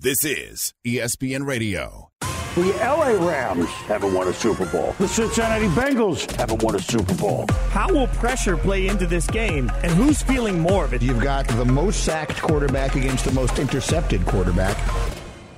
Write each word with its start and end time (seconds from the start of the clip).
This 0.00 0.24
is 0.24 0.74
ESPN 0.86 1.44
Radio. 1.44 2.12
The 2.54 2.72
LA 2.78 3.28
Rams 3.28 3.66
haven't 3.88 4.14
won 4.14 4.28
a 4.28 4.32
Super 4.32 4.64
Bowl. 4.66 4.94
The 5.00 5.08
Cincinnati 5.08 5.66
Bengals 5.66 6.30
haven't 6.36 6.62
won 6.62 6.76
a 6.76 6.78
Super 6.78 7.14
Bowl. 7.14 7.46
How 7.70 7.92
will 7.92 8.06
pressure 8.06 8.56
play 8.56 8.86
into 8.86 9.08
this 9.08 9.26
game, 9.26 9.72
and 9.82 9.90
who's 9.90 10.22
feeling 10.22 10.60
more 10.60 10.84
of 10.84 10.94
it? 10.94 11.02
You've 11.02 11.20
got 11.20 11.48
the 11.48 11.64
most 11.64 12.04
sacked 12.04 12.40
quarterback 12.40 12.94
against 12.94 13.24
the 13.24 13.32
most 13.32 13.58
intercepted 13.58 14.24
quarterback. 14.24 14.76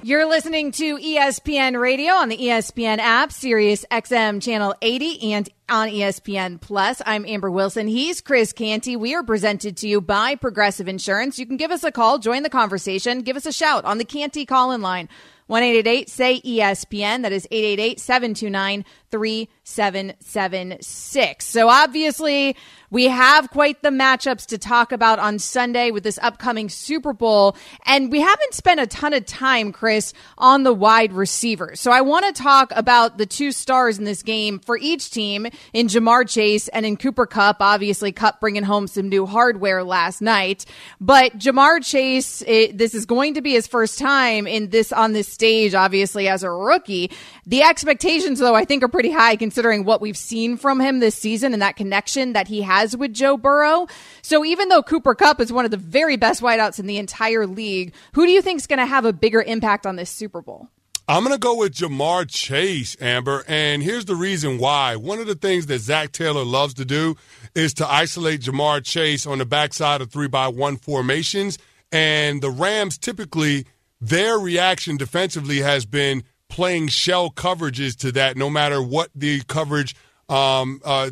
You're 0.02 0.26
listening 0.26 0.72
to 0.72 0.96
ESPN 0.96 1.78
Radio 1.78 2.14
on 2.14 2.30
the 2.30 2.38
ESPN 2.38 3.00
app, 3.00 3.30
Sirius 3.32 3.84
XM 3.90 4.40
Channel 4.40 4.74
80, 4.80 5.32
and 5.34 5.48
on 5.68 5.88
ESPN 5.88 6.58
Plus. 6.58 7.02
I'm 7.04 7.26
Amber 7.26 7.50
Wilson. 7.50 7.86
He's 7.86 8.22
Chris 8.22 8.54
Canty. 8.54 8.96
We 8.96 9.14
are 9.14 9.22
presented 9.22 9.76
to 9.76 9.88
you 9.88 10.00
by 10.00 10.36
Progressive 10.36 10.88
Insurance. 10.88 11.38
You 11.38 11.44
can 11.44 11.58
give 11.58 11.70
us 11.70 11.84
a 11.84 11.92
call, 11.92 12.18
join 12.18 12.44
the 12.44 12.48
conversation, 12.48 13.20
give 13.20 13.36
us 13.36 13.44
a 13.44 13.52
shout 13.52 13.84
on 13.84 13.98
the 13.98 14.06
Canty 14.06 14.46
call 14.46 14.72
in 14.72 14.80
line. 14.80 15.10
1 15.48 15.62
say 16.06 16.40
ESPN. 16.40 17.22
That 17.22 17.32
is 17.32 17.46
888 17.50 18.00
729 18.00 18.84
3776. 19.10 21.46
So 21.46 21.68
obviously, 21.68 22.56
we 22.90 23.04
have 23.04 23.50
quite 23.50 23.82
the 23.82 23.90
matchups 23.90 24.46
to 24.46 24.58
talk 24.58 24.90
about 24.90 25.20
on 25.20 25.38
Sunday 25.38 25.92
with 25.92 26.02
this 26.02 26.18
upcoming 26.22 26.68
Super 26.68 27.12
Bowl. 27.12 27.56
And 27.86 28.10
we 28.10 28.20
haven't 28.20 28.54
spent 28.54 28.80
a 28.80 28.86
ton 28.86 29.14
of 29.14 29.24
time, 29.26 29.72
Chris, 29.72 30.12
on 30.36 30.64
the 30.64 30.74
wide 30.74 31.12
receivers. 31.12 31.80
So 31.80 31.92
I 31.92 32.00
want 32.00 32.26
to 32.26 32.42
talk 32.42 32.72
about 32.74 33.16
the 33.16 33.26
two 33.26 33.52
stars 33.52 33.98
in 33.98 34.04
this 34.04 34.24
game 34.24 34.58
for 34.58 34.76
each 34.76 35.10
team 35.10 35.46
in 35.72 35.86
Ja'Marr 35.86 36.28
Chase 36.28 36.66
and 36.68 36.84
in 36.84 36.96
Cooper 36.96 37.26
Kupp. 37.26 37.58
Obviously, 37.60 38.10
Kupp 38.10 38.40
bringing 38.40 38.64
home 38.64 38.88
some 38.88 39.08
new 39.08 39.24
hardware 39.24 39.84
last 39.84 40.20
night. 40.20 40.64
But 41.00 41.38
Ja'Marr 41.38 41.84
Chase, 41.84 42.42
it, 42.46 42.76
this 42.76 42.94
is 42.94 43.06
going 43.06 43.34
to 43.34 43.40
be 43.40 43.52
his 43.52 43.68
first 43.68 43.98
time 43.98 44.46
in 44.46 44.70
this 44.70 44.92
on 44.92 45.12
this 45.12 45.28
stage, 45.28 45.74
obviously, 45.74 46.26
as 46.26 46.42
a 46.42 46.50
rookie. 46.50 47.12
The 47.46 47.62
expectations, 47.62 48.40
though, 48.40 48.54
I 48.54 48.64
think 48.64 48.82
are 48.82 48.88
pretty 48.88 48.99
high 49.08 49.36
considering 49.36 49.84
what 49.84 50.02
we've 50.02 50.18
seen 50.18 50.58
from 50.58 50.78
him 50.78 51.00
this 51.00 51.14
season 51.14 51.54
and 51.54 51.62
that 51.62 51.76
connection 51.76 52.34
that 52.34 52.48
he 52.48 52.60
has 52.60 52.94
with 52.94 53.14
Joe 53.14 53.38
Burrow. 53.38 53.86
So 54.20 54.44
even 54.44 54.68
though 54.68 54.82
Cooper 54.82 55.14
Kupp 55.14 55.40
is 55.40 55.50
one 55.50 55.64
of 55.64 55.70
the 55.70 55.78
very 55.78 56.18
best 56.18 56.42
wideouts 56.42 56.78
in 56.78 56.86
the 56.86 56.98
entire 56.98 57.46
league, 57.46 57.94
who 58.12 58.26
do 58.26 58.32
you 58.32 58.42
think 58.42 58.58
is 58.58 58.66
going 58.66 58.80
to 58.80 58.84
have 58.84 59.06
a 59.06 59.12
bigger 59.14 59.40
impact 59.40 59.86
on 59.86 59.96
this 59.96 60.10
Super 60.10 60.42
Bowl? 60.42 60.68
I'm 61.08 61.24
going 61.24 61.34
to 61.34 61.40
go 61.40 61.56
with 61.56 61.74
Ja'Marr 61.74 62.30
Chase, 62.30 62.96
Amber. 63.00 63.42
And 63.48 63.82
here's 63.82 64.04
the 64.04 64.14
reason 64.14 64.58
why. 64.58 64.94
One 64.94 65.18
of 65.18 65.26
the 65.26 65.34
things 65.34 65.66
that 65.66 65.80
Zac 65.80 66.12
Taylor 66.12 66.44
loves 66.44 66.74
to 66.74 66.84
do 66.84 67.16
is 67.52 67.74
to 67.74 67.90
isolate 67.90 68.42
Ja'Marr 68.42 68.84
Chase 68.84 69.26
on 69.26 69.38
the 69.38 69.44
backside 69.44 70.02
of 70.02 70.12
three 70.12 70.28
by 70.28 70.46
one 70.46 70.76
formations. 70.76 71.58
And 71.90 72.40
the 72.40 72.50
Rams 72.50 72.96
typically, 72.96 73.66
their 74.00 74.38
reaction 74.38 74.96
defensively 74.96 75.58
has 75.58 75.84
been 75.84 76.22
playing 76.50 76.88
shell 76.88 77.30
coverages 77.30 77.96
to 78.00 78.12
that, 78.12 78.36
no 78.36 78.50
matter 78.50 78.82
what 78.82 79.08
the 79.14 79.40
coverage, 79.48 79.96
um, 80.28 80.80
uh, 80.84 81.10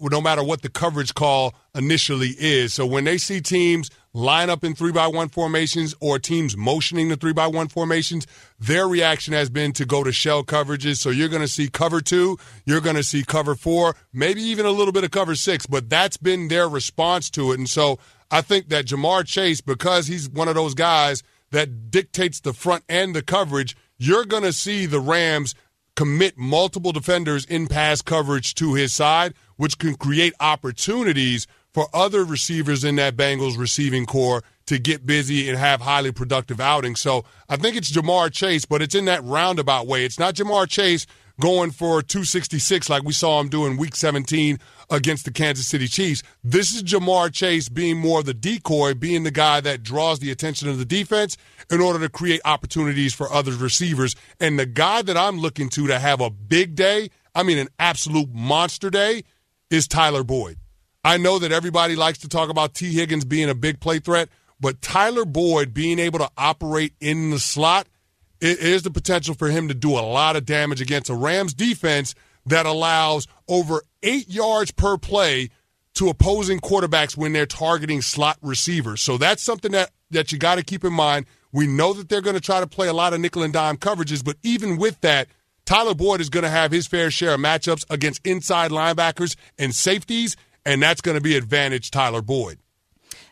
no 0.00 0.20
matter 0.20 0.42
what 0.42 0.62
the 0.62 0.70
coverage 0.70 1.12
call 1.12 1.54
initially 1.74 2.34
is. 2.38 2.72
So 2.72 2.86
when 2.86 3.04
they 3.04 3.18
see 3.18 3.40
teams 3.40 3.90
line 4.14 4.48
up 4.48 4.64
in 4.64 4.74
three 4.74 4.92
by 4.92 5.06
one 5.06 5.28
formations 5.28 5.94
or 6.00 6.18
teams 6.18 6.56
motioning 6.56 7.10
the 7.10 7.16
three 7.16 7.34
by 7.34 7.46
one 7.46 7.68
formations, 7.68 8.26
their 8.58 8.88
reaction 8.88 9.34
has 9.34 9.50
been 9.50 9.72
to 9.74 9.84
go 9.84 10.02
to 10.02 10.10
shell 10.10 10.42
coverages. 10.42 10.96
So 10.96 11.10
you're 11.10 11.28
going 11.28 11.42
to 11.42 11.48
see 11.48 11.68
cover 11.68 12.00
two, 12.00 12.38
you're 12.64 12.80
going 12.80 12.96
to 12.96 13.04
see 13.04 13.22
cover 13.22 13.54
four, 13.54 13.94
maybe 14.12 14.40
even 14.40 14.64
a 14.64 14.70
little 14.70 14.92
bit 14.92 15.04
of 15.04 15.10
cover 15.10 15.34
six, 15.34 15.66
but 15.66 15.90
that's 15.90 16.16
been 16.16 16.48
their 16.48 16.68
response 16.68 17.28
to 17.30 17.52
it. 17.52 17.58
And 17.58 17.68
so 17.68 17.98
I 18.30 18.40
think 18.40 18.70
that 18.70 18.86
Ja'Marr 18.86 19.26
Chase, 19.26 19.60
because 19.60 20.06
he's 20.06 20.30
one 20.30 20.48
of 20.48 20.54
those 20.54 20.74
guys 20.74 21.22
that 21.50 21.90
dictates 21.90 22.40
the 22.40 22.52
front 22.52 22.82
and 22.88 23.14
the 23.14 23.22
coverage, 23.22 23.76
you're 23.98 24.24
going 24.24 24.42
to 24.42 24.52
see 24.52 24.86
the 24.86 25.00
Rams 25.00 25.54
commit 25.94 26.36
multiple 26.36 26.92
defenders 26.92 27.44
in 27.46 27.66
pass 27.66 28.02
coverage 28.02 28.54
to 28.54 28.74
his 28.74 28.94
side, 28.94 29.34
which 29.56 29.78
can 29.78 29.94
create 29.94 30.34
opportunities 30.40 31.46
for 31.72 31.88
other 31.92 32.24
receivers 32.24 32.84
in 32.84 32.96
that 32.96 33.16
Bengals 33.16 33.58
receiving 33.58 34.06
corps 34.06 34.42
to 34.66 34.78
get 34.78 35.06
busy 35.06 35.48
and 35.48 35.58
have 35.58 35.80
highly 35.80 36.12
productive 36.12 36.60
outings. 36.60 37.00
So 37.00 37.24
I 37.48 37.56
think 37.56 37.76
it's 37.76 37.92
Ja'Marr 37.92 38.32
Chase, 38.32 38.64
but 38.64 38.82
it's 38.82 38.94
in 38.94 39.04
that 39.06 39.22
roundabout 39.24 39.86
way. 39.86 40.04
It's 40.04 40.18
not 40.18 40.34
Ja'Marr 40.34 40.68
Chase 40.68 41.06
going 41.40 41.70
for 41.70 42.02
266 42.02 42.88
like 42.88 43.02
we 43.02 43.12
saw 43.12 43.40
him 43.40 43.48
do 43.48 43.66
in 43.66 43.76
week 43.76 43.94
17 43.94 44.58
against 44.90 45.24
the 45.24 45.30
Kansas 45.30 45.66
City 45.66 45.86
Chiefs. 45.86 46.22
This 46.42 46.74
is 46.74 46.82
Ja'Marr 46.82 47.32
Chase 47.32 47.68
being 47.68 47.98
more 47.98 48.20
of 48.20 48.26
the 48.26 48.34
decoy, 48.34 48.94
being 48.94 49.24
the 49.24 49.30
guy 49.30 49.60
that 49.60 49.82
draws 49.82 50.18
the 50.18 50.30
attention 50.30 50.68
of 50.68 50.78
the 50.78 50.84
defense 50.84 51.36
in 51.70 51.80
order 51.80 51.98
to 51.98 52.08
create 52.08 52.40
opportunities 52.44 53.14
for 53.14 53.30
other 53.32 53.52
receivers. 53.52 54.16
And 54.40 54.58
the 54.58 54.66
guy 54.66 55.02
that 55.02 55.16
I'm 55.16 55.38
looking 55.38 55.68
to 55.70 55.86
to 55.86 55.98
have 55.98 56.20
a 56.20 56.30
big 56.30 56.74
day, 56.74 57.10
I 57.34 57.42
mean 57.42 57.58
an 57.58 57.68
absolute 57.78 58.32
monster 58.32 58.90
day, 58.90 59.24
is 59.70 59.88
Tyler 59.88 60.22
Boyd. 60.22 60.58
I 61.04 61.18
know 61.18 61.38
that 61.38 61.52
everybody 61.52 61.96
likes 61.96 62.18
to 62.18 62.28
talk 62.28 62.48
about 62.48 62.74
Tee 62.74 62.92
Higgins 62.92 63.24
being 63.24 63.48
a 63.48 63.54
big 63.54 63.80
play 63.80 63.98
threat, 63.98 64.28
but 64.58 64.80
Tyler 64.80 65.24
Boyd 65.24 65.74
being 65.74 65.98
able 65.98 66.18
to 66.18 66.30
operate 66.38 66.94
in 67.00 67.30
the 67.30 67.38
slot– 67.38 67.88
it 68.40 68.58
is 68.58 68.82
the 68.82 68.90
potential 68.90 69.34
for 69.34 69.48
him 69.48 69.68
to 69.68 69.74
do 69.74 69.92
a 69.92 70.00
lot 70.00 70.36
of 70.36 70.44
damage 70.44 70.80
against 70.80 71.10
a 71.10 71.14
Rams 71.14 71.54
defense 71.54 72.14
that 72.46 72.66
allows 72.66 73.26
over 73.48 73.82
eight 74.02 74.28
yards 74.28 74.70
per 74.70 74.96
play 74.96 75.50
to 75.94 76.08
opposing 76.08 76.60
quarterbacks 76.60 77.16
when 77.16 77.32
they're 77.32 77.46
targeting 77.46 78.02
slot 78.02 78.38
receivers. 78.42 79.00
So 79.00 79.16
that's 79.18 79.42
something 79.42 79.72
that, 79.72 79.90
that 80.10 80.30
you 80.30 80.38
got 80.38 80.56
to 80.56 80.62
keep 80.62 80.84
in 80.84 80.92
mind. 80.92 81.26
We 81.52 81.66
know 81.66 81.92
that 81.94 82.08
they're 82.08 82.20
going 82.20 82.34
to 82.36 82.40
try 82.40 82.60
to 82.60 82.66
play 82.66 82.88
a 82.88 82.92
lot 82.92 83.14
of 83.14 83.20
nickel 83.20 83.42
and 83.42 83.52
dime 83.52 83.78
coverages, 83.78 84.22
but 84.24 84.36
even 84.42 84.76
with 84.76 85.00
that, 85.00 85.28
Tyler 85.64 85.94
Boyd 85.94 86.20
is 86.20 86.28
going 86.28 86.44
to 86.44 86.50
have 86.50 86.70
his 86.70 86.86
fair 86.86 87.10
share 87.10 87.34
of 87.34 87.40
matchups 87.40 87.84
against 87.90 88.24
inside 88.26 88.70
linebackers 88.70 89.36
and 89.58 89.74
safeties, 89.74 90.36
and 90.64 90.82
that's 90.82 91.00
going 91.00 91.16
to 91.16 91.20
be 91.20 91.36
advantage 91.36 91.90
Tyler 91.90 92.22
Boyd. 92.22 92.58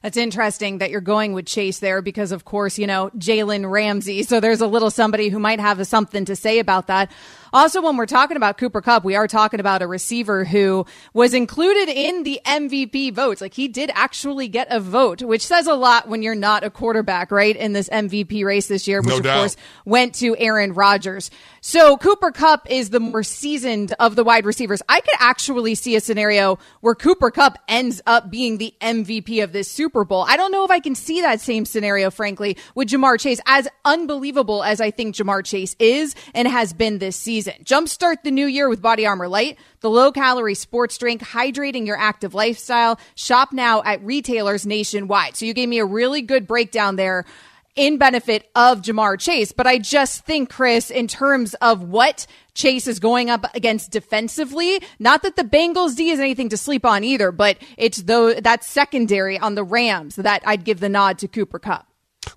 That's 0.04 0.18
interesting 0.18 0.78
that 0.78 0.90
you're 0.90 1.00
going 1.00 1.32
with 1.32 1.46
Chase 1.46 1.78
there 1.78 2.02
because, 2.02 2.30
of 2.30 2.44
course, 2.44 2.78
you 2.78 2.86
know, 2.86 3.10
Jalen 3.16 3.70
Ramsey. 3.70 4.22
So 4.22 4.38
there's 4.38 4.60
a 4.60 4.66
little 4.66 4.90
somebody 4.90 5.30
who 5.30 5.38
might 5.38 5.60
have 5.60 5.86
something 5.86 6.26
to 6.26 6.36
say 6.36 6.58
about 6.58 6.88
that. 6.88 7.10
Also, 7.54 7.80
when 7.80 7.96
we're 7.96 8.04
talking 8.04 8.36
about 8.36 8.58
Cooper 8.58 8.80
Kupp, 8.80 9.04
we 9.04 9.14
are 9.14 9.28
talking 9.28 9.60
about 9.60 9.80
a 9.80 9.86
receiver 9.86 10.44
who 10.44 10.84
was 11.12 11.32
included 11.32 11.88
in 11.88 12.24
the 12.24 12.40
MVP 12.44 13.14
votes. 13.14 13.40
Like 13.40 13.54
he 13.54 13.68
did 13.68 13.92
actually 13.94 14.48
get 14.48 14.66
a 14.72 14.80
vote, 14.80 15.22
which 15.22 15.46
says 15.46 15.68
a 15.68 15.74
lot 15.74 16.08
when 16.08 16.20
you're 16.20 16.34
not 16.34 16.64
a 16.64 16.70
quarterback, 16.70 17.30
right? 17.30 17.54
In 17.54 17.72
this 17.72 17.88
MVP 17.88 18.44
race 18.44 18.66
this 18.66 18.88
year, 18.88 19.02
which 19.02 19.08
no 19.08 19.18
of 19.18 19.22
doubt. 19.22 19.38
course 19.38 19.56
went 19.84 20.16
to 20.16 20.36
Aaron 20.36 20.74
Rodgers. 20.74 21.30
So 21.60 21.96
Cooper 21.96 22.32
Kupp 22.32 22.68
is 22.68 22.90
the 22.90 22.98
more 22.98 23.22
seasoned 23.22 23.94
of 24.00 24.16
the 24.16 24.24
wide 24.24 24.46
receivers. 24.46 24.82
I 24.88 25.00
could 25.00 25.14
actually 25.20 25.76
see 25.76 25.94
a 25.94 26.00
scenario 26.00 26.58
where 26.80 26.96
Cooper 26.96 27.30
Kupp 27.30 27.56
ends 27.68 28.02
up 28.04 28.32
being 28.32 28.58
the 28.58 28.74
MVP 28.80 29.44
of 29.44 29.52
this 29.52 29.70
Super 29.70 30.04
Bowl. 30.04 30.24
I 30.28 30.36
don't 30.36 30.50
know 30.50 30.64
if 30.64 30.72
I 30.72 30.80
can 30.80 30.96
see 30.96 31.20
that 31.20 31.40
same 31.40 31.66
scenario, 31.66 32.10
frankly, 32.10 32.56
with 32.74 32.88
Ja'Marr 32.88 33.20
Chase, 33.20 33.40
as 33.46 33.68
unbelievable 33.84 34.64
as 34.64 34.80
I 34.80 34.90
think 34.90 35.14
Ja'Marr 35.14 35.44
Chase 35.44 35.76
is 35.78 36.16
and 36.34 36.48
has 36.48 36.72
been 36.72 36.98
this 36.98 37.14
season 37.14 37.43
season. 37.44 37.64
Jumpstart 37.64 38.22
the 38.22 38.30
new 38.30 38.46
year 38.46 38.68
with 38.68 38.82
Body 38.82 39.06
Armor 39.06 39.28
Light, 39.28 39.58
the 39.80 39.90
low 39.90 40.12
calorie 40.12 40.54
sports 40.54 40.98
drink, 40.98 41.22
hydrating 41.22 41.86
your 41.86 41.96
active 41.96 42.34
lifestyle. 42.34 42.98
Shop 43.14 43.52
now 43.52 43.82
at 43.82 44.02
retailers 44.02 44.66
nationwide. 44.66 45.36
So 45.36 45.44
you 45.44 45.54
gave 45.54 45.68
me 45.68 45.78
a 45.78 45.84
really 45.84 46.22
good 46.22 46.46
breakdown 46.46 46.96
there 46.96 47.24
in 47.76 47.98
benefit 47.98 48.48
of 48.54 48.82
Ja'Marr 48.82 49.18
Chase. 49.18 49.50
But 49.52 49.66
I 49.66 49.78
just 49.78 50.24
think, 50.24 50.48
Chris, 50.48 50.90
in 50.90 51.08
terms 51.08 51.54
of 51.54 51.82
what 51.82 52.26
Chase 52.54 52.86
is 52.86 53.00
going 53.00 53.30
up 53.30 53.46
against 53.54 53.90
defensively, 53.90 54.80
not 55.00 55.22
that 55.22 55.34
the 55.34 55.42
Bengals 55.42 55.96
D 55.96 56.10
is 56.10 56.20
anything 56.20 56.50
to 56.50 56.56
sleep 56.56 56.86
on 56.86 57.02
either, 57.02 57.32
but 57.32 57.58
it's 57.76 57.98
though 57.98 58.32
that 58.34 58.62
secondary 58.62 59.38
on 59.38 59.56
the 59.56 59.64
Rams 59.64 60.16
that 60.16 60.42
I'd 60.46 60.64
give 60.64 60.78
the 60.78 60.88
nod 60.88 61.18
to 61.18 61.28
Cooper 61.28 61.58
Kupp. 61.58 61.88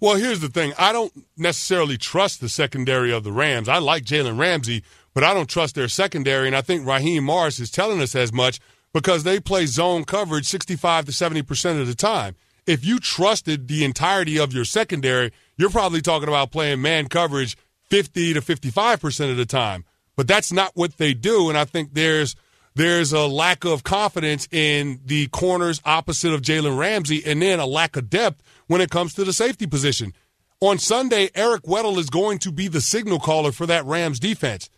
Well, 0.01 0.15
here's 0.15 0.41
the 0.41 0.49
thing. 0.49 0.73
I 0.77 0.91
don't 0.91 1.13
necessarily 1.37 1.97
trust 1.97 2.41
the 2.41 2.49
secondary 2.49 3.13
of 3.13 3.23
the 3.23 3.31
Rams. 3.31 3.69
I 3.69 3.77
like 3.77 4.03
Jalen 4.03 4.37
Ramsey, 4.39 4.83
but 5.17 5.23
I 5.23 5.33
don't 5.33 5.49
trust 5.49 5.73
their 5.73 5.87
secondary. 5.87 6.45
And 6.45 6.55
I 6.55 6.61
think 6.61 6.85
Raheem 6.85 7.23
Morris 7.23 7.59
is 7.59 7.71
telling 7.71 8.03
us 8.03 8.13
as 8.13 8.31
much 8.31 8.59
because 8.93 9.23
they 9.23 9.39
play 9.39 9.65
zone 9.65 10.03
coverage 10.03 10.45
65 10.45 11.05
to 11.05 11.11
70% 11.11 11.81
of 11.81 11.87
the 11.87 11.95
time. 11.95 12.35
If 12.67 12.85
you 12.85 12.99
trusted 12.99 13.67
the 13.67 13.83
entirety 13.83 14.37
of 14.37 14.53
your 14.53 14.63
secondary, 14.63 15.31
you're 15.57 15.71
probably 15.71 16.03
talking 16.03 16.27
about 16.27 16.51
playing 16.51 16.83
man 16.83 17.07
coverage 17.07 17.57
50 17.89 18.35
to 18.35 18.41
55% 18.41 19.31
of 19.31 19.37
the 19.37 19.47
time. 19.47 19.85
But 20.15 20.27
that's 20.27 20.51
not 20.51 20.73
what 20.75 20.97
they 20.97 21.15
do. 21.15 21.49
And 21.49 21.57
I 21.57 21.65
think 21.65 21.95
there's 21.95 22.35
there's 22.75 23.11
a 23.11 23.25
lack 23.25 23.65
of 23.65 23.83
confidence 23.83 24.47
in 24.51 24.99
the 25.03 25.29
corners 25.29 25.81
opposite 25.83 26.31
of 26.31 26.43
Jalen 26.43 26.77
Ramsey, 26.77 27.23
and 27.25 27.41
then 27.41 27.59
a 27.59 27.65
lack 27.65 27.95
of 27.95 28.11
depth 28.11 28.43
when 28.67 28.81
it 28.81 28.91
comes 28.91 29.15
to 29.15 29.23
the 29.23 29.33
safety 29.33 29.65
position. 29.65 30.13
On 30.59 30.77
Sunday, 30.77 31.31
Eric 31.33 31.63
Weddle 31.63 31.97
is 31.97 32.11
going 32.11 32.37
to 32.37 32.51
be 32.51 32.67
the 32.67 32.81
signal 32.81 33.19
caller 33.19 33.51
for 33.51 33.65
that 33.65 33.83
Rams 33.85 34.19
defense. 34.19 34.69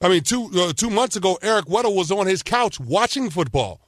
I 0.00 0.08
mean, 0.08 0.22
two 0.22 0.50
uh, 0.54 0.72
two 0.72 0.90
months 0.90 1.16
ago, 1.16 1.38
Eric 1.42 1.66
Weddle 1.66 1.96
was 1.96 2.10
on 2.10 2.26
his 2.26 2.42
couch 2.42 2.78
watching 2.78 3.30
football. 3.30 3.80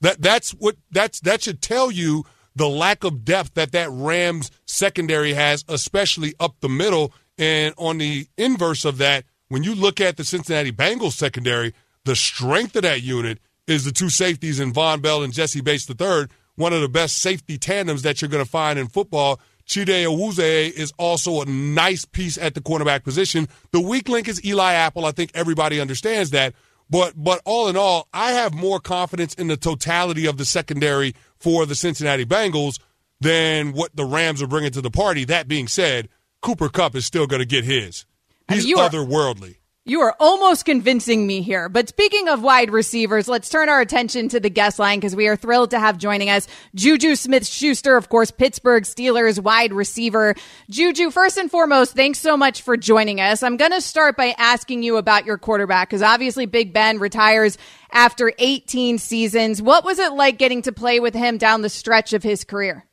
That 0.00 0.22
that's 0.22 0.52
what 0.52 0.76
that's 0.90 1.20
that 1.20 1.42
should 1.42 1.60
tell 1.60 1.90
you 1.90 2.24
the 2.54 2.68
lack 2.68 3.04
of 3.04 3.24
depth 3.24 3.54
that 3.54 3.72
that 3.72 3.90
Rams 3.90 4.50
secondary 4.64 5.34
has, 5.34 5.64
especially 5.68 6.34
up 6.40 6.56
the 6.60 6.68
middle 6.68 7.12
And 7.38 7.74
on 7.76 7.98
the 7.98 8.28
inverse 8.38 8.84
of 8.84 8.96
that, 8.98 9.24
when 9.48 9.62
you 9.62 9.74
look 9.74 10.00
at 10.00 10.16
the 10.16 10.24
Cincinnati 10.24 10.72
Bengals 10.72 11.12
secondary, 11.12 11.74
the 12.04 12.16
strength 12.16 12.74
of 12.76 12.82
that 12.82 13.02
unit 13.02 13.38
is 13.66 13.84
the 13.84 13.92
two 13.92 14.08
safeties 14.08 14.58
in 14.58 14.72
Vonn 14.72 15.02
Bell 15.02 15.22
and 15.22 15.32
Jessie 15.32 15.60
Bates 15.60 15.88
III, 15.88 16.26
one 16.54 16.72
of 16.72 16.80
the 16.80 16.88
best 16.88 17.18
safety 17.18 17.58
tandems 17.58 18.02
that 18.02 18.22
you're 18.22 18.30
going 18.30 18.44
to 18.44 18.50
find 18.50 18.78
in 18.78 18.88
football. 18.88 19.40
Chido 19.66 20.06
Awuzie 20.06 20.70
is 20.70 20.92
also 20.96 21.42
a 21.42 21.44
nice 21.46 22.04
piece 22.04 22.38
at 22.38 22.54
the 22.54 22.60
cornerback 22.60 23.02
position. 23.02 23.48
The 23.72 23.80
weak 23.80 24.08
link 24.08 24.28
is 24.28 24.44
Eli 24.44 24.72
Apple. 24.72 25.04
I 25.04 25.10
think 25.10 25.32
everybody 25.34 25.80
understands 25.80 26.30
that. 26.30 26.54
But 26.88 27.14
but 27.16 27.42
all 27.44 27.68
in 27.68 27.76
all, 27.76 28.06
I 28.12 28.32
have 28.32 28.54
more 28.54 28.78
confidence 28.78 29.34
in 29.34 29.48
the 29.48 29.56
totality 29.56 30.26
of 30.26 30.36
the 30.36 30.44
secondary 30.44 31.14
for 31.36 31.66
the 31.66 31.74
Cincinnati 31.74 32.24
Bengals 32.24 32.78
than 33.20 33.72
what 33.72 33.96
the 33.96 34.04
Rams 34.04 34.40
are 34.40 34.46
bringing 34.46 34.70
to 34.72 34.80
the 34.80 34.90
party. 34.90 35.24
That 35.24 35.48
being 35.48 35.66
said, 35.66 36.08
Cooper 36.42 36.68
Kupp 36.68 36.94
is 36.94 37.04
still 37.04 37.26
going 37.26 37.40
to 37.40 37.46
get 37.46 37.64
his. 37.64 38.06
He's 38.48 38.64
I 38.64 38.68
mean, 38.68 38.76
otherworldly. 38.76 39.56
You 39.88 40.00
are 40.00 40.16
almost 40.18 40.64
convincing 40.64 41.28
me 41.28 41.42
here. 41.42 41.68
But 41.68 41.88
speaking 41.88 42.28
of 42.28 42.42
wide 42.42 42.72
receivers, 42.72 43.28
let's 43.28 43.48
turn 43.48 43.68
our 43.68 43.80
attention 43.80 44.28
to 44.30 44.40
the 44.40 44.50
guest 44.50 44.80
line 44.80 44.98
because 44.98 45.14
we 45.14 45.28
are 45.28 45.36
thrilled 45.36 45.70
to 45.70 45.78
have 45.78 45.96
joining 45.96 46.28
us 46.28 46.48
Juju 46.74 47.14
Smith 47.14 47.46
Schuster, 47.46 47.96
of 47.96 48.08
course, 48.08 48.32
Pittsburgh 48.32 48.82
Steelers 48.82 49.38
wide 49.38 49.72
receiver. 49.72 50.34
Juju, 50.68 51.12
first 51.12 51.36
and 51.36 51.48
foremost, 51.48 51.94
thanks 51.94 52.18
so 52.18 52.36
much 52.36 52.62
for 52.62 52.76
joining 52.76 53.20
us. 53.20 53.44
I'm 53.44 53.56
going 53.56 53.70
to 53.70 53.80
start 53.80 54.16
by 54.16 54.34
asking 54.38 54.82
you 54.82 54.96
about 54.96 55.24
your 55.24 55.38
quarterback 55.38 55.88
because 55.88 56.02
obviously 56.02 56.46
Big 56.46 56.72
Ben 56.72 56.98
retires 56.98 57.56
after 57.92 58.32
18 58.38 58.98
seasons. 58.98 59.62
What 59.62 59.84
was 59.84 60.00
it 60.00 60.14
like 60.14 60.36
getting 60.36 60.62
to 60.62 60.72
play 60.72 60.98
with 60.98 61.14
him 61.14 61.38
down 61.38 61.62
the 61.62 61.68
stretch 61.68 62.12
of 62.12 62.24
his 62.24 62.42
career? 62.42 62.84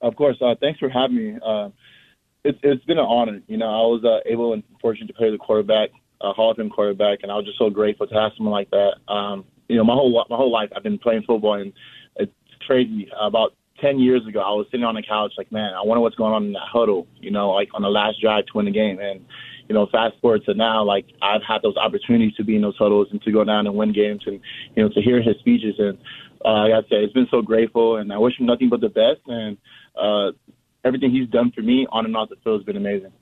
Of 0.00 0.14
course. 0.14 0.36
Uh, 0.40 0.54
thanks 0.60 0.78
for 0.78 0.88
having 0.88 1.16
me. 1.16 1.38
Uh, 1.44 1.70
it's 2.44 2.58
it's 2.62 2.84
been 2.84 2.98
an 2.98 3.04
honor. 3.04 3.40
You 3.46 3.58
know, 3.58 3.66
I 3.66 3.86
was 3.86 4.04
uh, 4.04 4.28
able 4.30 4.52
and 4.52 4.62
fortunate 4.80 5.06
to 5.08 5.12
play 5.12 5.30
the 5.30 5.38
quarterback, 5.38 5.90
uh, 6.20 6.32
Hall 6.32 6.50
of 6.50 6.56
Fame 6.56 6.70
quarterback, 6.70 7.20
and 7.22 7.30
I 7.30 7.36
was 7.36 7.44
just 7.44 7.58
so 7.58 7.70
grateful 7.70 8.06
to 8.06 8.14
have 8.14 8.32
someone 8.36 8.52
like 8.52 8.70
that. 8.70 9.12
Um, 9.12 9.44
you 9.68 9.76
know, 9.76 9.84
my 9.84 9.94
whole 9.94 10.12
my 10.28 10.36
whole 10.36 10.50
life 10.52 10.70
I've 10.74 10.82
been 10.82 10.98
playing 10.98 11.24
football, 11.26 11.54
and 11.54 11.72
it's 12.16 12.32
crazy. 12.66 13.08
About 13.20 13.54
ten 13.80 13.98
years 13.98 14.26
ago, 14.26 14.40
I 14.40 14.50
was 14.50 14.66
sitting 14.70 14.84
on 14.84 14.94
the 14.94 15.02
couch 15.02 15.32
like, 15.36 15.52
man, 15.52 15.74
I 15.74 15.84
wonder 15.84 16.00
what's 16.00 16.16
going 16.16 16.32
on 16.32 16.44
in 16.46 16.52
that 16.52 16.68
huddle. 16.72 17.06
You 17.20 17.30
know, 17.30 17.50
like 17.50 17.68
on 17.74 17.82
the 17.82 17.88
last 17.88 18.20
drive 18.20 18.46
to 18.46 18.52
win 18.54 18.66
the 18.66 18.72
game, 18.72 18.98
and 19.00 19.24
you 19.68 19.74
know, 19.74 19.86
fast 19.92 20.16
forward 20.20 20.42
to 20.46 20.54
now, 20.54 20.82
like 20.82 21.06
I've 21.22 21.42
had 21.46 21.62
those 21.62 21.76
opportunities 21.76 22.34
to 22.36 22.44
be 22.44 22.56
in 22.56 22.62
those 22.62 22.76
huddles 22.78 23.08
and 23.10 23.22
to 23.22 23.32
go 23.32 23.44
down 23.44 23.66
and 23.66 23.76
win 23.76 23.92
games, 23.92 24.22
and 24.26 24.40
you 24.74 24.82
know, 24.82 24.88
to 24.88 25.00
hear 25.02 25.22
his 25.22 25.36
speeches, 25.38 25.74
and 25.78 25.98
uh, 26.44 26.68
like 26.68 26.72
I 26.72 26.88
said, 26.88 27.04
it's 27.04 27.12
been 27.12 27.28
so 27.30 27.42
grateful, 27.42 27.96
and 27.96 28.12
I 28.12 28.18
wish 28.18 28.38
him 28.38 28.46
nothing 28.46 28.70
but 28.70 28.80
the 28.80 28.88
best, 28.88 29.20
and 29.26 29.58
uh, 29.94 30.32
everything 30.84 31.10
he's 31.10 31.28
done 31.28 31.52
for 31.54 31.62
me 31.62 31.86
on 31.90 32.04
and 32.06 32.16
off 32.16 32.28
the 32.28 32.36
field 32.42 32.60
has 32.60 32.64
been 32.64 32.76
amazing. 32.76 33.12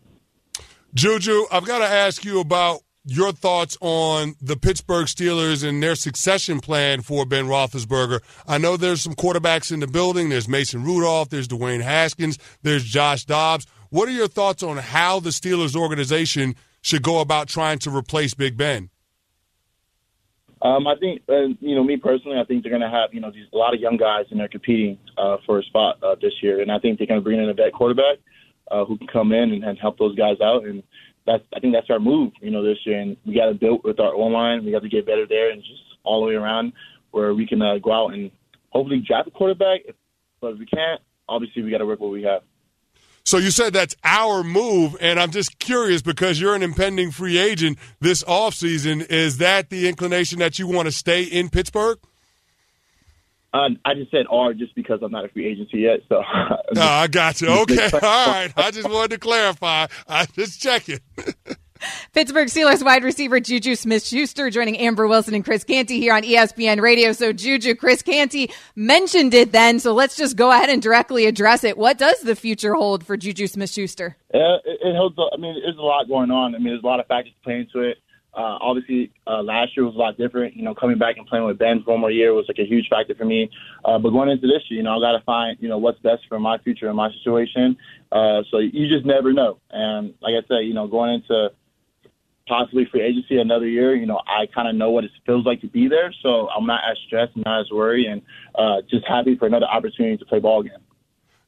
Juju, 0.94 1.44
I've 1.52 1.66
got 1.66 1.78
to 1.78 1.86
ask 1.86 2.24
you 2.24 2.40
about 2.40 2.80
your 3.04 3.32
thoughts 3.32 3.76
on 3.80 4.34
the 4.40 4.56
Pittsburgh 4.56 5.06
Steelers 5.06 5.66
and 5.66 5.82
their 5.82 5.94
succession 5.94 6.60
plan 6.60 7.00
for 7.00 7.24
Ben 7.24 7.46
Roethlisberger. 7.46 8.20
I 8.46 8.58
know 8.58 8.76
there's 8.76 9.02
some 9.02 9.14
quarterbacks 9.14 9.72
in 9.72 9.80
the 9.80 9.86
building. 9.86 10.28
There's 10.28 10.48
Mason 10.48 10.84
Rudolph. 10.84 11.30
There's 11.30 11.48
Dwayne 11.48 11.80
Haskins. 11.80 12.38
There's 12.62 12.84
Josh 12.84 13.24
Dobbs. 13.24 13.66
What 13.90 14.08
are 14.08 14.12
your 14.12 14.28
thoughts 14.28 14.62
on 14.62 14.76
how 14.76 15.20
the 15.20 15.30
Steelers 15.30 15.74
organization 15.74 16.54
should 16.82 17.02
go 17.02 17.20
about 17.20 17.48
trying 17.48 17.78
to 17.80 17.94
replace 17.94 18.34
Big 18.34 18.56
Ben? 18.56 18.90
Um, 20.60 20.86
I 20.88 20.96
think, 20.96 21.22
uh, 21.28 21.54
you 21.60 21.74
know, 21.76 21.84
me 21.84 21.96
personally, 21.96 22.38
I 22.38 22.44
think 22.44 22.62
they're 22.62 22.70
going 22.70 22.82
to 22.82 22.90
have, 22.90 23.10
you 23.12 23.20
know, 23.20 23.30
these, 23.30 23.46
a 23.52 23.56
lot 23.56 23.74
of 23.74 23.80
young 23.80 23.96
guys 23.96 24.26
and 24.30 24.40
they're 24.40 24.48
competing 24.48 24.98
uh, 25.16 25.36
for 25.46 25.60
a 25.60 25.62
spot 25.62 26.02
uh, 26.02 26.16
this 26.20 26.32
year. 26.42 26.60
And 26.60 26.72
I 26.72 26.78
think 26.78 26.98
they're 26.98 27.06
going 27.06 27.20
to 27.20 27.24
bring 27.24 27.38
in 27.38 27.48
a 27.48 27.54
vet 27.54 27.72
quarterback 27.72 28.18
uh, 28.70 28.84
who 28.84 28.98
can 28.98 29.06
come 29.06 29.32
in 29.32 29.52
and, 29.52 29.64
and 29.64 29.78
help 29.78 29.98
those 29.98 30.16
guys 30.16 30.36
out. 30.42 30.64
And 30.64 30.82
that's, 31.26 31.44
I 31.54 31.60
think 31.60 31.74
that's 31.74 31.90
our 31.90 32.00
move, 32.00 32.32
you 32.40 32.50
know, 32.50 32.64
this 32.64 32.78
year. 32.84 32.98
And 32.98 33.16
we 33.24 33.34
got 33.34 33.46
to 33.46 33.54
build 33.54 33.82
with 33.84 34.00
our 34.00 34.14
own 34.14 34.32
line. 34.32 34.64
We 34.64 34.72
got 34.72 34.82
to 34.82 34.88
get 34.88 35.06
better 35.06 35.26
there 35.28 35.50
and 35.50 35.62
just 35.62 35.82
all 36.02 36.20
the 36.22 36.28
way 36.28 36.34
around 36.34 36.72
where 37.12 37.34
we 37.34 37.46
can 37.46 37.62
uh, 37.62 37.78
go 37.78 37.92
out 37.92 38.14
and 38.14 38.30
hopefully 38.70 39.02
draft 39.06 39.28
a 39.28 39.30
quarterback. 39.30 39.80
But 40.40 40.54
if 40.54 40.58
we 40.58 40.66
can't, 40.66 41.00
obviously 41.28 41.62
we 41.62 41.70
got 41.70 41.78
to 41.78 41.86
work 41.86 42.00
what 42.00 42.10
we 42.10 42.22
have. 42.24 42.42
So 43.28 43.36
you 43.36 43.50
said 43.50 43.74
that's 43.74 43.94
our 44.04 44.42
move, 44.42 44.96
and 45.02 45.20
I'm 45.20 45.30
just 45.30 45.58
curious 45.58 46.00
because 46.00 46.40
you're 46.40 46.54
an 46.54 46.62
impending 46.62 47.10
free 47.10 47.36
agent 47.36 47.76
this 48.00 48.22
offseason. 48.22 49.06
Is 49.10 49.36
that 49.36 49.68
the 49.68 49.86
inclination 49.86 50.38
that 50.38 50.58
you 50.58 50.66
want 50.66 50.86
to 50.86 50.92
stay 50.92 51.24
in 51.24 51.50
Pittsburgh? 51.50 51.98
Uh, 53.52 53.68
I 53.84 53.92
just 53.92 54.10
said 54.12 54.24
R 54.30 54.54
just 54.54 54.74
because 54.74 55.00
I'm 55.02 55.12
not 55.12 55.26
a 55.26 55.28
free 55.28 55.44
agency 55.46 55.80
yet. 55.80 56.00
So. 56.08 56.22
no, 56.72 56.80
I 56.80 57.06
got 57.06 57.42
you. 57.42 57.48
Okay, 57.64 57.90
all 57.92 58.00
right. 58.00 58.50
I 58.56 58.70
just 58.70 58.88
wanted 58.88 59.10
to 59.10 59.18
clarify. 59.18 59.88
I 60.08 60.24
just 60.24 60.62
checking. 60.62 61.00
Pittsburgh 62.14 62.48
Steelers 62.48 62.84
wide 62.84 63.04
receiver 63.04 63.40
Juju 63.40 63.74
Smith 63.74 64.04
Schuster 64.04 64.50
joining 64.50 64.76
Amber 64.78 65.06
Wilson 65.06 65.34
and 65.34 65.44
Chris 65.44 65.64
Canty 65.64 65.98
here 65.98 66.14
on 66.14 66.22
ESPN 66.22 66.80
Radio. 66.80 67.12
So, 67.12 67.32
Juju, 67.32 67.74
Chris 67.74 68.02
Canty 68.02 68.50
mentioned 68.76 69.34
it 69.34 69.52
then. 69.52 69.80
So, 69.80 69.92
let's 69.94 70.16
just 70.16 70.36
go 70.36 70.50
ahead 70.50 70.68
and 70.68 70.82
directly 70.82 71.26
address 71.26 71.64
it. 71.64 71.76
What 71.76 71.98
does 71.98 72.20
the 72.20 72.36
future 72.36 72.74
hold 72.74 73.04
for 73.04 73.16
Juju 73.16 73.46
Smith 73.46 73.70
Schuster? 73.70 74.16
Yeah, 74.32 74.56
it, 74.64 74.80
it 74.82 74.96
holds, 74.96 75.16
I 75.18 75.36
mean, 75.36 75.60
there's 75.64 75.76
a 75.76 75.82
lot 75.82 76.08
going 76.08 76.30
on. 76.30 76.54
I 76.54 76.58
mean, 76.58 76.68
there's 76.68 76.82
a 76.82 76.86
lot 76.86 77.00
of 77.00 77.06
factors 77.06 77.32
to 77.44 77.50
into 77.50 77.80
it. 77.80 77.98
Uh, 78.34 78.56
obviously, 78.60 79.10
uh, 79.26 79.42
last 79.42 79.76
year 79.76 79.84
was 79.84 79.96
a 79.96 79.98
lot 79.98 80.16
different. 80.16 80.54
You 80.54 80.62
know, 80.62 80.74
coming 80.74 80.96
back 80.98 81.16
and 81.16 81.26
playing 81.26 81.44
with 81.44 81.58
Ben 81.58 81.82
for 81.82 81.92
one 81.92 82.00
more 82.00 82.10
year 82.10 82.32
was 82.34 82.44
like 82.46 82.58
a 82.58 82.66
huge 82.66 82.88
factor 82.88 83.14
for 83.14 83.24
me. 83.24 83.50
Uh, 83.84 83.98
but 83.98 84.10
going 84.10 84.28
into 84.28 84.46
this 84.46 84.62
year, 84.68 84.78
you 84.78 84.84
know, 84.84 84.96
I 84.96 85.00
got 85.00 85.18
to 85.18 85.24
find, 85.24 85.56
you 85.60 85.68
know, 85.68 85.78
what's 85.78 85.98
best 86.00 86.22
for 86.28 86.38
my 86.38 86.58
future 86.58 86.86
and 86.86 86.96
my 86.96 87.10
situation. 87.10 87.76
Uh, 88.12 88.42
so 88.50 88.58
you 88.58 88.88
just 88.88 89.04
never 89.04 89.32
know. 89.32 89.58
And 89.70 90.14
like 90.20 90.34
I 90.34 90.46
said, 90.46 90.60
you 90.66 90.74
know, 90.74 90.86
going 90.86 91.14
into 91.14 91.50
possibly 92.48 92.86
free 92.90 93.02
agency 93.02 93.38
another 93.38 93.68
year, 93.68 93.94
you 93.94 94.06
know, 94.06 94.20
I 94.26 94.46
kind 94.46 94.68
of 94.68 94.74
know 94.74 94.90
what 94.90 95.04
it 95.04 95.10
feels 95.26 95.44
like 95.46 95.60
to 95.60 95.68
be 95.68 95.88
there. 95.88 96.12
So 96.22 96.48
I'm 96.48 96.66
not 96.66 96.80
as 96.90 96.96
stressed, 97.06 97.36
not 97.36 97.60
as 97.60 97.70
worried, 97.70 98.06
and 98.06 98.22
uh, 98.54 98.82
just 98.90 99.06
happy 99.06 99.36
for 99.36 99.46
another 99.46 99.66
opportunity 99.66 100.16
to 100.16 100.24
play 100.24 100.38
ball 100.38 100.60
again. 100.60 100.80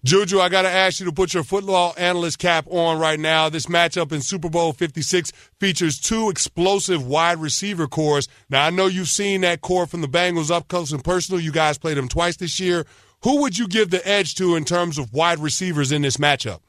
Juju, 0.03 0.41
I 0.41 0.49
got 0.49 0.63
to 0.63 0.71
ask 0.71 0.99
you 0.99 1.07
to 1.07 1.13
put 1.13 1.35
your 1.35 1.43
football 1.43 1.93
analyst 1.99 2.39
cap 2.39 2.67
on 2.71 2.99
right 2.99 3.21
now. 3.21 3.51
This 3.51 3.67
matchup 3.67 4.13
in 4.13 4.23
Super 4.23 4.49
Bowl 4.49 4.73
56 4.73 5.31
features 5.59 6.01
two 6.01 6.31
explosive 6.31 7.07
wide 7.07 7.39
receiver 7.39 7.87
corps. 7.87 8.27
Now, 8.49 8.65
I 8.65 8.71
know 8.71 8.87
you've 8.87 9.09
seen 9.09 9.43
that 9.43 9.61
corps 9.61 9.87
from 9.87 10.01
the 10.01 10.09
Bengals 10.09 10.51
up 10.51 10.69
close 10.69 10.91
and 10.91 11.05
personal. 11.05 11.39
You 11.39 11.53
guys 11.53 11.77
played 11.77 11.99
them 11.99 12.09
twice 12.09 12.37
this 12.39 12.59
year. 12.59 12.87
Who 13.25 13.43
would 13.43 13.59
you 13.59 13.69
give 13.69 13.91
the 13.91 14.07
edge 14.09 14.37
to 14.37 14.57
in 14.57 14.65
terms 14.65 14.97
of 14.97 15.13
wide 15.13 15.39
receivers 15.39 15.93
in 15.93 16.01
this 16.01 16.17
matchup? 16.17 16.61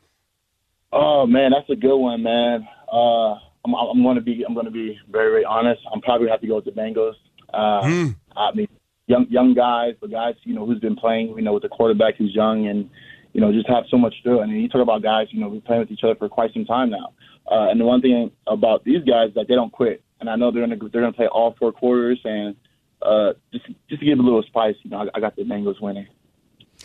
Oh 0.92 1.26
man, 1.26 1.52
that's 1.52 1.70
a 1.70 1.76
good 1.80 1.98
one, 1.98 2.24
man. 2.24 2.68
Uh, 2.92 3.36
I'm, 3.66 3.74
I'm 3.76 4.04
going 4.04 4.16
to 4.16 4.22
be 4.22 4.44
I'm 4.48 4.54
going 4.54 4.66
to 4.66 4.72
be 4.72 5.00
very 5.10 5.32
very 5.32 5.46
honest. 5.46 5.82
I'm 5.94 6.02
probably 6.02 6.28
going 6.28 6.30
to 6.30 6.34
have 6.34 6.42
to 6.42 6.48
go 6.48 6.56
with 6.56 6.66
the 6.66 6.72
Bengals. 6.72 7.14
Uh, 7.54 7.82
mm. 7.84 8.16
I 8.36 8.54
mean, 8.54 8.68
young 9.08 9.28
young 9.30 9.54
guys, 9.54 9.96
the 10.02 10.08
guys 10.08 10.36
you 10.44 10.56
know 10.56 10.66
who's 10.66 10.80
been 10.80 10.96
playing, 10.96 11.34
you 11.36 11.42
know, 11.42 11.54
with 11.54 11.64
the 11.64 11.70
quarterback 11.70 12.16
who's 12.18 12.34
young 12.34 12.68
and 12.68 12.90
you 13.34 13.42
know 13.42 13.52
just 13.52 13.68
have 13.68 13.84
so 13.90 13.98
much 13.98 14.16
to. 14.24 14.42
I 14.42 14.46
mean, 14.46 14.62
you 14.62 14.70
talk 14.70 14.82
about 14.82 15.04
guys, 15.04 15.28
you 15.32 15.40
know, 15.40 15.50
we've 15.50 15.64
playing 15.64 15.82
with 15.82 15.92
each 15.92 16.04
other 16.04 16.16
for 16.16 16.30
quite 16.30 16.54
some 16.54 16.66
time 16.66 16.90
now. 16.90 17.14
Uh, 17.50 17.70
and 17.70 17.80
the 17.80 17.86
one 17.86 18.02
thing 18.02 18.32
about 18.48 18.84
these 18.84 19.04
guys 19.04 19.30
is 19.30 19.36
that 19.36 19.48
they 19.48 19.56
don't 19.56 19.72
quit, 19.72 20.04
and 20.20 20.30
I 20.30 20.36
know 20.36 20.52
they're 20.52 20.66
going 20.66 20.80
to 20.80 20.90
they're 20.90 21.02
going 21.02 21.14
to 21.14 21.18
play 21.18 21.28
all 21.28 21.56
four 21.60 21.72
quarters. 21.72 22.20
And 22.24 22.56
uh, 23.02 23.34
just 23.52 23.66
just 23.90 24.00
to 24.00 24.06
give 24.06 24.20
a 24.20 24.22
little 24.22 24.44
spice, 24.44 24.76
you 24.84 24.92
know, 24.92 25.00
I, 25.00 25.18
I 25.18 25.20
got 25.20 25.36
the 25.36 25.44
Bengals 25.44 25.82
winning. 25.82 26.08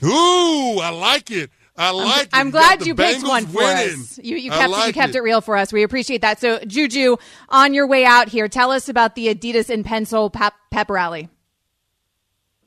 Ooh, 0.03 0.79
I 0.81 0.91
like 0.91 1.31
it. 1.31 1.51
I 1.79 1.91
like. 1.91 2.29
I'm, 2.33 2.47
I'm 2.47 2.51
glad 2.51 2.87
you 2.87 2.95
picked 2.95 3.23
one 3.23 3.47
for 3.47 3.59
winning. 3.59 4.01
us. 4.01 4.19
You, 4.23 4.37
you 4.37 4.51
kept 4.51 4.71
like 4.71 4.87
you 4.89 4.93
kept 4.93 5.15
it. 5.15 5.19
it. 5.19 5.23
real 5.23 5.41
for 5.41 5.57
us. 5.57 5.73
We 5.73 5.83
appreciate 5.83 6.23
that. 6.23 6.41
So 6.41 6.59
Juju, 6.61 7.17
on 7.49 7.75
your 7.75 7.87
way 7.87 8.05
out 8.05 8.29
here, 8.29 8.49
tell 8.49 8.71
us 8.71 8.89
about 8.89 9.15
the 9.15 9.35
Adidas 9.35 9.71
and 9.71 9.85
Pencil 9.85 10.31
pep, 10.31 10.55
pep 10.71 10.91
rally. 10.91 11.29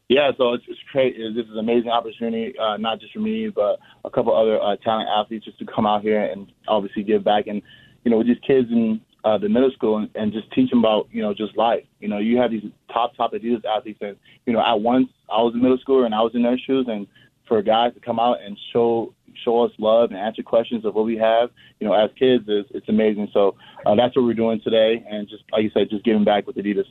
Yeah, 0.10 0.32
so 0.38 0.54
it's, 0.54 0.63
it's 0.68 0.80
great. 0.92 1.16
This 1.18 1.46
is 1.46 1.51
an 1.51 1.60
amazing 1.60 1.92
opportunity, 1.92 2.58
uh, 2.58 2.78
not 2.78 3.00
just 3.00 3.13
for 3.13 3.20
me, 3.20 3.50
but 3.50 3.78
a 4.04 4.10
couple 4.10 4.36
other 4.36 4.60
uh, 4.60 4.75
talent 4.78 5.08
athletes 5.08 5.46
just 5.46 5.60
to 5.60 5.66
come 5.66 5.86
out 5.86 6.01
here 6.01 6.24
and 6.24 6.51
obviously 6.68 7.04
give 7.04 7.24
back. 7.24 7.46
And 7.46 7.62
you 8.04 8.10
know, 8.10 8.18
with 8.18 8.25
these 8.25 8.38
kids 8.46 8.70
in 8.72 9.01
uh, 9.24 9.38
the 9.38 9.50
middle 9.50 9.72
school 9.72 9.98
and, 9.98 10.10
and 10.16 10.32
just 10.32 10.51
teach 10.51 10.70
them 10.70 10.80
about 10.80 11.08
you 11.12 11.22
know 11.22 11.34
just 11.34 11.56
life. 11.58 11.84
You 12.00 12.08
know, 12.08 12.18
you 12.18 12.38
have 12.38 12.51
these 12.51 12.63
top 12.92 13.16
top 13.18 13.34
Adidas 13.34 13.63
athletes, 13.66 14.00
and 14.01 14.16
you 14.46 14.54
know, 14.54 14.62
at 14.62 14.82
once 14.82 15.10
I 15.30 15.42
was 15.42 15.54
a 15.54 15.58
middle 15.58 15.78
schooler 15.78 16.06
and 16.06 16.16
I 16.16 16.22
was 16.22 16.34
in 16.34 16.42
their 16.42 16.58
shoes, 16.58 16.88
and 16.89 17.06
for 17.50 17.62
guys 17.62 17.94
to 17.96 18.00
come 18.00 18.20
out 18.20 18.38
and 18.41 18.58
show 18.72 19.13
show 19.44 19.63
us 19.63 19.72
love 19.77 20.12
and 20.12 20.20
answer 20.20 20.44
questions 20.44 20.86
of 20.86 20.96
what 20.96 21.06
we 21.06 21.18
have, 21.18 21.50
you 21.79 21.88
know, 21.88 21.94
as 21.94 22.10
kids, 22.18 22.48
is 22.48 22.65
it's 22.72 22.88
amazing. 22.88 23.29
So 23.34 23.56
uh, 23.86 23.96
that's 23.96 24.15
what 24.15 24.24
we're 24.24 24.34
doing 24.34 24.62
today, 24.63 25.03
and 25.10 25.27
just 25.27 25.44
like 25.51 25.63
you 25.63 25.72
said, 25.74 25.89
just 25.89 26.06
giving 26.06 26.24
back 26.24 26.48
with 26.48 26.56
Adidas. 26.56 26.86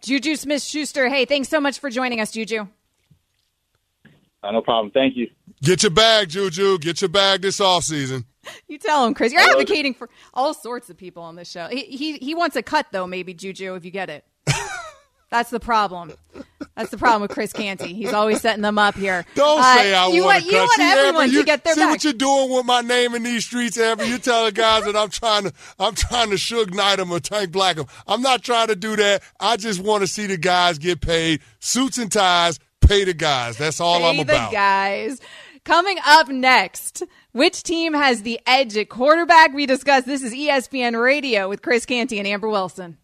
Juju 0.00 0.36
Smith 0.36 0.62
Schuster, 0.62 1.08
hey, 1.08 1.24
thanks 1.24 1.48
so 1.48 1.60
much 1.60 1.78
for 1.78 1.90
joining 1.90 2.20
us, 2.20 2.30
Juju. 2.30 2.66
Uh, 4.42 4.50
no 4.50 4.60
problem. 4.60 4.90
Thank 4.90 5.16
you. 5.16 5.30
Get 5.62 5.82
your 5.82 5.90
bag, 5.90 6.28
Juju. 6.28 6.78
Get 6.78 7.00
your 7.00 7.08
bag 7.08 7.40
this 7.42 7.60
off 7.60 7.84
season. 7.84 8.24
You 8.68 8.76
tell 8.76 9.06
him, 9.06 9.14
Chris. 9.14 9.32
You're 9.32 9.40
advocating 9.40 9.94
for 9.94 10.10
all 10.34 10.52
sorts 10.52 10.90
of 10.90 10.98
people 10.98 11.22
on 11.22 11.34
this 11.34 11.50
show. 11.50 11.66
He, 11.68 11.84
he, 11.84 12.18
he 12.18 12.34
wants 12.34 12.56
a 12.56 12.62
cut, 12.62 12.88
though, 12.92 13.06
maybe, 13.06 13.32
Juju, 13.32 13.74
if 13.74 13.86
you 13.86 13.90
get 13.90 14.10
it. 14.10 14.22
That's 15.30 15.48
the 15.48 15.60
problem. 15.60 16.12
That's 16.76 16.90
the 16.90 16.98
problem 16.98 17.22
with 17.22 17.30
Chris 17.30 17.52
Canty. 17.52 17.94
He's 17.94 18.12
always 18.12 18.40
setting 18.40 18.62
them 18.62 18.78
up 18.78 18.96
here. 18.96 19.24
Don't 19.36 19.60
Uh, 19.60 19.76
say 19.76 19.94
I 19.94 20.08
you 20.08 20.24
want 20.24 20.42
to 20.42 20.50
you 20.50 20.56
want 20.58 20.80
everyone 20.80 21.22
Amber, 21.24 21.32
to 21.32 21.38
you- 21.38 21.44
get 21.44 21.62
their 21.62 21.74
see 21.74 21.80
back. 21.80 21.90
what 21.90 22.02
you're 22.04 22.12
doing 22.12 22.50
with 22.50 22.66
my 22.66 22.80
name 22.80 23.14
in 23.14 23.22
these 23.22 23.44
streets, 23.44 23.78
Amber. 23.78 24.04
You're 24.04 24.18
telling 24.18 24.54
guys 24.54 24.84
that 24.84 24.96
I'm 24.96 25.08
trying 25.10 25.44
to 25.44 25.52
I'm 25.78 25.94
trying 25.94 26.30
to 26.30 26.36
Suge 26.36 26.74
Knight 26.74 26.96
them 26.96 27.12
or 27.12 27.20
Tank 27.20 27.52
Black 27.52 27.76
them. 27.76 27.86
I'm 28.08 28.22
not 28.22 28.42
trying 28.42 28.66
to 28.68 28.76
do 28.76 28.96
that. 28.96 29.22
I 29.38 29.56
just 29.56 29.80
want 29.80 30.00
to 30.02 30.08
see 30.08 30.26
the 30.26 30.36
guys 30.36 30.78
get 30.78 31.00
paid. 31.00 31.40
Suits 31.60 31.96
and 31.98 32.10
ties, 32.10 32.58
pay 32.80 33.04
the 33.04 33.14
guys. 33.14 33.56
That's 33.56 33.80
all 33.80 34.00
Pay 34.00 34.08
I'm 34.10 34.16
the 34.16 34.22
about. 34.22 34.50
guys. 34.50 35.20
Coming 35.64 35.98
up 36.04 36.28
next, 36.28 37.04
which 37.32 37.62
team 37.62 37.94
has 37.94 38.22
the 38.22 38.38
edge 38.46 38.76
at 38.76 38.88
quarterback? 38.88 39.54
We 39.54 39.64
discuss. 39.64 40.04
This 40.04 40.22
is 40.22 40.34
ESPN 40.34 41.00
Radio 41.00 41.48
with 41.48 41.62
Chris 41.62 41.86
Canty 41.86 42.18
and 42.18 42.26
Amber 42.28 42.48
Wilson. 42.48 42.98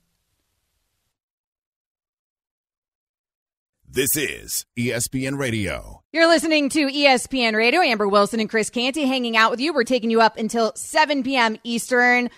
This 3.93 4.17
is 4.17 4.67
ESPN 4.79 5.37
Radio. 5.37 6.05
You're 6.13 6.29
listening 6.29 6.69
to 6.69 6.87
ESPN 6.87 7.57
Radio. 7.57 7.81
Amber 7.81 8.07
Wilson 8.07 8.39
and 8.39 8.49
Chris 8.49 8.71
Canty 8.71 9.05
hanging 9.05 9.37
out 9.37 9.51
with 9.51 9.59
you. 9.59 9.75
We're 9.75 9.83
taking 9.83 10.11
you 10.11 10.21
up 10.21 10.37
until 10.37 10.73
7 10.77 11.25
p.m. 11.25 11.57
Eastern. 11.65 12.31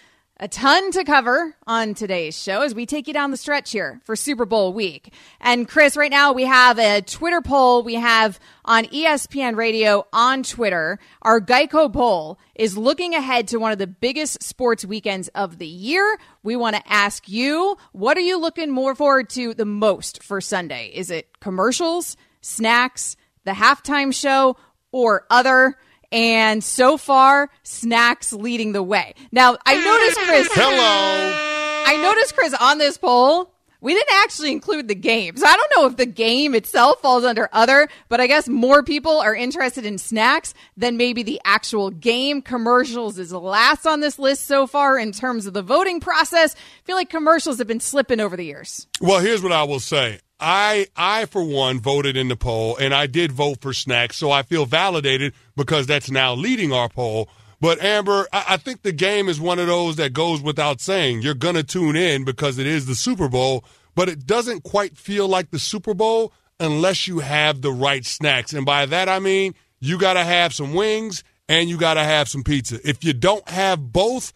A 0.42 0.48
ton 0.48 0.90
to 0.90 1.04
cover 1.04 1.54
on 1.68 1.94
today's 1.94 2.36
show 2.36 2.62
as 2.62 2.74
we 2.74 2.84
take 2.84 3.06
you 3.06 3.14
down 3.14 3.30
the 3.30 3.36
stretch 3.36 3.70
here 3.70 4.00
for 4.02 4.16
Super 4.16 4.44
Bowl 4.44 4.72
week. 4.72 5.14
And 5.40 5.68
Chris, 5.68 5.96
right 5.96 6.10
now 6.10 6.32
we 6.32 6.42
have 6.42 6.80
a 6.80 7.00
Twitter 7.00 7.40
poll 7.40 7.84
we 7.84 7.94
have 7.94 8.40
on 8.64 8.86
ESPN 8.86 9.54
Radio 9.54 10.04
on 10.12 10.42
Twitter. 10.42 10.98
Our 11.22 11.40
Geico 11.40 11.92
poll 11.92 12.40
is 12.56 12.76
looking 12.76 13.14
ahead 13.14 13.46
to 13.48 13.58
one 13.58 13.70
of 13.70 13.78
the 13.78 13.86
biggest 13.86 14.42
sports 14.42 14.84
weekends 14.84 15.28
of 15.28 15.58
the 15.58 15.66
year. 15.68 16.18
We 16.42 16.56
want 16.56 16.74
to 16.74 16.92
ask 16.92 17.28
you, 17.28 17.76
what 17.92 18.16
are 18.16 18.22
you 18.22 18.36
looking 18.36 18.72
more 18.72 18.96
forward 18.96 19.30
to 19.30 19.54
the 19.54 19.64
most 19.64 20.24
for 20.24 20.40
Sunday? 20.40 20.90
Is 20.92 21.12
it 21.12 21.38
commercials, 21.38 22.16
snacks, 22.40 23.14
the 23.44 23.52
halftime 23.52 24.12
show, 24.12 24.56
or 24.90 25.24
other? 25.30 25.76
And 26.12 26.62
so 26.62 26.98
far, 26.98 27.48
snacks 27.62 28.32
leading 28.32 28.72
the 28.72 28.82
way. 28.82 29.14
Now, 29.32 29.56
I 29.64 29.82
noticed, 29.82 30.18
Chris. 30.18 30.48
Hello. 30.52 31.32
I 31.84 31.96
noticed, 31.96 32.36
Chris, 32.36 32.54
on 32.60 32.78
this 32.78 32.98
poll, 32.98 33.52
we 33.80 33.94
didn't 33.94 34.14
actually 34.22 34.52
include 34.52 34.88
the 34.88 34.94
game. 34.94 35.36
So 35.36 35.46
I 35.46 35.56
don't 35.56 35.72
know 35.76 35.86
if 35.86 35.96
the 35.96 36.06
game 36.06 36.54
itself 36.54 37.00
falls 37.00 37.24
under 37.24 37.48
other, 37.52 37.88
but 38.08 38.20
I 38.20 38.28
guess 38.28 38.48
more 38.48 38.82
people 38.82 39.18
are 39.20 39.34
interested 39.34 39.84
in 39.84 39.98
snacks 39.98 40.54
than 40.76 40.96
maybe 40.96 41.22
the 41.24 41.40
actual 41.44 41.90
game. 41.90 42.42
Commercials 42.42 43.18
is 43.18 43.32
last 43.32 43.84
on 43.86 44.00
this 44.00 44.18
list 44.18 44.46
so 44.46 44.66
far 44.66 44.98
in 44.98 45.12
terms 45.12 45.46
of 45.46 45.54
the 45.54 45.62
voting 45.62 45.98
process. 45.98 46.54
I 46.54 46.86
feel 46.86 46.96
like 46.96 47.10
commercials 47.10 47.58
have 47.58 47.66
been 47.66 47.80
slipping 47.80 48.20
over 48.20 48.36
the 48.36 48.44
years. 48.44 48.86
Well, 49.00 49.18
here's 49.18 49.42
what 49.42 49.52
I 49.52 49.64
will 49.64 49.80
say. 49.80 50.20
I, 50.38 50.88
I 50.96 51.26
for 51.26 51.42
one 51.42 51.80
voted 51.80 52.16
in 52.16 52.28
the 52.28 52.36
poll, 52.36 52.76
and 52.76 52.92
I 52.92 53.06
did 53.06 53.30
vote 53.30 53.60
for 53.60 53.72
snacks, 53.72 54.16
so 54.16 54.30
I 54.30 54.42
feel 54.42 54.66
validated 54.66 55.34
because 55.56 55.86
that's 55.86 56.10
now 56.10 56.34
leading 56.34 56.72
our 56.72 56.88
poll. 56.88 57.28
But 57.60 57.82
Amber, 57.82 58.26
I, 58.32 58.44
I 58.50 58.56
think 58.56 58.82
the 58.82 58.92
game 58.92 59.28
is 59.28 59.40
one 59.40 59.58
of 59.58 59.68
those 59.68 59.96
that 59.96 60.12
goes 60.12 60.40
without 60.40 60.80
saying. 60.80 61.22
You're 61.22 61.34
gonna 61.34 61.62
tune 61.62 61.96
in 61.96 62.24
because 62.24 62.58
it 62.58 62.66
is 62.66 62.86
the 62.86 62.94
Super 62.94 63.28
Bowl, 63.28 63.64
but 63.94 64.08
it 64.08 64.26
doesn't 64.26 64.64
quite 64.64 64.96
feel 64.96 65.28
like 65.28 65.50
the 65.50 65.58
Super 65.58 65.94
Bowl 65.94 66.32
unless 66.58 67.06
you 67.08 67.20
have 67.20 67.60
the 67.60 67.72
right 67.72 68.04
snacks. 68.04 68.52
And 68.52 68.66
by 68.66 68.86
that 68.86 69.08
I 69.08 69.18
mean 69.18 69.54
you 69.80 69.98
gotta 69.98 70.24
have 70.24 70.54
some 70.54 70.74
wings 70.74 71.24
and 71.48 71.68
you 71.68 71.76
gotta 71.76 72.04
have 72.04 72.28
some 72.28 72.42
pizza. 72.42 72.78
If 72.88 73.04
you 73.04 73.12
don't 73.12 73.48
have 73.48 73.92
both, 73.92 74.32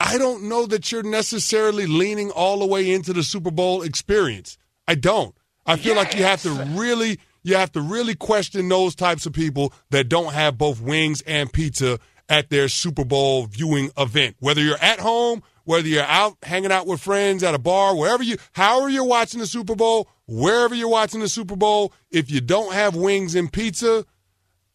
I 0.00 0.18
don't 0.18 0.44
know 0.44 0.66
that 0.66 0.90
you're 0.92 1.02
necessarily 1.02 1.86
leaning 1.86 2.30
all 2.30 2.58
the 2.58 2.66
way 2.66 2.92
into 2.92 3.12
the 3.12 3.22
Super 3.22 3.50
Bowl 3.50 3.82
experience. 3.82 4.58
I 4.86 4.94
don't. 4.94 5.34
I 5.64 5.76
feel 5.76 5.96
like 5.96 6.14
you 6.14 6.22
have 6.24 6.42
to 6.42 6.50
really 6.50 7.18
you 7.46 7.54
have 7.54 7.70
to 7.72 7.80
really 7.80 8.14
question 8.16 8.68
those 8.68 8.94
types 8.96 9.24
of 9.24 9.32
people 9.32 9.72
that 9.90 10.08
don't 10.08 10.32
have 10.34 10.58
both 10.58 10.80
wings 10.80 11.22
and 11.22 11.52
pizza 11.52 11.98
at 12.28 12.50
their 12.50 12.68
Super 12.68 13.04
Bowl 13.04 13.46
viewing 13.46 13.90
event. 13.96 14.34
Whether 14.40 14.60
you're 14.62 14.82
at 14.82 14.98
home, 14.98 15.44
whether 15.64 15.86
you're 15.86 16.02
out 16.02 16.36
hanging 16.42 16.72
out 16.72 16.88
with 16.88 17.00
friends 17.00 17.44
at 17.44 17.54
a 17.54 17.58
bar, 17.58 17.96
wherever 17.96 18.24
you 18.24 18.36
however 18.52 18.88
you're 18.88 19.04
watching 19.04 19.38
the 19.38 19.46
Super 19.46 19.76
Bowl, 19.76 20.08
wherever 20.26 20.74
you're 20.74 20.88
watching 20.88 21.20
the 21.20 21.28
Super 21.28 21.54
Bowl, 21.54 21.92
if 22.10 22.30
you 22.30 22.40
don't 22.40 22.74
have 22.74 22.96
wings 22.96 23.36
and 23.36 23.52
pizza, 23.52 24.04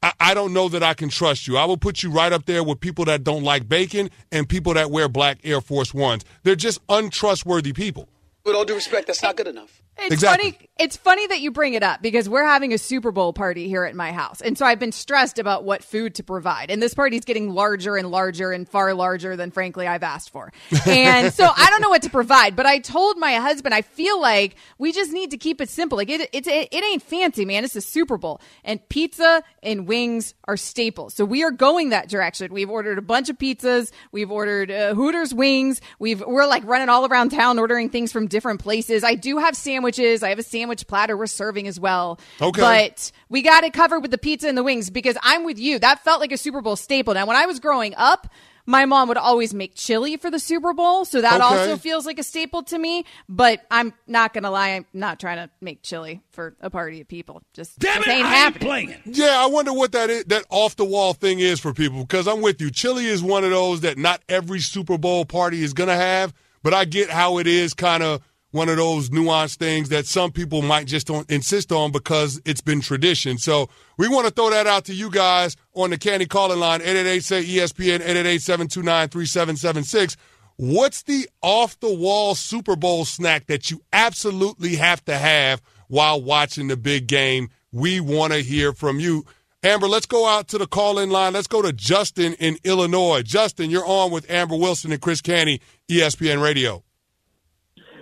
I, 0.02 0.14
I 0.22 0.34
don't 0.34 0.54
know 0.54 0.70
that 0.70 0.82
I 0.82 0.94
can 0.94 1.10
trust 1.10 1.48
you. 1.48 1.58
I 1.58 1.66
will 1.66 1.76
put 1.78 2.04
you 2.04 2.10
right 2.10 2.32
up 2.32 2.46
there 2.46 2.64
with 2.64 2.80
people 2.80 3.04
that 3.06 3.26
don't 3.26 3.44
like 3.44 3.68
bacon 3.68 4.10
and 4.32 4.48
people 4.48 4.74
that 4.76 4.92
wear 4.92 5.10
black 5.10 5.40
Air 5.44 5.60
Force 5.60 5.94
Ones. 5.94 6.24
They're 6.44 6.56
just 6.56 6.80
untrustworthy 6.88 7.74
people. 7.74 8.08
With 8.46 8.56
all 8.56 8.66
due 8.66 8.76
respect, 8.76 9.08
that's 9.08 9.22
not 9.22 9.36
good 9.36 9.48
enough. 9.48 9.82
It's 9.98 10.14
Exactly. 10.14 10.52
funny. 10.52 10.70
It's 10.82 10.98
funny 10.98 11.28
that 11.28 11.42
you 11.42 11.52
bring 11.52 11.76
it 11.76 11.84
up 11.84 12.02
because 12.02 12.28
we're 12.28 12.44
having 12.44 12.74
a 12.74 12.78
Super 12.80 13.12
Bowl 13.12 13.34
party 13.34 13.68
here 13.68 13.84
at 13.84 13.94
my 13.94 14.12
house, 14.12 14.42
and 14.42 14.58
so 14.58 14.66
I've 14.66 14.80
been 14.80 14.92
stressed 14.92 15.38
about 15.38 15.64
what 15.64 15.84
food 15.84 16.16
to 16.16 16.24
provide. 16.24 16.72
And 16.72 16.82
this 16.82 16.96
party's 16.96 17.24
getting 17.24 17.52
larger 17.52 17.98
and 17.98 18.10
larger 18.10 18.52
and 18.52 18.68
far 18.68 18.96
larger 18.96 19.36
than, 19.36 19.52
frankly, 19.52 19.86
I've 19.86 20.02
asked 20.02 20.32
for. 20.32 20.52
And 20.88 21.32
so 21.32 21.48
I 21.56 21.70
don't 21.70 21.82
know 21.82 21.90
what 21.90 22.02
to 22.02 22.10
provide. 22.10 22.56
But 22.56 22.66
I 22.66 22.80
told 22.80 23.20
my 23.20 23.34
husband 23.36 23.76
I 23.76 23.84
feel 23.84 24.20
like 24.20 24.56
we 24.80 24.92
just 24.92 25.12
need 25.12 25.30
to 25.30 25.38
keep 25.38 25.62
it 25.62 25.70
simple. 25.70 26.00
Like 26.00 26.10
it, 26.10 26.28
it's 26.34 26.48
it, 26.48 26.70
it 26.72 26.84
ain't 26.84 27.04
fancy, 27.04 27.46
man. 27.46 27.64
It's 27.64 27.76
a 27.76 27.82
Super 27.82 28.18
Bowl, 28.18 28.42
and 28.64 28.80
pizza 28.90 29.44
and 29.62 29.88
wings 29.88 30.34
are 30.46 30.58
staples. 30.58 31.14
So 31.14 31.26
we 31.26 31.44
are 31.44 31.52
going 31.52 31.90
that 31.90 32.10
direction. 32.10 32.52
We've 32.52 32.72
ordered 32.72 32.98
a 32.98 33.04
bunch 33.04 33.30
of 33.30 33.38
pizzas. 33.38 33.92
We've 34.12 34.32
ordered 34.32 34.72
uh, 34.72 34.96
Hooters 34.96 35.32
wings. 35.32 35.80
We've 36.00 36.22
we're 36.22 36.48
like 36.48 36.64
running 36.66 36.90
all 36.90 37.06
around 37.06 37.30
town 37.30 37.60
ordering 37.60 37.90
things 37.92 38.12
from 38.12 38.26
different 38.26 38.62
places. 38.62 39.04
I 39.04 39.14
do 39.14 39.38
have 39.38 39.56
sandwiches. 39.56 40.24
I 40.24 40.30
have 40.30 40.40
a 40.40 40.44
sandwich 40.44 40.71
platter 40.88 41.16
we're 41.18 41.28
serving 41.28 41.68
as 41.68 41.80
well. 41.80 42.20
Okay. 42.42 42.62
But 42.62 43.12
we 43.30 43.42
got 43.42 43.64
it 43.64 43.74
covered 43.74 44.00
with 44.00 44.12
the 44.12 44.18
pizza 44.18 44.48
and 44.48 44.58
the 44.58 44.64
wings 44.64 44.90
because 44.90 45.18
I'm 45.22 45.44
with 45.44 45.60
you. 45.60 45.80
That 45.80 46.04
felt 46.04 46.20
like 46.22 46.32
a 46.32 46.38
Super 46.38 46.62
Bowl 46.62 46.76
staple. 46.76 47.14
Now, 47.14 47.26
when 47.26 47.36
I 47.38 47.46
was 47.46 47.60
growing 47.60 47.94
up, 47.96 48.28
my 48.68 48.86
mom 48.86 49.08
would 49.08 49.18
always 49.18 49.56
make 49.56 49.74
chili 49.74 50.18
for 50.18 50.30
the 50.30 50.38
Super 50.38 50.72
Bowl, 50.72 51.04
so 51.04 51.20
that 51.20 51.42
Okay. 51.42 51.44
also 51.44 51.78
feels 51.78 52.06
like 52.06 52.20
a 52.20 52.24
staple 52.24 52.62
to 52.64 52.78
me. 52.78 53.06
But 53.28 53.66
I'm 53.72 53.92
not 54.06 54.34
gonna 54.36 54.52
lie, 54.52 54.70
I'm 54.70 54.86
not 54.94 55.20
trying 55.20 55.38
to 55.38 55.50
make 55.62 55.82
chili 55.82 56.22
for 56.30 56.56
a 56.62 56.70
party 56.70 57.02
of 57.02 57.08
people. 57.08 57.42
Just, 57.54 57.80
Damn 57.80 58.02
it, 58.04 58.08
ain't 58.08 58.10
I 58.10 58.18
ain't 58.18 58.26
happening. 58.28 58.68
playing. 58.68 58.96
Yeah, 59.06 59.36
I 59.40 59.48
wonder 59.48 59.74
what 59.74 59.92
that 59.94 60.12
is, 60.12 60.26
that 60.26 60.46
off 60.52 60.76
the 60.76 60.86
wall 60.86 61.14
thing 61.14 61.40
is 61.40 61.60
for 61.60 61.74
people 61.74 62.02
because 62.02 62.28
I'm 62.28 62.42
with 62.42 62.62
you. 62.62 62.70
Chili 62.70 63.08
is 63.08 63.24
one 63.24 63.44
of 63.44 63.50
those 63.50 63.82
that 63.82 63.98
not 63.98 64.22
every 64.30 64.60
Super 64.60 64.98
Bowl 65.00 65.26
party 65.26 65.64
is 65.64 65.74
going 65.74 65.90
to 65.90 65.96
have, 65.96 66.32
but 66.62 66.72
I 66.74 66.86
get 66.86 67.10
how 67.10 67.40
it 67.40 67.48
is 67.48 67.74
kind 67.74 68.04
of 68.04 68.22
one 68.52 68.70
of 68.70 68.78
those 68.78 69.10
nuanced 69.10 69.56
things 69.58 69.90
that 69.90 70.06
some 70.06 70.32
people 70.32 70.62
might 70.62 70.86
just 70.86 71.10
insist 71.30 71.72
on 71.72 71.92
because 71.92 72.42
it's 72.46 72.62
been 72.62 72.82
tradition. 72.82 73.38
So 73.38 73.70
we 73.98 74.08
want 74.08 74.28
to 74.28 74.34
throw 74.34 74.50
that 74.50 74.68
out 74.68 74.86
to 74.86 74.94
you 74.94 75.10
guys 75.10 75.56
on 75.74 75.90
the 75.90 75.98
Canty 75.98 76.26
Calling 76.26 76.60
Line, 76.60 76.82
888 76.82 77.24
say 77.24 77.42
E 77.42 77.58
ESPN, 77.58 78.02
888 78.02 78.42
729 78.42 79.10
3776. 79.10 80.18
What's 80.58 81.04
the 81.04 81.28
off 81.42 81.80
the 81.80 81.94
wall 81.94 82.36
Super 82.36 82.76
Bowl 82.76 83.06
snack 83.06 83.48
that 83.48 83.72
you 83.72 83.82
absolutely 83.94 84.76
have 84.76 85.04
to 85.06 85.18
have 85.18 85.62
while 85.88 86.22
watching 86.22 86.68
the 86.68 86.78
big 86.78 87.08
game? 87.08 87.50
We 87.72 88.00
want 88.00 88.34
to 88.34 88.40
hear 88.40 88.74
from 88.74 89.00
you. 89.00 89.26
Amber, 89.64 89.88
let's 89.88 90.08
go 90.08 90.28
out 90.28 90.48
to 90.50 90.58
the 90.58 90.68
call 90.68 91.00
in 91.00 91.10
line. 91.10 91.34
Let's 91.34 91.48
go 91.48 91.62
to 91.62 91.72
Justin 91.72 92.34
in 92.34 92.58
Illinois. 92.64 93.22
Justin, 93.22 93.70
you're 93.70 93.86
on 93.86 94.12
with 94.12 94.30
Amber 94.30 94.56
Wilson 94.56 94.92
and 94.92 95.02
Chris 95.02 95.22
Canty, 95.22 95.62
ESPN 95.90 96.42
Radio. 96.44 96.84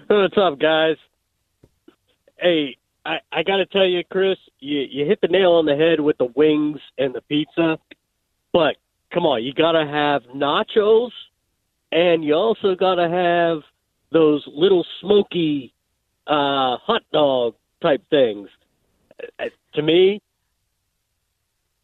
What's 0.12 0.36
up, 0.40 0.58
guys? 0.58 0.96
Hey, 2.40 2.78
I, 3.06 3.18
I 3.32 3.44
got 3.44 3.58
to 3.58 3.68
tell 3.68 3.86
you, 3.86 4.04
Chris, 4.10 4.40
you, 4.60 4.80
you 4.80 5.06
hit 5.06 5.22
the 5.22 5.28
nail 5.28 5.52
on 5.52 5.68
the 5.68 5.76
head 5.76 6.00
with 6.00 6.18
the 6.18 6.26
wings 6.36 6.80
and 6.98 7.14
the 7.14 7.22
pizza. 7.22 7.78
But 8.52 8.78
come 9.14 9.28
on, 9.28 9.44
you 9.44 9.54
got 9.54 9.74
to 9.74 9.86
have 9.86 10.24
nachos, 10.36 11.12
and 11.92 12.24
you 12.24 12.34
also 12.34 12.74
got 12.74 12.96
to 12.96 13.08
have 13.08 13.62
those 14.12 14.44
little 14.48 14.84
smoky 15.00 15.76
uh, 16.26 16.78
hot 16.78 17.04
dog 17.14 17.54
type 17.80 18.02
things. 18.10 18.50
Uh, 19.40 19.46
to 19.76 19.84
me, 19.84 20.24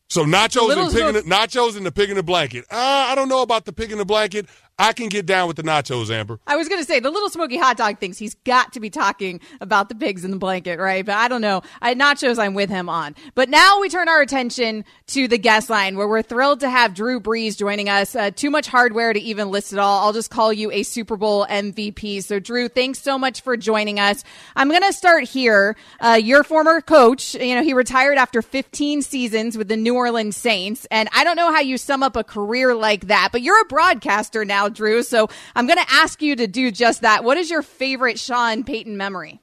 So 0.08 0.26
nachos 0.26 0.68
Little 0.68 0.86
and 0.86 0.94
pig 0.94 1.06
in 1.06 1.14
the, 1.14 1.22
nachos 1.22 1.78
and 1.78 1.86
the 1.86 1.92
pig 1.92 2.10
in 2.10 2.16
the 2.16 2.24
blanket. 2.24 2.66
Uh, 2.72 2.76
I 2.76 3.14
don't 3.14 3.30
know 3.30 3.44
about 3.44 3.66
the 3.66 3.74
pig 3.74 3.92
in 3.92 4.00
the 4.00 4.06
blanket. 4.06 4.48
I 4.78 4.92
can 4.92 5.08
get 5.08 5.26
down 5.26 5.48
with 5.48 5.56
the 5.56 5.64
nachos, 5.64 6.10
Amber. 6.10 6.38
I 6.46 6.58
was 6.58 6.68
going 6.68 6.82
to 6.82 6.86
say 6.86 7.00
the 7.00 7.10
little 7.10 7.30
smoky 7.30 7.58
hot 7.58 7.78
dog 7.78 8.00
thinks 8.00 8.18
He's 8.18 8.36
got 8.44 8.74
to 8.74 8.82
be 8.82 8.90
talking 8.90 9.40
about 9.62 9.88
the 9.88 9.96
pigs 9.96 10.26
in 10.26 10.32
the 10.32 10.38
blanket, 10.38 10.80
right? 10.80 11.06
But 11.06 11.16
I 11.16 11.30
don't 11.30 11.42
know. 11.42 11.62
I 11.82 11.96
nachos. 11.96 12.38
I'm 12.38 12.54
with 12.54 12.70
him 12.70 12.90
on. 12.90 13.16
But 13.36 13.48
now 13.50 13.80
we 13.80 13.88
turn 13.88 14.10
our 14.10 14.22
attention 14.22 14.84
to 15.08 15.30
the 15.30 15.38
guest 15.38 15.70
line, 15.70 15.96
where 15.96 16.08
we're 16.08 16.22
thrilled 16.22 16.60
to 16.60 16.70
have 16.70 16.94
Drew 16.94 17.22
Brees 17.22 17.58
joining 17.58 17.88
us. 17.88 18.16
Uh, 18.16 18.32
too 18.32 18.50
much 18.50 18.68
hardware 18.68 19.14
to 19.14 19.20
even 19.20 19.50
list 19.50 19.72
it 19.72 19.80
all. 19.80 20.06
I'll 20.06 20.14
just 20.14 20.30
call 20.30 20.52
you 20.52 20.72
a 20.72 20.84
Super 20.84 21.16
Bowl 21.16 21.46
MVP. 21.46 22.22
So 22.24 22.40
Drew, 22.40 22.68
thanks 22.68 23.02
so 23.02 23.18
much 23.18 23.42
for 23.42 23.56
joining 23.56 24.00
us. 24.00 24.26
I'm 24.58 24.70
going 24.70 24.84
to 24.84 24.94
start 24.94 25.24
here. 25.24 25.78
Uh, 26.02 26.20
your 26.22 26.44
former 26.44 26.82
coach, 26.82 27.34
you 27.36 27.56
know, 27.56 27.64
he 27.64 27.74
retired 27.74 28.18
after 28.18 28.42
15 28.42 29.02
seasons 29.04 29.58
with 29.58 29.70
the 29.70 29.78
New 29.78 29.96
Orleans 29.96 30.36
Saints, 30.36 30.86
and 30.92 31.08
I 31.14 31.24
don't 31.24 31.38
know 31.38 31.54
how 31.54 31.62
you 31.62 31.78
sum 31.78 32.04
up 32.04 32.18
a 32.18 32.26
career 32.26 32.76
like 32.76 33.08
that. 33.08 33.30
But 33.32 33.42
you're 33.42 33.62
a 33.62 33.66
broadcaster 33.66 34.44
now, 34.44 34.65
Drew. 34.70 35.04
So 35.04 35.28
I'm 35.56 35.68
going 35.68 35.80
to 35.80 35.92
ask 35.92 36.22
you 36.22 36.36
to 36.36 36.48
do 36.48 36.72
just 36.72 37.02
that. 37.02 37.24
What 37.24 37.38
is 37.38 37.50
your 37.50 37.62
favorite 37.62 38.20
Sean 38.20 38.64
Payton 38.64 38.98
memory? 38.98 39.42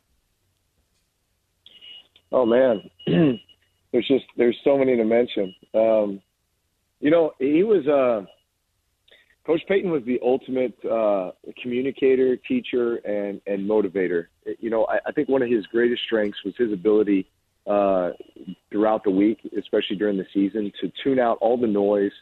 Oh 2.32 2.46
man, 2.46 2.90
there's 3.06 4.08
just 4.08 4.24
there's 4.36 4.56
so 4.64 4.78
many 4.78 4.96
to 4.96 5.04
mention. 5.04 5.54
Um, 5.74 6.20
you 7.00 7.10
know, 7.10 7.32
he 7.38 7.62
was 7.62 7.86
uh, 7.86 8.24
Coach 9.46 9.60
Payton 9.68 9.90
was 9.90 10.02
the 10.04 10.20
ultimate 10.22 10.72
uh, 10.84 11.32
communicator, 11.60 12.36
teacher, 12.36 12.96
and 12.96 13.40
and 13.46 13.68
motivator. 13.68 14.26
You 14.58 14.70
know, 14.70 14.86
I, 14.86 14.98
I 15.06 15.12
think 15.12 15.28
one 15.28 15.42
of 15.42 15.50
his 15.50 15.66
greatest 15.66 16.02
strengths 16.06 16.38
was 16.44 16.54
his 16.56 16.72
ability 16.72 17.28
uh, 17.66 18.10
throughout 18.70 19.04
the 19.04 19.10
week, 19.10 19.38
especially 19.58 19.96
during 19.96 20.16
the 20.16 20.26
season, 20.32 20.72
to 20.80 20.92
tune 21.02 21.18
out 21.18 21.38
all 21.40 21.56
the 21.56 21.66
noise, 21.66 22.12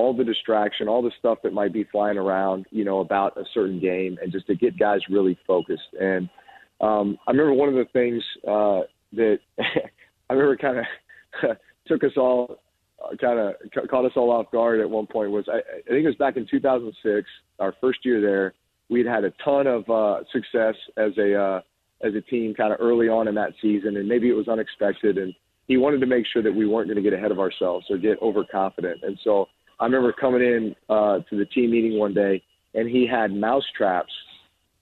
all 0.00 0.14
the 0.14 0.24
distraction, 0.24 0.88
all 0.88 1.02
the 1.02 1.12
stuff 1.18 1.38
that 1.42 1.52
might 1.52 1.74
be 1.74 1.84
flying 1.84 2.16
around, 2.16 2.64
you 2.70 2.86
know, 2.86 3.00
about 3.00 3.36
a 3.36 3.44
certain 3.52 3.78
game, 3.78 4.16
and 4.22 4.32
just 4.32 4.46
to 4.46 4.54
get 4.54 4.78
guys 4.78 5.00
really 5.10 5.38
focused. 5.46 5.92
And 6.00 6.26
um, 6.80 7.18
I 7.26 7.32
remember 7.32 7.52
one 7.52 7.68
of 7.68 7.74
the 7.74 7.84
things 7.92 8.22
uh, 8.48 8.80
that 9.12 9.40
I 10.30 10.32
remember 10.32 10.56
kind 10.56 10.78
of 10.78 11.56
took 11.86 12.02
us 12.02 12.12
all, 12.16 12.60
uh, 13.04 13.14
kind 13.20 13.38
of 13.38 13.54
ca- 13.74 13.86
caught 13.90 14.06
us 14.06 14.12
all 14.16 14.30
off 14.30 14.50
guard 14.50 14.80
at 14.80 14.88
one 14.88 15.06
point 15.06 15.32
was 15.32 15.44
I, 15.48 15.58
I 15.58 15.88
think 15.88 16.04
it 16.04 16.06
was 16.06 16.16
back 16.16 16.38
in 16.38 16.46
2006, 16.50 17.28
our 17.58 17.74
first 17.78 17.98
year 18.02 18.22
there. 18.22 18.54
We'd 18.88 19.06
had 19.06 19.24
a 19.24 19.32
ton 19.44 19.66
of 19.66 19.88
uh, 19.90 20.24
success 20.32 20.76
as 20.96 21.12
a 21.18 21.38
uh, 21.38 21.60
as 22.02 22.14
a 22.14 22.22
team 22.22 22.54
kind 22.54 22.72
of 22.72 22.80
early 22.80 23.10
on 23.10 23.28
in 23.28 23.34
that 23.34 23.52
season, 23.60 23.98
and 23.98 24.08
maybe 24.08 24.30
it 24.30 24.32
was 24.32 24.48
unexpected. 24.48 25.18
And 25.18 25.34
he 25.66 25.76
wanted 25.76 26.00
to 26.00 26.06
make 26.06 26.24
sure 26.32 26.42
that 26.42 26.54
we 26.54 26.66
weren't 26.66 26.88
going 26.88 26.96
to 26.96 27.02
get 27.02 27.12
ahead 27.12 27.30
of 27.30 27.38
ourselves 27.38 27.84
or 27.90 27.98
get 27.98 28.20
overconfident. 28.22 29.00
And 29.02 29.18
so 29.22 29.46
I 29.80 29.84
remember 29.84 30.12
coming 30.12 30.42
in 30.42 30.76
uh, 30.88 31.20
to 31.30 31.36
the 31.36 31.46
team 31.46 31.70
meeting 31.70 31.98
one 31.98 32.14
day, 32.14 32.42
and 32.74 32.88
he 32.88 33.06
had 33.06 33.32
mouse 33.32 33.64
traps 33.76 34.12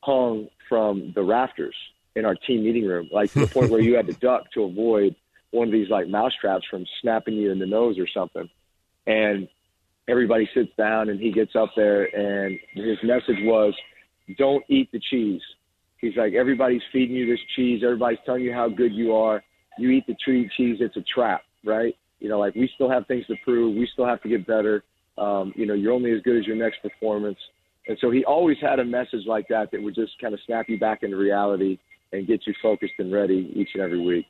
hung 0.00 0.48
from 0.68 1.12
the 1.14 1.22
rafters 1.22 1.74
in 2.16 2.24
our 2.24 2.34
team 2.34 2.64
meeting 2.64 2.86
room, 2.86 3.08
like 3.12 3.32
to 3.32 3.40
the 3.40 3.46
point 3.46 3.70
where 3.70 3.80
you 3.80 3.94
had 3.94 4.06
to 4.08 4.12
duck 4.20 4.50
to 4.52 4.64
avoid 4.64 5.14
one 5.52 5.68
of 5.68 5.72
these 5.72 5.88
like 5.88 6.08
mouse 6.08 6.32
traps 6.40 6.66
from 6.68 6.84
snapping 7.00 7.34
you 7.34 7.50
in 7.52 7.58
the 7.58 7.66
nose 7.66 7.98
or 7.98 8.06
something. 8.12 8.50
And 9.06 9.48
everybody 10.08 10.50
sits 10.52 10.70
down, 10.76 11.08
and 11.08 11.18
he 11.20 11.30
gets 11.30 11.54
up 11.54 11.70
there, 11.76 12.04
and 12.04 12.58
his 12.74 12.98
message 13.04 13.38
was, 13.42 13.74
"Don't 14.36 14.64
eat 14.68 14.90
the 14.92 15.00
cheese." 15.10 15.42
He's 15.98 16.16
like, 16.16 16.34
everybody's 16.34 16.82
feeding 16.92 17.16
you 17.16 17.26
this 17.26 17.40
cheese. 17.56 17.82
Everybody's 17.84 18.20
telling 18.24 18.42
you 18.42 18.52
how 18.52 18.68
good 18.68 18.92
you 18.92 19.14
are. 19.14 19.42
You 19.78 19.90
eat 19.90 20.06
the 20.06 20.14
tree 20.24 20.48
cheese, 20.56 20.78
it's 20.80 20.96
a 20.96 21.02
trap, 21.02 21.42
right? 21.64 21.94
You 22.20 22.28
know, 22.28 22.38
like 22.38 22.54
we 22.54 22.70
still 22.74 22.90
have 22.90 23.06
things 23.06 23.26
to 23.26 23.34
prove. 23.44 23.76
We 23.76 23.88
still 23.92 24.06
have 24.06 24.22
to 24.22 24.28
get 24.28 24.46
better. 24.46 24.82
Um, 25.16 25.52
you 25.56 25.66
know, 25.66 25.74
you're 25.74 25.92
only 25.92 26.12
as 26.12 26.22
good 26.22 26.38
as 26.38 26.46
your 26.46 26.56
next 26.56 26.82
performance. 26.82 27.38
And 27.86 27.96
so 28.00 28.10
he 28.10 28.24
always 28.24 28.56
had 28.60 28.78
a 28.78 28.84
message 28.84 29.26
like 29.26 29.48
that 29.48 29.70
that 29.72 29.82
would 29.82 29.94
just 29.94 30.12
kind 30.20 30.34
of 30.34 30.40
snap 30.46 30.68
you 30.68 30.78
back 30.78 31.02
into 31.02 31.16
reality 31.16 31.78
and 32.12 32.26
get 32.26 32.46
you 32.46 32.54
focused 32.62 32.94
and 32.98 33.12
ready 33.12 33.52
each 33.54 33.70
and 33.74 33.82
every 33.82 34.00
week. 34.00 34.26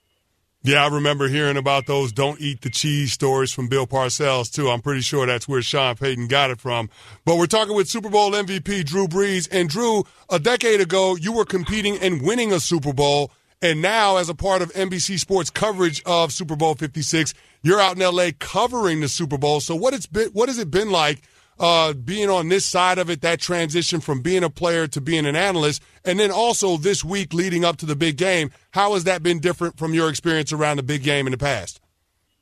Yeah, 0.62 0.85
I 0.85 0.88
remember 0.88 1.28
hearing 1.28 1.57
about 1.57 1.87
those 1.87 2.11
don't 2.11 2.40
eat 2.40 2.62
the 2.62 2.71
cheese 2.71 3.12
stories 3.12 3.52
from 3.52 3.68
Bill 3.68 3.87
Parcells, 3.87 4.52
too. 4.52 4.68
I'm 4.68 4.80
pretty 4.80 5.02
sure 5.02 5.25
that's 5.25 5.47
where 5.47 5.62
Sean 5.62 5.95
Payton 5.95 6.26
got 6.26 6.50
it 6.50 6.61
from. 6.61 6.90
But 7.25 7.37
we're 7.37 7.47
talking 7.47 7.76
with 7.76 7.88
Super 7.88 8.11
Bowl 8.11 8.33
MVP 8.33 8.85
Drew 8.85 9.07
Brees. 9.07 9.49
And 9.52 9.68
Drew, 9.68 10.04
a 10.28 10.40
decade 10.40 10.80
ago, 10.80 11.14
you 11.14 11.33
were 11.33 11.45
competing 11.45 11.97
and 11.99 12.23
winning 12.23 12.52
a 12.52 12.59
Super 12.59 12.92
Bowl. 12.92 13.30
And 13.61 13.83
now, 13.83 14.19
as 14.19 14.29
a 14.29 14.35
part 14.35 14.62
of 14.62 14.73
NBC 14.73 15.19
Sports 15.19 15.50
coverage 15.50 16.03
of 16.07 16.33
Super 16.33 16.55
Bowl 16.55 16.75
56, 16.75 17.35
you're 17.62 17.81
out 17.81 17.97
in 17.97 18.03
LA 18.03 18.31
covering 18.38 19.00
the 19.00 19.09
Super 19.09 19.37
Bowl. 19.37 19.61
So, 19.61 19.75
what, 19.75 19.95
it's 19.95 20.07
been, 20.07 20.29
what 20.29 20.49
has 20.49 20.59
it 20.59 20.71
been 20.71 20.91
like 20.91 21.23
uh, 21.59 21.93
being 21.93 22.31
on 22.31 22.49
this 22.49 22.65
side 22.65 22.99
of 22.99 23.11
it, 23.11 23.21
that 23.23 23.41
transition 23.41 24.00
from 24.00 24.21
being 24.21 24.45
a 24.45 24.50
player 24.50 24.87
to 24.87 25.00
being 25.00 25.27
an 25.27 25.37
analyst, 25.37 25.83
and 26.05 26.21
then 26.21 26.31
also 26.31 26.77
this 26.77 27.05
week 27.05 27.35
leading 27.35 27.65
up 27.65 27.77
to 27.79 27.87
the 27.87 27.97
big 27.97 28.17
game. 28.17 28.50
How 28.71 28.95
has 28.95 29.05
that 29.05 29.23
been 29.23 29.41
different 29.41 29.77
from 29.77 29.95
your 29.95 30.09
experience 30.09 30.53
around 30.53 30.77
the 30.77 30.83
big 30.83 31.03
game 31.03 31.27
in 31.27 31.33
the 31.33 31.38
past? 31.38 31.81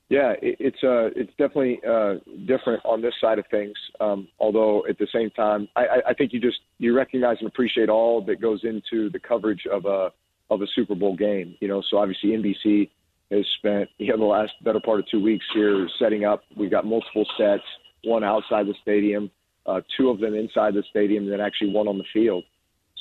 Yeah, 0.09 0.35
it, 0.43 0.57
it's 0.61 0.85
uh, 0.85 1.11
it's 1.17 1.31
definitely 1.31 1.81
uh, 1.89 2.17
different 2.47 2.85
on 2.85 3.03
this 3.03 3.15
side 3.21 3.39
of 3.39 3.47
things. 3.51 3.75
Um, 4.01 4.29
although 4.39 4.87
at 4.87 4.99
the 4.99 5.09
same 5.13 5.31
time, 5.31 5.69
I, 5.75 6.03
I 6.09 6.15
think 6.15 6.33
you 6.33 6.41
just 6.41 6.59
you 6.79 6.95
recognize 6.95 7.39
and 7.41 7.49
appreciate 7.49 7.89
all 7.89 8.21
that 8.27 8.41
goes 8.41 8.61
into 8.63 9.11
the 9.11 9.19
coverage 9.19 9.67
of 9.67 9.85
a 9.87 10.13
of 10.51 10.63
a 10.63 10.67
Super 10.75 10.95
Bowl 10.95 11.17
game. 11.17 11.57
You 11.61 11.69
know, 11.69 11.83
so 11.89 11.99
obviously 11.99 12.31
NBC 12.31 12.91
has 13.31 13.45
spent 13.59 13.91
you 13.99 14.09
know 14.09 14.19
the 14.19 14.25
last 14.25 14.53
better 14.65 14.81
part 14.81 15.01
of 15.01 15.07
two 15.11 15.23
weeks 15.23 15.45
here 15.55 15.89
setting 15.99 16.25
up. 16.25 16.43
We've 16.57 16.71
got 16.71 16.85
multiple 16.85 17.27
sets 17.39 17.65
one 18.07 18.25
outside 18.25 18.67
the 18.67 18.75
stadium, 18.81 19.31
uh, 19.67 19.81
two 19.97 20.09
of 20.09 20.21
them 20.21 20.35
inside 20.35 20.75
the 20.75 20.85
stadium, 20.89 21.25
and 21.25 21.33
then 21.33 21.41
actually 21.41 21.73
one 21.73 21.89
on 21.89 21.99
the 21.99 22.05
field. 22.13 22.45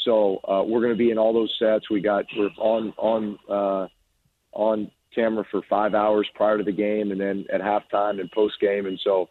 So 0.03 0.39
uh, 0.47 0.63
we're 0.63 0.81
going 0.81 0.93
to 0.93 0.97
be 0.97 1.11
in 1.11 1.17
all 1.17 1.33
those 1.33 1.53
sets. 1.59 1.89
We 1.89 2.01
got 2.01 2.25
we're 2.37 2.49
on 2.57 2.93
on 2.97 3.39
uh, 3.49 3.87
on 4.53 4.91
camera 5.13 5.45
for 5.49 5.61
five 5.69 5.93
hours 5.93 6.27
prior 6.35 6.57
to 6.57 6.63
the 6.63 6.71
game, 6.71 7.11
and 7.11 7.19
then 7.19 7.45
at 7.53 7.61
halftime 7.61 8.19
and 8.19 8.29
post 8.31 8.59
game. 8.59 8.85
And 8.85 8.99
so, 9.03 9.29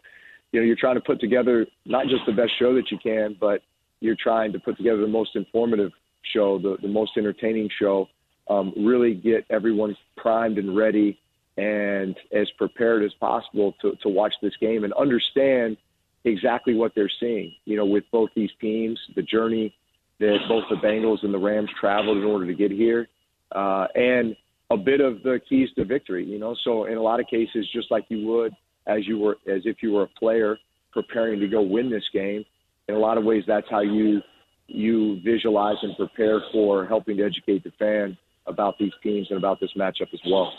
you 0.51 0.59
know, 0.59 0.65
you're 0.65 0.75
trying 0.79 0.95
to 0.95 1.01
put 1.01 1.19
together 1.19 1.65
not 1.85 2.05
just 2.05 2.25
the 2.25 2.33
best 2.33 2.51
show 2.57 2.73
that 2.75 2.89
you 2.91 2.97
can, 2.97 3.37
but 3.39 3.61
you're 3.99 4.17
trying 4.21 4.51
to 4.53 4.59
put 4.59 4.77
together 4.77 5.01
the 5.01 5.07
most 5.07 5.35
informative 5.35 5.91
show, 6.35 6.59
the 6.59 6.77
the 6.81 6.87
most 6.87 7.11
entertaining 7.17 7.69
show. 7.79 8.09
Um, 8.47 8.73
really 8.77 9.15
get 9.15 9.43
everyone 9.49 9.97
primed 10.17 10.59
and 10.59 10.75
ready 10.77 11.19
and 11.57 12.15
as 12.31 12.47
prepared 12.57 13.03
as 13.03 13.13
possible 13.13 13.73
to, 13.81 13.95
to 14.03 14.09
watch 14.09 14.35
this 14.41 14.55
game 14.57 14.83
and 14.83 14.93
understand 14.93 15.77
exactly 16.25 16.75
what 16.75 16.93
they're 16.93 17.11
seeing. 17.19 17.55
You 17.65 17.77
know, 17.77 17.85
with 17.85 18.03
both 18.11 18.29
these 18.35 18.51
teams, 18.59 18.99
the 19.15 19.23
journey 19.23 19.73
that 20.19 20.37
both 20.47 20.65
the 20.69 20.75
Bengals 20.75 21.23
and 21.23 21.33
the 21.33 21.39
Rams 21.39 21.69
traveled 21.79 22.17
in 22.17 22.23
order 22.23 22.45
to 22.45 22.53
get 22.53 22.71
here, 22.71 23.07
uh, 23.53 23.87
and 23.95 24.35
a 24.69 24.77
bit 24.77 25.01
of 25.01 25.23
the 25.23 25.39
keys 25.47 25.69
to 25.75 25.85
victory. 25.85 26.25
You 26.25 26.39
know, 26.39 26.55
so 26.63 26.85
in 26.85 26.97
a 26.97 27.01
lot 27.01 27.19
of 27.19 27.27
cases, 27.27 27.67
just 27.73 27.89
like 27.89 28.05
you 28.09 28.27
would 28.27 28.53
as 28.87 29.07
you 29.07 29.17
were 29.19 29.37
as 29.47 29.61
if 29.65 29.77
you 29.81 29.93
were 29.93 30.03
a 30.03 30.19
player 30.19 30.57
preparing 30.91 31.39
to 31.39 31.47
go 31.47 31.61
win 31.61 31.89
this 31.89 32.05
game. 32.13 32.45
In 32.87 32.95
a 32.95 32.99
lot 32.99 33.17
of 33.17 33.23
ways, 33.23 33.43
that's 33.47 33.67
how 33.69 33.81
you 33.81 34.21
you 34.67 35.21
visualize 35.21 35.77
and 35.81 35.95
prepare 35.95 36.41
for 36.51 36.85
helping 36.85 37.17
to 37.17 37.23
educate 37.23 37.63
the 37.63 37.71
fan 37.77 38.17
about 38.47 38.77
these 38.79 38.93
teams 39.01 39.27
and 39.29 39.37
about 39.37 39.59
this 39.59 39.71
matchup 39.77 40.13
as 40.13 40.19
well. 40.27 40.51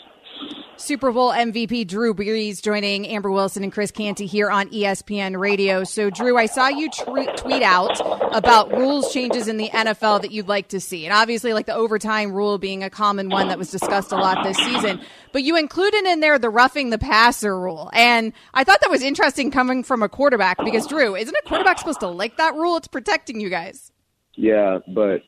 Super 0.75 1.11
Bowl 1.11 1.31
MVP 1.31 1.87
Drew 1.87 2.13
Brees 2.13 2.61
joining 2.61 3.07
Amber 3.07 3.31
Wilson 3.31 3.63
and 3.63 3.73
Chris 3.73 3.89
Canty 3.89 4.27
here 4.27 4.51
on 4.51 4.69
ESPN 4.69 5.39
Radio. 5.39 5.83
So, 5.83 6.11
Drew, 6.11 6.37
I 6.37 6.45
saw 6.45 6.67
you 6.67 6.89
tweet 6.91 7.63
out 7.63 7.99
about 8.35 8.71
rules 8.71 9.11
changes 9.11 9.47
in 9.47 9.57
the 9.57 9.69
NFL 9.69 10.21
that 10.21 10.31
you'd 10.31 10.47
like 10.47 10.67
to 10.69 10.79
see. 10.79 11.05
And 11.05 11.13
obviously, 11.13 11.53
like 11.53 11.65
the 11.65 11.73
overtime 11.73 12.31
rule 12.31 12.59
being 12.59 12.83
a 12.83 12.91
common 12.91 13.29
one 13.29 13.47
that 13.47 13.57
was 13.57 13.71
discussed 13.71 14.11
a 14.11 14.17
lot 14.17 14.43
this 14.43 14.57
season. 14.57 15.01
But 15.31 15.41
you 15.41 15.57
included 15.57 16.05
in 16.05 16.19
there 16.19 16.37
the 16.37 16.49
roughing 16.51 16.91
the 16.91 16.99
passer 16.99 17.59
rule. 17.59 17.89
And 17.93 18.31
I 18.53 18.63
thought 18.63 18.81
that 18.81 18.91
was 18.91 19.01
interesting 19.01 19.49
coming 19.49 19.83
from 19.83 20.03
a 20.03 20.09
quarterback 20.09 20.57
because, 20.63 20.85
Drew, 20.85 21.15
isn't 21.15 21.35
a 21.35 21.49
quarterback 21.49 21.79
supposed 21.79 22.01
to 22.01 22.07
like 22.07 22.37
that 22.37 22.53
rule? 22.53 22.77
It's 22.77 22.87
protecting 22.87 23.39
you 23.39 23.49
guys. 23.49 23.91
Yeah, 24.37 24.77
but 24.93 25.23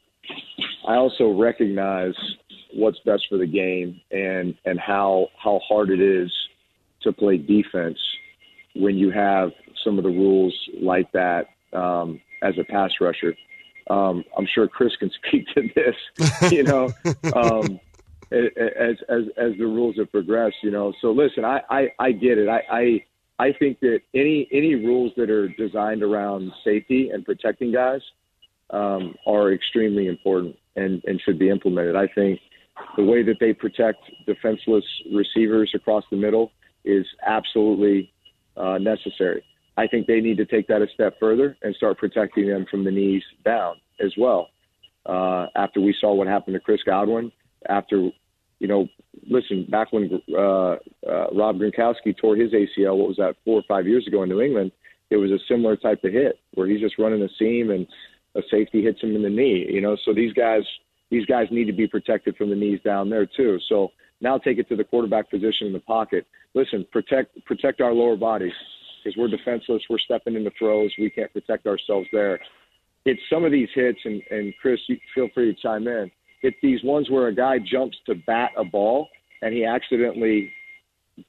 I 0.87 0.95
also 0.95 1.31
recognize 1.31 2.13
what's 2.73 2.99
best 2.99 3.23
for 3.27 3.37
the 3.37 3.47
game 3.47 3.99
and 4.11 4.55
and 4.65 4.79
how 4.79 5.27
how 5.35 5.59
hard 5.67 5.89
it 5.89 5.99
is 5.99 6.31
to 7.01 7.11
play 7.11 7.37
defense 7.37 7.97
when 8.75 8.95
you 8.95 9.09
have 9.09 9.49
some 9.83 9.97
of 9.97 10.03
the 10.03 10.09
rules 10.09 10.53
like 10.79 11.11
that 11.13 11.47
um, 11.73 12.21
as 12.43 12.53
a 12.59 12.63
pass 12.63 12.91
rusher. 13.01 13.35
Um, 13.89 14.23
I'm 14.37 14.45
sure 14.45 14.67
Chris 14.67 14.95
can 14.97 15.09
speak 15.27 15.47
to 15.55 15.69
this, 15.75 16.51
you 16.51 16.63
know, 16.63 16.93
um, 17.35 17.79
as 18.31 18.97
as 19.09 19.25
as 19.37 19.57
the 19.57 19.65
rules 19.65 19.97
have 19.97 20.11
progressed, 20.11 20.57
you 20.61 20.69
know. 20.69 20.93
So 21.01 21.11
listen, 21.11 21.43
I 21.43 21.61
I, 21.69 21.91
I 21.97 22.11
get 22.11 22.37
it. 22.37 22.47
I, 22.47 22.61
I 22.71 23.05
I 23.39 23.53
think 23.53 23.79
that 23.79 24.01
any 24.13 24.47
any 24.51 24.75
rules 24.75 25.13
that 25.17 25.31
are 25.31 25.47
designed 25.47 26.03
around 26.03 26.51
safety 26.63 27.09
and 27.09 27.25
protecting 27.25 27.71
guys 27.71 28.01
um, 28.71 29.15
are 29.25 29.53
extremely 29.53 30.07
important 30.07 30.55
and, 30.75 31.01
and 31.05 31.21
should 31.21 31.39
be 31.39 31.49
implemented. 31.49 31.95
I 31.95 32.07
think 32.07 32.39
the 32.95 33.03
way 33.03 33.23
that 33.23 33.37
they 33.39 33.53
protect 33.53 33.99
defenseless 34.25 34.83
receivers 35.13 35.71
across 35.75 36.03
the 36.11 36.17
middle 36.17 36.51
is 36.85 37.05
absolutely 37.25 38.11
uh, 38.55 38.77
necessary. 38.77 39.43
I 39.77 39.87
think 39.87 40.07
they 40.07 40.19
need 40.19 40.37
to 40.37 40.45
take 40.45 40.67
that 40.67 40.81
a 40.81 40.87
step 40.93 41.15
further 41.19 41.57
and 41.61 41.75
start 41.75 41.97
protecting 41.97 42.47
them 42.47 42.65
from 42.69 42.83
the 42.83 42.91
knees 42.91 43.23
down 43.45 43.75
as 44.03 44.13
well. 44.17 44.49
Uh, 45.05 45.47
after 45.55 45.79
we 45.81 45.95
saw 45.99 46.13
what 46.13 46.27
happened 46.27 46.53
to 46.55 46.59
Chris 46.59 46.81
Godwin, 46.85 47.31
after 47.67 48.09
you 48.59 48.67
know, 48.67 48.87
listen, 49.29 49.65
back 49.69 49.91
when 49.91 50.21
uh, 50.37 50.71
uh, 51.07 51.27
Rob 51.33 51.57
Gronkowski 51.57 52.15
tore 52.19 52.35
his 52.35 52.51
ACL, 52.51 52.97
what 52.97 53.07
was 53.07 53.17
that, 53.17 53.35
four 53.45 53.59
or 53.59 53.63
five 53.67 53.87
years 53.87 54.05
ago 54.05 54.23
in 54.23 54.29
New 54.29 54.41
England? 54.41 54.71
It 55.09 55.15
was 55.15 55.31
a 55.31 55.39
similar 55.47 55.75
type 55.75 56.03
of 56.03 56.11
hit 56.11 56.39
where 56.53 56.67
he's 56.67 56.81
just 56.81 56.99
running 56.99 57.21
a 57.21 57.29
seam 57.39 57.71
and 57.71 57.87
a 58.35 58.41
safety 58.49 58.81
hits 58.83 59.01
him 59.01 59.15
in 59.15 59.21
the 59.23 59.29
knee. 59.29 59.67
You 59.69 59.81
know, 59.81 59.97
so 60.05 60.13
these 60.13 60.33
guys 60.33 60.63
these 61.09 61.25
guys 61.25 61.47
need 61.49 61.65
to 61.65 61.73
be 61.73 61.87
protected 61.87 62.37
from 62.37 62.49
the 62.49 62.55
knees 62.55 62.79
down 62.83 63.09
there 63.09 63.25
too. 63.25 63.59
So 63.67 63.91
now 64.21 64.37
take 64.37 64.57
it 64.59 64.69
to 64.69 64.75
the 64.75 64.83
quarterback 64.83 65.29
position 65.29 65.67
in 65.67 65.73
the 65.73 65.79
pocket. 65.79 66.25
Listen, 66.53 66.85
protect 66.91 67.43
protect 67.45 67.81
our 67.81 67.93
lower 67.93 68.15
bodies 68.15 68.53
because 69.03 69.17
we're 69.17 69.27
defenseless. 69.29 69.81
We're 69.89 69.97
stepping 69.99 70.35
into 70.35 70.51
throws. 70.59 70.91
We 70.99 71.09
can't 71.09 71.31
protect 71.33 71.65
ourselves 71.67 72.07
there. 72.11 72.39
It's 73.05 73.21
some 73.29 73.45
of 73.45 73.51
these 73.51 73.69
hits, 73.73 73.99
and, 74.03 74.21
and 74.29 74.53
Chris, 74.61 74.79
you 74.87 74.97
feel 75.15 75.29
free 75.33 75.53
to 75.53 75.59
chime 75.61 75.87
in. 75.87 76.11
It's 76.41 76.57
these 76.61 76.83
ones 76.83 77.09
where 77.09 77.27
a 77.27 77.33
guy 77.35 77.57
jumps 77.59 77.97
to 78.05 78.15
bat 78.15 78.51
a 78.57 78.63
ball 78.63 79.07
and 79.41 79.53
he 79.53 79.65
accidentally 79.65 80.51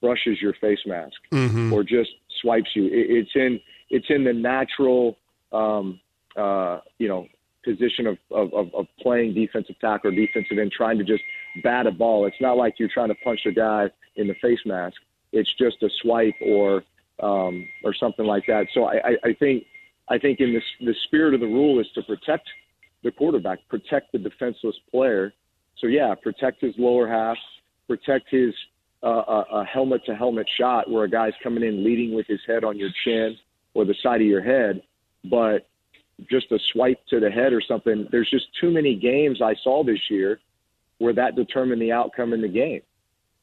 brushes 0.00 0.40
your 0.42 0.52
face 0.54 0.80
mask 0.86 1.16
Mhm. 1.32 1.72
or 1.72 1.82
just 1.82 2.10
swipes 2.40 2.70
you. 2.74 2.86
It, 2.86 3.10
it's 3.10 3.30
in 3.34 3.60
it's 3.88 4.06
in 4.08 4.22
the 4.24 4.32
natural, 4.32 5.16
um, 5.52 6.00
uh, 6.40 6.80
you 6.98 7.08
know, 7.08 7.26
position 7.64 8.06
of, 8.06 8.18
of, 8.30 8.74
of, 8.74 8.86
playing 9.00 9.34
defensive 9.34 9.78
tackle 9.80 10.10
or 10.10 10.14
defensive 10.14 10.58
end, 10.58 10.72
trying 10.72 10.98
to 10.98 11.04
just 11.04 11.22
bat 11.62 11.86
a 11.86 11.90
ball. 11.90 12.26
It's 12.26 12.40
not 12.40 12.56
like 12.56 12.78
you're 12.78 12.88
trying 12.88 13.08
to 13.08 13.14
punch 13.16 13.40
a 13.46 13.52
guy 13.52 13.90
in 14.16 14.28
the 14.28 14.34
face 14.34 14.60
mask. 14.64 14.96
It's 15.32 15.52
just 15.54 15.82
a 15.82 15.90
swipe 16.00 16.34
or 16.40 16.82
um, 17.22 17.68
or 17.84 17.92
something 17.92 18.24
like 18.24 18.46
that. 18.46 18.66
So 18.72 18.84
I, 18.84 18.94
I, 18.94 19.16
I 19.24 19.32
think 19.34 19.64
I 20.08 20.18
think 20.18 20.40
in 20.40 20.54
this 20.54 20.64
the 20.80 20.94
spirit 21.04 21.34
of 21.34 21.40
the 21.40 21.46
rule 21.46 21.80
is 21.80 21.86
to 21.94 22.02
protect 22.02 22.48
the 23.04 23.10
quarterback, 23.10 23.58
protect 23.68 24.12
the 24.12 24.18
defenseless 24.18 24.76
player. 24.90 25.32
So 25.78 25.86
yeah, 25.86 26.14
protect 26.14 26.62
his 26.62 26.74
lower 26.78 27.06
half, 27.06 27.36
protect 27.86 28.30
his 28.30 28.54
uh, 29.02 29.08
a, 29.08 29.44
a 29.60 29.64
helmet 29.64 30.04
to 30.06 30.14
helmet 30.14 30.48
shot 30.58 30.90
where 30.90 31.04
a 31.04 31.10
guy's 31.10 31.32
coming 31.42 31.62
in 31.62 31.84
leading 31.84 32.14
with 32.14 32.26
his 32.26 32.40
head 32.46 32.64
on 32.64 32.78
your 32.78 32.90
chin 33.04 33.36
or 33.74 33.84
the 33.84 33.94
side 34.02 34.20
of 34.20 34.26
your 34.26 34.42
head, 34.42 34.82
but 35.24 35.66
just 36.28 36.50
a 36.52 36.58
swipe 36.72 36.98
to 37.08 37.20
the 37.20 37.30
head 37.30 37.52
or 37.52 37.60
something. 37.60 38.08
There's 38.10 38.30
just 38.30 38.46
too 38.60 38.70
many 38.70 38.94
games 38.96 39.40
I 39.42 39.54
saw 39.62 39.84
this 39.84 40.00
year 40.10 40.40
where 40.98 41.14
that 41.14 41.34
determined 41.34 41.80
the 41.80 41.92
outcome 41.92 42.32
in 42.32 42.42
the 42.42 42.48
game, 42.48 42.82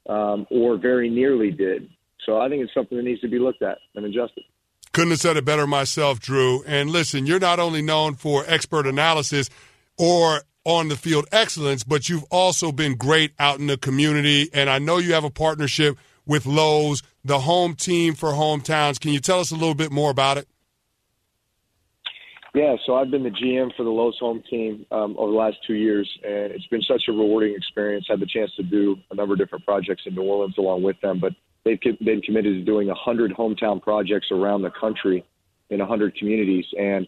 um, 0.07 0.45
or 0.51 0.77
very 0.77 1.09
nearly 1.09 1.51
did. 1.51 1.89
So 2.25 2.39
I 2.39 2.49
think 2.49 2.63
it's 2.63 2.73
something 2.73 2.97
that 2.97 3.03
needs 3.03 3.21
to 3.21 3.27
be 3.27 3.39
looked 3.39 3.61
at 3.61 3.77
and 3.95 4.05
adjusted. 4.05 4.43
Couldn't 4.93 5.11
have 5.11 5.19
said 5.19 5.37
it 5.37 5.45
better 5.45 5.67
myself, 5.67 6.19
Drew. 6.19 6.63
And 6.65 6.89
listen, 6.89 7.25
you're 7.25 7.39
not 7.39 7.59
only 7.59 7.81
known 7.81 8.15
for 8.15 8.43
expert 8.47 8.87
analysis 8.87 9.49
or 9.97 10.41
on 10.65 10.89
the 10.89 10.95
field 10.95 11.25
excellence, 11.31 11.83
but 11.83 12.09
you've 12.09 12.25
also 12.25 12.71
been 12.71 12.95
great 12.95 13.31
out 13.39 13.59
in 13.59 13.67
the 13.67 13.77
community. 13.77 14.49
And 14.53 14.69
I 14.69 14.79
know 14.79 14.97
you 14.97 15.13
have 15.13 15.23
a 15.23 15.29
partnership 15.29 15.97
with 16.25 16.45
Lowe's, 16.45 17.03
the 17.23 17.39
home 17.39 17.73
team 17.75 18.13
for 18.15 18.31
hometowns. 18.31 18.99
Can 18.99 19.13
you 19.13 19.19
tell 19.19 19.39
us 19.39 19.51
a 19.51 19.55
little 19.55 19.75
bit 19.75 19.91
more 19.91 20.11
about 20.11 20.37
it? 20.37 20.47
Yeah, 22.57 22.75
so 22.87 22.95
I've 22.95 23.11
been 23.11 23.21
the 23.21 23.29
GM 23.29 23.69
for 23.77 23.83
the 23.83 23.91
Lowe's 23.91 24.17
home 24.19 24.41
team 24.49 24.83
um, 24.89 25.15
over 25.19 25.31
the 25.31 25.37
last 25.37 25.57
two 25.67 25.75
years, 25.75 26.09
and 26.23 26.51
it's 26.51 26.65
been 26.65 26.81
such 26.81 27.03
a 27.07 27.11
rewarding 27.11 27.53
experience. 27.55 28.07
Had 28.09 28.19
the 28.19 28.25
chance 28.25 28.51
to 28.55 28.63
do 28.63 28.95
a 29.11 29.15
number 29.15 29.35
of 29.35 29.39
different 29.39 29.63
projects 29.63 30.01
in 30.07 30.15
New 30.15 30.23
Orleans 30.23 30.55
along 30.57 30.81
with 30.81 30.99
them, 31.01 31.19
but 31.19 31.33
they've 31.63 31.79
been 32.03 32.19
committed 32.19 32.55
to 32.55 32.65
doing 32.65 32.87
100 32.87 33.31
hometown 33.35 33.79
projects 33.79 34.29
around 34.31 34.63
the 34.63 34.71
country 34.71 35.23
in 35.69 35.77
100 35.77 36.15
communities, 36.15 36.65
and 36.79 37.07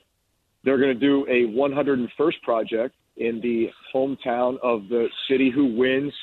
they're 0.64 0.78
going 0.78 0.94
to 0.94 1.00
do 1.00 1.26
a 1.28 1.52
101st 1.52 2.42
project 2.44 2.94
in 3.18 3.42
the 3.42 3.70
hometown 3.92 4.60
of 4.62 4.88
the 4.88 5.08
city 5.28 5.50
who 5.50 5.76
wins 5.76 6.14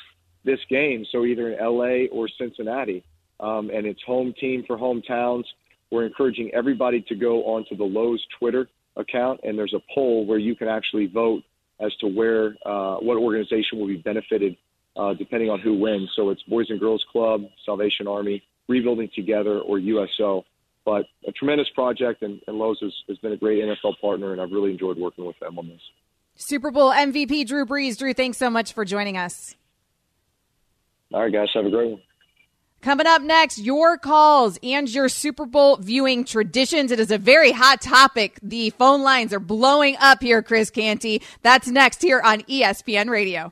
this 0.45 0.59
game. 0.69 1.05
So 1.11 1.25
either 1.25 1.51
in 1.51 1.59
LA 1.59 2.07
or 2.17 2.29
Cincinnati, 2.37 3.03
um, 3.41 3.71
and 3.71 3.85
it's 3.85 4.01
home 4.03 4.33
team 4.39 4.63
for 4.65 4.77
hometowns. 4.77 5.43
We're 5.91 6.05
encouraging 6.05 6.51
everybody 6.53 7.01
to 7.09 7.15
go 7.15 7.43
onto 7.43 7.75
the 7.75 7.83
Lowe's 7.83 8.25
Twitter 8.39 8.69
account, 8.97 9.39
and 9.43 9.57
there's 9.57 9.73
a 9.73 9.81
poll 9.93 10.25
where 10.25 10.39
you 10.39 10.55
can 10.55 10.67
actually 10.67 11.07
vote 11.07 11.43
as 11.79 11.93
to 12.01 12.07
where 12.07 12.55
uh, 12.65 12.97
what 12.97 13.17
organization 13.17 13.79
will 13.79 13.87
be 13.87 13.97
benefited 13.97 14.57
uh, 14.97 15.13
depending 15.13 15.49
on 15.49 15.59
who 15.59 15.75
wins. 15.79 16.09
So 16.15 16.29
it's 16.31 16.41
Boys 16.43 16.65
and 16.69 16.79
Girls 16.79 17.05
Club, 17.11 17.41
Salvation 17.65 18.07
Army, 18.07 18.43
Rebuilding 18.67 19.09
Together, 19.15 19.59
or 19.59 19.77
USO. 19.77 20.43
But 20.85 21.05
a 21.27 21.31
tremendous 21.33 21.67
project, 21.75 22.23
and, 22.23 22.41
and 22.47 22.57
Lowe's 22.57 22.79
has, 22.81 22.93
has 23.07 23.17
been 23.17 23.33
a 23.33 23.37
great 23.37 23.61
NFL 23.61 23.99
partner, 24.01 24.31
and 24.31 24.41
I've 24.41 24.51
really 24.51 24.71
enjoyed 24.71 24.97
working 24.97 25.25
with 25.25 25.37
them 25.39 25.59
on 25.59 25.67
this. 25.67 25.81
Super 26.35 26.71
Bowl 26.71 26.91
MVP 26.91 27.45
Drew 27.45 27.65
Brees. 27.65 27.97
Drew, 27.97 28.13
thanks 28.13 28.37
so 28.37 28.49
much 28.49 28.73
for 28.73 28.85
joining 28.85 29.17
us. 29.17 29.55
All 31.13 31.21
right, 31.21 31.31
guys, 31.31 31.47
have 31.53 31.65
a 31.65 31.69
great 31.69 31.91
one. 31.91 32.01
Coming 32.81 33.07
up 33.07 33.21
next, 33.21 33.57
your 33.57 33.97
calls 33.97 34.59
and 34.61 34.89
your 34.89 35.09
Super 35.09 35.45
Bowl 35.45 35.77
viewing 35.77 36.23
traditions. 36.23 36.91
It 36.91 36.99
is 36.99 37.11
a 37.11 37.17
very 37.17 37.51
hot 37.51 37.81
topic. 37.81 38.39
The 38.41 38.69
phone 38.71 39.01
lines 39.01 39.33
are 39.33 39.39
blowing 39.39 39.97
up 39.99 40.21
here, 40.21 40.41
Chris 40.41 40.69
Canty. 40.69 41.21
That's 41.41 41.67
next 41.67 42.01
here 42.01 42.21
on 42.23 42.41
ESPN 42.41 43.09
Radio. 43.09 43.51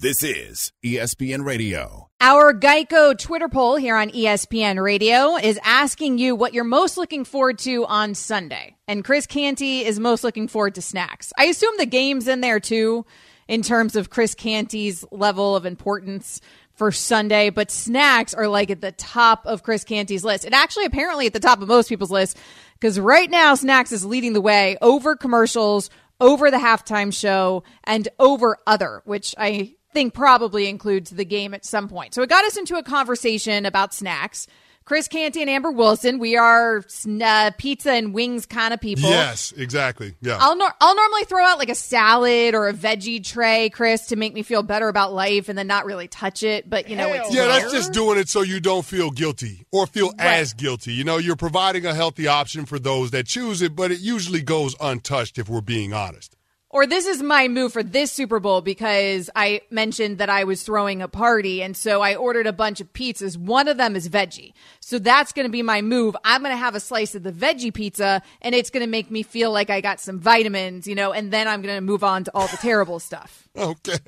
This 0.00 0.22
is 0.22 0.70
ESPN 0.84 1.44
Radio. 1.44 2.08
Our 2.20 2.54
Geico 2.54 3.18
Twitter 3.18 3.48
poll 3.48 3.74
here 3.74 3.96
on 3.96 4.10
ESPN 4.10 4.80
Radio 4.80 5.36
is 5.36 5.58
asking 5.64 6.18
you 6.18 6.36
what 6.36 6.54
you're 6.54 6.62
most 6.62 6.96
looking 6.96 7.24
forward 7.24 7.58
to 7.60 7.84
on 7.86 8.14
Sunday. 8.14 8.76
And 8.86 9.04
Chris 9.04 9.26
Canty 9.26 9.84
is 9.84 9.98
most 9.98 10.22
looking 10.22 10.46
forward 10.46 10.76
to 10.76 10.82
snacks. 10.82 11.32
I 11.36 11.46
assume 11.46 11.74
the 11.78 11.86
game's 11.86 12.28
in 12.28 12.42
there 12.42 12.60
too, 12.60 13.06
in 13.48 13.62
terms 13.62 13.96
of 13.96 14.10
Chris 14.10 14.34
Canty's 14.34 15.04
level 15.10 15.56
of 15.56 15.66
importance 15.66 16.40
for 16.74 16.92
Sunday, 16.92 17.50
but 17.50 17.72
snacks 17.72 18.34
are 18.34 18.46
like 18.46 18.70
at 18.70 18.80
the 18.80 18.92
top 18.92 19.44
of 19.46 19.64
Chris 19.64 19.82
Canty's 19.82 20.24
list. 20.24 20.44
And 20.44 20.54
actually, 20.54 20.84
apparently, 20.84 21.26
at 21.26 21.32
the 21.32 21.40
top 21.40 21.60
of 21.60 21.66
most 21.66 21.88
people's 21.88 22.12
list, 22.12 22.36
because 22.78 23.00
right 23.00 23.28
now, 23.28 23.56
snacks 23.56 23.90
is 23.90 24.04
leading 24.04 24.32
the 24.32 24.40
way 24.40 24.76
over 24.80 25.16
commercials, 25.16 25.90
over 26.20 26.50
the 26.52 26.58
halftime 26.58 27.12
show, 27.12 27.64
and 27.82 28.06
over 28.20 28.58
other, 28.66 29.02
which 29.04 29.34
I 29.36 29.74
think 29.92 30.14
probably 30.14 30.68
includes 30.68 31.10
the 31.10 31.24
game 31.24 31.54
at 31.54 31.64
some 31.64 31.88
point. 31.88 32.14
So 32.14 32.22
it 32.22 32.28
got 32.28 32.44
us 32.44 32.56
into 32.56 32.76
a 32.76 32.82
conversation 32.82 33.66
about 33.66 33.92
snacks. 33.92 34.46
Chris 34.88 35.06
Canty 35.06 35.42
and 35.42 35.50
Amber 35.50 35.70
Wilson, 35.70 36.18
we 36.18 36.38
are 36.38 36.82
uh, 37.22 37.50
pizza 37.58 37.92
and 37.92 38.14
wings 38.14 38.46
kind 38.46 38.72
of 38.72 38.80
people. 38.80 39.10
Yes, 39.10 39.52
exactly. 39.54 40.14
Yeah. 40.22 40.38
I'll 40.40 40.56
nor- 40.56 40.72
I'll 40.80 40.96
normally 40.96 41.24
throw 41.24 41.44
out 41.44 41.58
like 41.58 41.68
a 41.68 41.74
salad 41.74 42.54
or 42.54 42.68
a 42.68 42.72
veggie 42.72 43.22
tray, 43.22 43.68
Chris, 43.68 44.06
to 44.06 44.16
make 44.16 44.32
me 44.32 44.42
feel 44.42 44.62
better 44.62 44.88
about 44.88 45.12
life, 45.12 45.50
and 45.50 45.58
then 45.58 45.66
not 45.66 45.84
really 45.84 46.08
touch 46.08 46.42
it. 46.42 46.70
But 46.70 46.88
you 46.88 46.96
know, 46.96 47.12
it's 47.12 47.34
yeah, 47.34 47.42
there. 47.42 47.60
that's 47.60 47.70
just 47.70 47.92
doing 47.92 48.18
it 48.18 48.30
so 48.30 48.40
you 48.40 48.60
don't 48.60 48.82
feel 48.82 49.10
guilty 49.10 49.66
or 49.70 49.86
feel 49.86 50.10
as 50.18 50.54
guilty. 50.54 50.94
You 50.94 51.04
know, 51.04 51.18
you're 51.18 51.36
providing 51.36 51.84
a 51.84 51.92
healthy 51.92 52.26
option 52.26 52.64
for 52.64 52.78
those 52.78 53.10
that 53.10 53.26
choose 53.26 53.60
it, 53.60 53.76
but 53.76 53.90
it 53.90 54.00
usually 54.00 54.40
goes 54.40 54.74
untouched 54.80 55.36
if 55.36 55.50
we're 55.50 55.60
being 55.60 55.92
honest. 55.92 56.37
Or 56.70 56.86
this 56.86 57.06
is 57.06 57.22
my 57.22 57.48
move 57.48 57.72
for 57.72 57.82
this 57.82 58.12
Super 58.12 58.40
Bowl 58.40 58.60
because 58.60 59.30
I 59.34 59.62
mentioned 59.70 60.18
that 60.18 60.28
I 60.28 60.44
was 60.44 60.62
throwing 60.62 61.00
a 61.00 61.08
party. 61.08 61.62
And 61.62 61.74
so 61.74 62.02
I 62.02 62.14
ordered 62.14 62.46
a 62.46 62.52
bunch 62.52 62.82
of 62.82 62.92
pizzas. 62.92 63.38
One 63.38 63.68
of 63.68 63.78
them 63.78 63.96
is 63.96 64.06
veggie. 64.10 64.52
So 64.80 64.98
that's 64.98 65.32
going 65.32 65.46
to 65.46 65.50
be 65.50 65.62
my 65.62 65.80
move. 65.80 66.14
I'm 66.24 66.42
going 66.42 66.52
to 66.52 66.58
have 66.58 66.74
a 66.74 66.80
slice 66.80 67.14
of 67.14 67.22
the 67.22 67.32
veggie 67.32 67.72
pizza 67.72 68.20
and 68.42 68.54
it's 68.54 68.68
going 68.68 68.84
to 68.84 68.90
make 68.90 69.10
me 69.10 69.22
feel 69.22 69.50
like 69.50 69.70
I 69.70 69.80
got 69.80 69.98
some 69.98 70.20
vitamins, 70.20 70.86
you 70.86 70.94
know, 70.94 71.10
and 71.12 71.32
then 71.32 71.48
I'm 71.48 71.62
going 71.62 71.74
to 71.74 71.80
move 71.80 72.04
on 72.04 72.24
to 72.24 72.30
all 72.34 72.48
the 72.48 72.58
terrible 72.58 72.98
stuff. 73.00 73.44
Okay. 73.58 73.98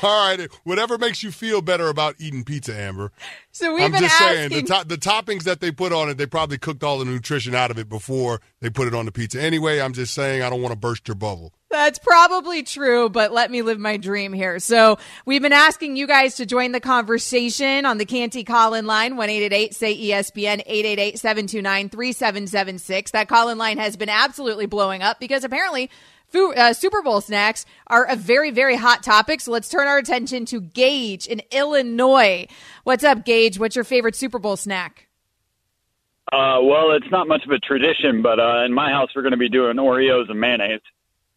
All 0.00 0.36
right. 0.36 0.48
Whatever 0.62 0.96
makes 0.96 1.20
you 1.24 1.32
feel 1.32 1.60
better 1.60 1.88
about 1.88 2.14
eating 2.20 2.44
pizza, 2.44 2.72
Amber. 2.78 3.10
So 3.50 3.74
we've 3.74 3.82
I'm 3.84 3.90
been 3.90 4.02
just 4.02 4.16
saying 4.16 4.52
asking. 4.52 4.66
the, 4.66 4.74
to- 4.76 4.88
the 4.88 4.96
toppings 4.96 5.42
that 5.42 5.60
they 5.60 5.72
put 5.72 5.92
on 5.92 6.08
it, 6.08 6.18
they 6.18 6.26
probably 6.26 6.56
cooked 6.56 6.84
all 6.84 7.00
the 7.00 7.04
nutrition 7.04 7.52
out 7.56 7.72
of 7.72 7.78
it 7.78 7.88
before 7.88 8.40
they 8.60 8.70
put 8.70 8.86
it 8.86 8.94
on 8.94 9.04
the 9.06 9.10
pizza. 9.10 9.42
Anyway, 9.42 9.80
I'm 9.80 9.92
just 9.92 10.14
saying 10.14 10.42
I 10.42 10.50
don't 10.50 10.62
want 10.62 10.72
to 10.72 10.78
burst 10.78 11.08
your 11.08 11.16
bubble. 11.16 11.52
That's 11.68 11.98
probably 11.98 12.62
true, 12.62 13.08
but 13.08 13.32
let 13.32 13.50
me 13.50 13.62
live 13.62 13.80
my 13.80 13.96
dream 13.96 14.32
here. 14.32 14.60
So 14.60 14.98
we've 15.24 15.42
been 15.42 15.52
asking 15.52 15.96
you 15.96 16.06
guys 16.06 16.36
to 16.36 16.46
join 16.46 16.70
the 16.70 16.78
conversation 16.78 17.84
on 17.84 17.98
the 17.98 18.04
Canty 18.04 18.44
call-in 18.44 18.86
line, 18.86 19.16
1-888-SAY 19.16 19.98
ESPN, 20.10 20.64
888-729-3776. 21.14 23.10
That 23.10 23.28
call-in 23.28 23.58
line 23.58 23.78
has 23.78 23.96
been 23.96 24.08
absolutely 24.08 24.66
blowing 24.66 25.02
up 25.02 25.18
because 25.18 25.42
apparently 25.42 25.90
Fu- 26.28 26.54
uh, 26.54 26.72
Super 26.72 27.02
Bowl 27.02 27.20
snacks 27.20 27.66
are 27.88 28.04
a 28.04 28.14
very, 28.14 28.52
very 28.52 28.76
hot 28.76 29.02
topic. 29.02 29.40
So 29.40 29.50
let's 29.50 29.68
turn 29.68 29.88
our 29.88 29.98
attention 29.98 30.44
to 30.46 30.60
Gage 30.60 31.26
in 31.26 31.42
Illinois. 31.50 32.46
What's 32.84 33.02
up, 33.02 33.24
Gage? 33.24 33.58
What's 33.58 33.74
your 33.74 33.84
favorite 33.84 34.14
Super 34.14 34.38
Bowl 34.38 34.56
snack? 34.56 35.08
Uh, 36.32 36.58
well, 36.62 36.92
it's 36.92 37.10
not 37.10 37.26
much 37.28 37.44
of 37.44 37.50
a 37.50 37.58
tradition, 37.58 38.22
but 38.22 38.38
uh, 38.40 38.64
in 38.64 38.72
my 38.72 38.90
house, 38.90 39.10
we're 39.14 39.22
going 39.22 39.32
to 39.32 39.36
be 39.36 39.48
doing 39.48 39.76
Oreos 39.76 40.28
and 40.28 40.40
mayonnaise. 40.40 40.80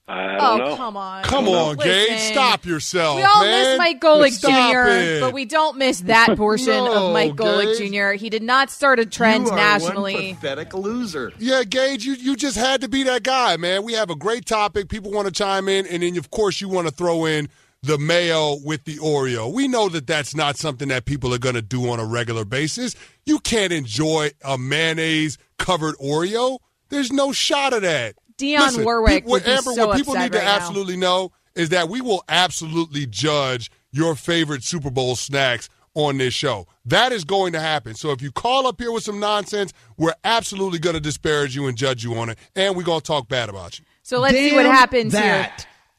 I 0.10 0.38
oh, 0.38 0.76
come 0.76 0.98
on. 0.98 1.24
Come 1.24 1.48
on, 1.48 1.76
Gage. 1.78 2.10
Listen. 2.10 2.34
Stop 2.34 2.65
yourself, 2.65 3.17
We 3.17 3.24
all 3.24 3.43
man. 3.43 3.63
miss 3.63 3.78
Mike 3.78 4.02
Golic 4.02 4.32
Stop 4.32 4.72
Jr., 4.72 4.89
it. 4.89 5.22
but 5.22 5.34
we 5.34 5.45
don't 5.45 5.78
miss 5.78 6.02
that 6.02 6.36
portion 6.38 6.74
No, 6.74 7.08
of 7.10 7.13
Mike 7.13 7.34
Golic 7.36 7.78
Gage. 7.78 7.91
Jr. 7.91 8.12
He 8.13 8.32
did 8.32 8.41
not 8.41 8.72
start 8.72 9.00
a 9.00 9.06
trend 9.06 9.45
you 9.45 9.52
are 9.52 9.56
nationally. 9.56 10.13
One 10.15 10.36
pathetic 10.36 10.74
loser. 10.74 11.32
Yeah, 11.38 11.63
Gage, 11.63 12.06
you, 12.06 12.13
you 12.13 12.36
just 12.36 12.58
had 12.58 12.82
to 12.82 12.89
be 12.89 13.04
that 13.04 13.22
guy, 13.22 13.56
man. 13.58 13.84
We 13.84 13.93
have 13.93 14.10
a 14.10 14.15
great 14.15 14.48
topic. 14.48 14.89
People 14.89 15.12
want 15.12 15.28
to 15.28 15.32
chime 15.32 15.67
in, 15.69 15.86
and 15.86 16.02
then, 16.02 16.17
of 16.17 16.32
course, 16.32 16.60
you 16.60 16.69
want 16.69 16.88
to 16.88 16.93
throw 16.93 17.26
in 17.26 17.48
the 17.84 18.00
mayo 18.00 18.58
with 18.65 18.86
the 18.86 18.98
Oreo. 18.98 19.54
We 19.54 19.67
know 19.67 19.89
that 19.89 20.08
that's 20.08 20.36
not 20.36 20.58
something 20.58 20.88
that 20.89 21.06
people 21.06 21.34
are 21.36 21.39
going 21.39 21.56
to 21.56 21.62
do 21.62 21.88
on 21.88 22.00
a 22.00 22.06
regular 22.06 22.45
basis. 22.45 22.95
You 23.28 23.39
can't 23.39 23.72
enjoy 23.72 24.32
a 24.43 24.58
mayonnaise 24.58 25.38
covered 25.60 25.95
Oreo. 25.98 26.58
There's 26.89 27.12
no 27.12 27.32
shot 27.32 27.74
of 27.74 27.84
that. 27.84 28.15
Dionne 28.39 28.84
Warwick 28.84 29.23
people- 29.23 29.32
would 29.32 29.43
be 29.43 29.52
Amber, 29.52 29.73
so 29.73 29.88
what 29.88 29.97
people 29.97 30.13
upset 30.13 30.23
need 30.23 30.32
to 30.34 30.38
right 30.39 30.45
now. 30.45 30.56
absolutely 30.56 30.97
know 30.97 31.32
is 31.56 31.69
that 31.69 31.89
we 31.89 32.02
will 32.02 32.23
absolutely 32.30 33.06
judge 33.06 33.69
your 33.91 34.15
favorite 34.15 34.63
Super 34.63 34.89
Bowl 34.89 35.15
snacks 35.15 35.69
on 35.93 36.17
this 36.17 36.34
show. 36.34 36.67
That 36.86 37.12
is 37.12 37.23
going 37.25 37.54
to 37.54 37.60
happen. 37.60 37.95
So 37.95 38.12
if 38.12 38.21
you 38.21 38.32
call 38.32 38.67
up 38.67 38.80
here 38.80 38.91
with 38.91 39.04
some 39.04 39.19
nonsense, 39.19 39.73
we're 39.97 40.13
absolutely 40.23 40.80
going 40.80 40.93
to 40.93 40.99
disparage 41.02 41.56
you 41.56 41.67
and 41.67 41.78
judge 41.78 42.04
you 42.04 42.15
on 42.15 42.30
it, 42.30 42.38
and 42.56 42.75
we're 42.75 42.84
going 42.84 43.02
to 43.02 43.06
talk 43.06 43.28
bad 43.28 43.49
about 43.49 43.80
you. 43.80 43.86
So 44.04 44.19
let's 44.19 44.38
see 44.38 44.54
what 44.54 44.63
Damn 44.63 44.71
happens 44.71 45.17
here. 45.17 45.52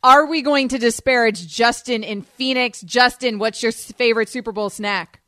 Are 0.03 0.24
we 0.24 0.40
going 0.40 0.68
to 0.68 0.79
disparage 0.79 1.46
Justin 1.46 2.03
in 2.03 2.22
Phoenix? 2.22 2.81
Justin, 2.81 3.38
what's 3.38 3.62
your 3.62 3.72
favorite 3.72 4.31
Super 4.31 4.50
Bowl 4.50 4.70
snack? 4.70 5.20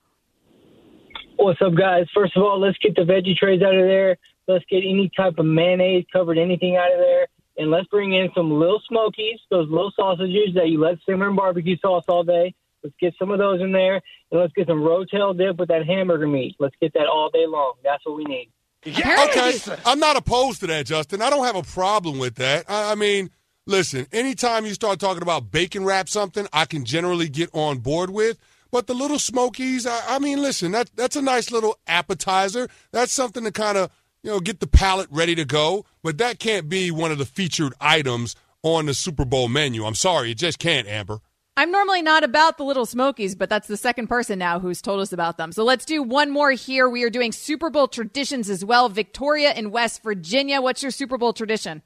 What's 1.36 1.60
up, 1.60 1.74
guys? 1.74 2.06
First 2.14 2.36
of 2.36 2.42
all, 2.42 2.58
let's 2.60 2.78
get 2.78 2.94
the 2.94 3.02
veggie 3.02 3.36
trays 3.36 3.60
out 3.60 3.74
of 3.74 3.84
there. 3.84 4.16
Let's 4.52 4.64
get 4.70 4.78
any 4.78 5.10
type 5.16 5.38
of 5.38 5.46
mayonnaise 5.46 6.04
covered 6.12 6.38
anything 6.38 6.76
out 6.76 6.92
of 6.92 6.98
there. 6.98 7.26
And 7.56 7.70
let's 7.70 7.86
bring 7.88 8.12
in 8.12 8.30
some 8.34 8.50
little 8.50 8.80
smokies, 8.88 9.38
those 9.50 9.68
little 9.68 9.92
sausages 9.94 10.54
that 10.54 10.68
you 10.68 10.80
let 10.80 10.98
simmer 11.06 11.28
in 11.28 11.36
barbecue 11.36 11.76
sauce 11.78 12.04
all 12.08 12.22
day. 12.22 12.54
Let's 12.82 12.96
get 13.00 13.14
some 13.18 13.30
of 13.30 13.38
those 13.38 13.60
in 13.60 13.72
there. 13.72 14.00
And 14.30 14.40
let's 14.40 14.52
get 14.54 14.66
some 14.66 14.80
rotel 14.80 15.36
dip 15.36 15.58
with 15.58 15.68
that 15.68 15.86
hamburger 15.86 16.26
meat. 16.26 16.56
Let's 16.58 16.74
get 16.80 16.92
that 16.94 17.06
all 17.06 17.30
day 17.30 17.46
long. 17.46 17.74
That's 17.82 18.04
what 18.04 18.16
we 18.16 18.24
need. 18.24 18.50
Okay, 18.86 19.58
I'm 19.86 20.00
not 20.00 20.16
opposed 20.16 20.60
to 20.60 20.66
that, 20.66 20.86
Justin. 20.86 21.22
I 21.22 21.30
don't 21.30 21.44
have 21.44 21.56
a 21.56 21.62
problem 21.62 22.18
with 22.18 22.34
that. 22.36 22.64
I, 22.68 22.92
I 22.92 22.94
mean, 22.96 23.30
listen, 23.64 24.06
anytime 24.12 24.66
you 24.66 24.74
start 24.74 24.98
talking 24.98 25.22
about 25.22 25.52
bacon 25.52 25.84
wrap 25.84 26.08
something, 26.08 26.48
I 26.52 26.64
can 26.64 26.84
generally 26.84 27.28
get 27.28 27.50
on 27.52 27.78
board 27.78 28.10
with. 28.10 28.38
But 28.72 28.86
the 28.86 28.94
little 28.94 29.18
smokies, 29.18 29.86
I, 29.86 30.00
I 30.08 30.18
mean, 30.18 30.40
listen, 30.40 30.72
that 30.72 30.90
that's 30.96 31.14
a 31.14 31.22
nice 31.22 31.50
little 31.50 31.78
appetizer. 31.86 32.68
That's 32.90 33.12
something 33.12 33.44
to 33.44 33.52
kind 33.52 33.76
of 33.76 33.90
you 34.22 34.30
know 34.30 34.40
get 34.40 34.60
the 34.60 34.66
palate 34.66 35.08
ready 35.10 35.34
to 35.34 35.44
go. 35.44 35.84
But 36.02 36.18
that 36.18 36.38
can't 36.38 36.68
be 36.68 36.90
one 36.90 37.12
of 37.12 37.18
the 37.18 37.24
featured 37.24 37.74
items 37.80 38.36
on 38.62 38.86
the 38.86 38.94
Super 38.94 39.24
Bowl 39.24 39.48
menu. 39.48 39.84
I'm 39.84 39.94
sorry, 39.94 40.30
it 40.30 40.38
just 40.38 40.58
can't, 40.58 40.86
Amber. 40.86 41.20
I'm 41.54 41.70
normally 41.70 42.00
not 42.00 42.24
about 42.24 42.56
the 42.56 42.64
little 42.64 42.86
smokies, 42.86 43.34
but 43.34 43.50
that's 43.50 43.68
the 43.68 43.76
second 43.76 44.06
person 44.06 44.38
now 44.38 44.58
who's 44.58 44.80
told 44.80 45.00
us 45.00 45.12
about 45.12 45.36
them. 45.36 45.52
So 45.52 45.64
let's 45.64 45.84
do 45.84 46.02
one 46.02 46.30
more 46.30 46.52
here. 46.52 46.88
We 46.88 47.04
are 47.04 47.10
doing 47.10 47.30
Super 47.30 47.68
Bowl 47.68 47.88
traditions 47.88 48.48
as 48.48 48.64
well. 48.64 48.88
Victoria 48.88 49.52
in 49.52 49.70
West 49.70 50.02
Virginia. 50.02 50.62
What's 50.62 50.82
your 50.82 50.90
Super 50.90 51.18
Bowl 51.18 51.34
tradition? 51.34 51.82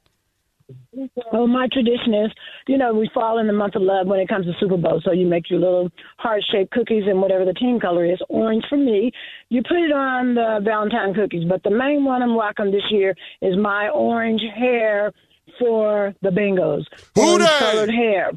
Well, 1.32 1.46
my 1.46 1.68
tradition 1.72 2.14
is, 2.14 2.32
you 2.66 2.78
know, 2.78 2.92
we 2.92 3.08
fall 3.14 3.38
in 3.38 3.46
the 3.46 3.52
month 3.52 3.76
of 3.76 3.82
love 3.82 4.06
when 4.06 4.18
it 4.18 4.28
comes 4.28 4.46
to 4.46 4.52
Super 4.58 4.76
Bowl. 4.76 5.00
So 5.04 5.12
you 5.12 5.26
make 5.26 5.48
your 5.50 5.60
little 5.60 5.90
heart 6.18 6.42
shaped 6.50 6.72
cookies 6.72 7.04
and 7.06 7.20
whatever 7.20 7.44
the 7.44 7.52
team 7.52 7.78
color 7.78 8.04
is, 8.04 8.18
orange 8.28 8.64
for 8.68 8.76
me. 8.76 9.12
You 9.48 9.62
put 9.62 9.76
it 9.78 9.92
on 9.92 10.34
the 10.34 10.60
Valentine 10.62 11.14
cookies. 11.14 11.44
But 11.48 11.62
the 11.62 11.70
main 11.70 12.04
one 12.04 12.22
I'm 12.22 12.36
rocking 12.36 12.70
this 12.72 12.90
year 12.90 13.14
is 13.42 13.56
my 13.56 13.88
orange 13.90 14.42
hair 14.56 15.12
for 15.58 16.14
the 16.22 16.30
Bengals. 16.30 16.84
Orange 17.16 17.48
colored 17.58 17.90
hair. 17.90 18.32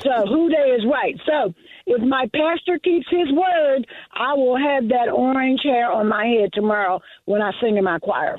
So 0.00 0.26
Who 0.26 0.48
Dey 0.48 0.76
is 0.78 0.86
right. 0.90 1.16
So 1.26 1.52
if 1.86 2.00
my 2.02 2.26
pastor 2.34 2.78
keeps 2.78 3.06
his 3.10 3.30
word, 3.32 3.86
I 4.14 4.32
will 4.34 4.56
have 4.56 4.88
that 4.88 5.10
orange 5.12 5.60
hair 5.62 5.90
on 5.90 6.08
my 6.08 6.24
head 6.24 6.50
tomorrow 6.54 7.00
when 7.26 7.42
I 7.42 7.52
sing 7.60 7.76
in 7.76 7.84
my 7.84 7.98
choir. 7.98 8.38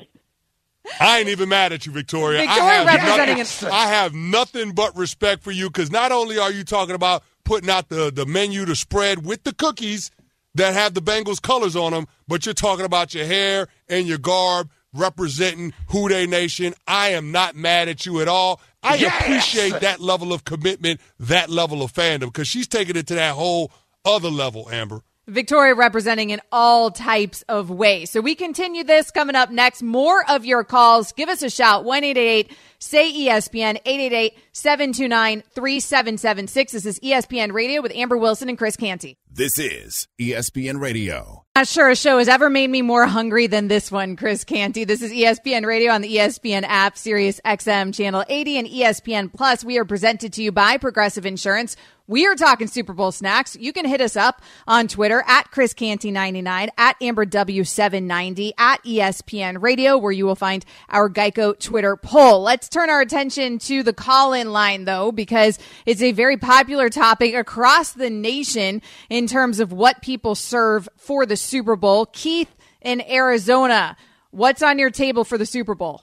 I 1.00 1.18
ain't 1.20 1.28
even 1.28 1.48
mad 1.48 1.72
at 1.72 1.86
you, 1.86 1.92
Victoria. 1.92 2.40
Victoria 2.40 2.62
I 2.62 2.74
have 2.74 2.86
representing 2.86 3.38
nothing, 3.38 3.68
I 3.70 3.86
have 3.88 4.14
nothing 4.14 4.72
but 4.72 4.96
respect 4.96 5.42
for 5.42 5.50
you 5.50 5.68
because 5.68 5.90
not 5.90 6.12
only 6.12 6.38
are 6.38 6.52
you 6.52 6.64
talking 6.64 6.94
about 6.94 7.22
putting 7.44 7.70
out 7.70 7.88
the, 7.88 8.10
the 8.10 8.26
menu 8.26 8.64
to 8.66 8.76
spread 8.76 9.24
with 9.24 9.44
the 9.44 9.52
cookies 9.54 10.10
that 10.54 10.74
have 10.74 10.94
the 10.94 11.02
Bengals 11.02 11.40
colors 11.42 11.74
on 11.74 11.92
them, 11.92 12.06
but 12.28 12.46
you're 12.46 12.54
talking 12.54 12.84
about 12.84 13.14
your 13.14 13.26
hair 13.26 13.66
and 13.88 14.06
your 14.06 14.18
garb 14.18 14.70
representing 14.92 15.72
Who 15.88 16.08
Dey 16.08 16.26
Nation. 16.26 16.74
I 16.86 17.08
am 17.10 17.32
not 17.32 17.56
mad 17.56 17.88
at 17.88 18.06
you 18.06 18.20
at 18.20 18.28
all. 18.28 18.60
I 18.82 18.96
Yes! 18.96 19.20
appreciate 19.22 19.80
that 19.80 20.00
level 20.00 20.32
of 20.32 20.44
commitment, 20.44 21.00
that 21.18 21.50
level 21.50 21.82
of 21.82 21.92
fandom, 21.92 22.26
because 22.26 22.46
she's 22.46 22.68
taking 22.68 22.94
it 22.96 23.06
to 23.08 23.14
that 23.14 23.34
whole 23.34 23.72
other 24.04 24.28
level, 24.30 24.68
Amber. 24.70 25.00
Victoria 25.26 25.74
representing 25.74 26.30
in 26.30 26.40
all 26.52 26.90
types 26.90 27.42
of 27.48 27.70
ways. 27.70 28.10
So 28.10 28.20
we 28.20 28.34
continue 28.34 28.84
this 28.84 29.10
coming 29.10 29.34
up 29.34 29.50
next. 29.50 29.82
More 29.82 30.24
of 30.28 30.44
your 30.44 30.64
calls. 30.64 31.12
Give 31.12 31.28
us 31.28 31.42
a 31.42 31.50
shout. 31.50 31.84
188 31.84 32.52
say 32.78 33.10
ESPN 33.12 33.78
888 33.86 34.36
729 34.52 35.42
3776. 35.54 36.72
This 36.72 36.86
is 36.86 37.00
ESPN 37.00 37.52
Radio 37.52 37.80
with 37.80 37.92
Amber 37.94 38.18
Wilson 38.18 38.48
and 38.48 38.58
Chris 38.58 38.76
Canty. 38.76 39.16
This 39.36 39.58
is 39.58 40.06
ESPN 40.20 40.78
Radio. 40.78 41.44
Not 41.56 41.66
sure 41.66 41.90
a 41.90 41.96
show 41.96 42.18
has 42.18 42.28
ever 42.28 42.48
made 42.48 42.70
me 42.70 42.82
more 42.82 43.06
hungry 43.06 43.48
than 43.48 43.66
this 43.66 43.90
one, 43.90 44.14
Chris 44.14 44.44
Canty. 44.44 44.84
This 44.84 45.02
is 45.02 45.10
ESPN 45.10 45.66
Radio 45.66 45.92
on 45.92 46.02
the 46.02 46.16
ESPN 46.16 46.64
app, 46.64 46.96
Sirius 46.96 47.40
XM 47.44 47.92
Channel 47.92 48.24
80 48.28 48.58
and 48.58 48.68
ESPN 48.68 49.32
Plus. 49.32 49.64
We 49.64 49.78
are 49.78 49.84
presented 49.84 50.32
to 50.34 50.42
you 50.42 50.52
by 50.52 50.78
Progressive 50.78 51.26
Insurance. 51.26 51.76
We 52.06 52.26
are 52.26 52.34
talking 52.34 52.66
Super 52.66 52.92
Bowl 52.92 53.12
snacks. 53.12 53.56
You 53.56 53.72
can 53.72 53.86
hit 53.86 54.02
us 54.02 54.14
up 54.14 54.42
on 54.66 54.88
Twitter 54.88 55.24
at 55.26 55.50
Chris 55.50 55.72
Canty99, 55.72 56.68
at 56.76 56.96
Amber 57.00 57.24
W790, 57.24 58.52
at 58.58 58.84
ESPN 58.84 59.62
Radio, 59.62 59.96
where 59.96 60.12
you 60.12 60.26
will 60.26 60.34
find 60.34 60.66
our 60.90 61.08
Geico 61.08 61.58
Twitter 61.58 61.96
poll. 61.96 62.42
Let's 62.42 62.68
turn 62.68 62.90
our 62.90 63.00
attention 63.00 63.58
to 63.60 63.82
the 63.82 63.94
call 63.94 64.34
in 64.34 64.52
line, 64.52 64.84
though, 64.84 65.12
because 65.12 65.58
it's 65.86 66.02
a 66.02 66.12
very 66.12 66.36
popular 66.36 66.90
topic 66.90 67.32
across 67.32 67.92
the 67.92 68.10
nation 68.10 68.82
in 69.08 69.23
terms 69.26 69.60
of 69.60 69.72
what 69.72 70.02
people 70.02 70.34
serve 70.34 70.88
for 70.96 71.26
the 71.26 71.36
Super 71.36 71.76
Bowl. 71.76 72.06
Keith 72.06 72.54
in 72.80 73.00
Arizona, 73.10 73.96
what's 74.30 74.62
on 74.62 74.78
your 74.78 74.90
table 74.90 75.24
for 75.24 75.38
the 75.38 75.46
Super 75.46 75.74
Bowl? 75.74 76.02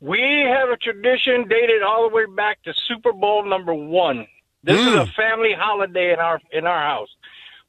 We 0.00 0.46
have 0.48 0.68
a 0.68 0.76
tradition 0.76 1.48
dated 1.48 1.82
all 1.82 2.08
the 2.08 2.14
way 2.14 2.24
back 2.26 2.62
to 2.62 2.72
Super 2.86 3.12
Bowl 3.12 3.44
number 3.44 3.74
one. 3.74 4.26
This 4.62 4.80
is 4.80 4.94
a 4.94 5.06
family 5.06 5.54
holiday 5.56 6.12
in 6.12 6.18
our 6.18 6.40
in 6.52 6.66
our 6.66 6.80
house. 6.80 7.08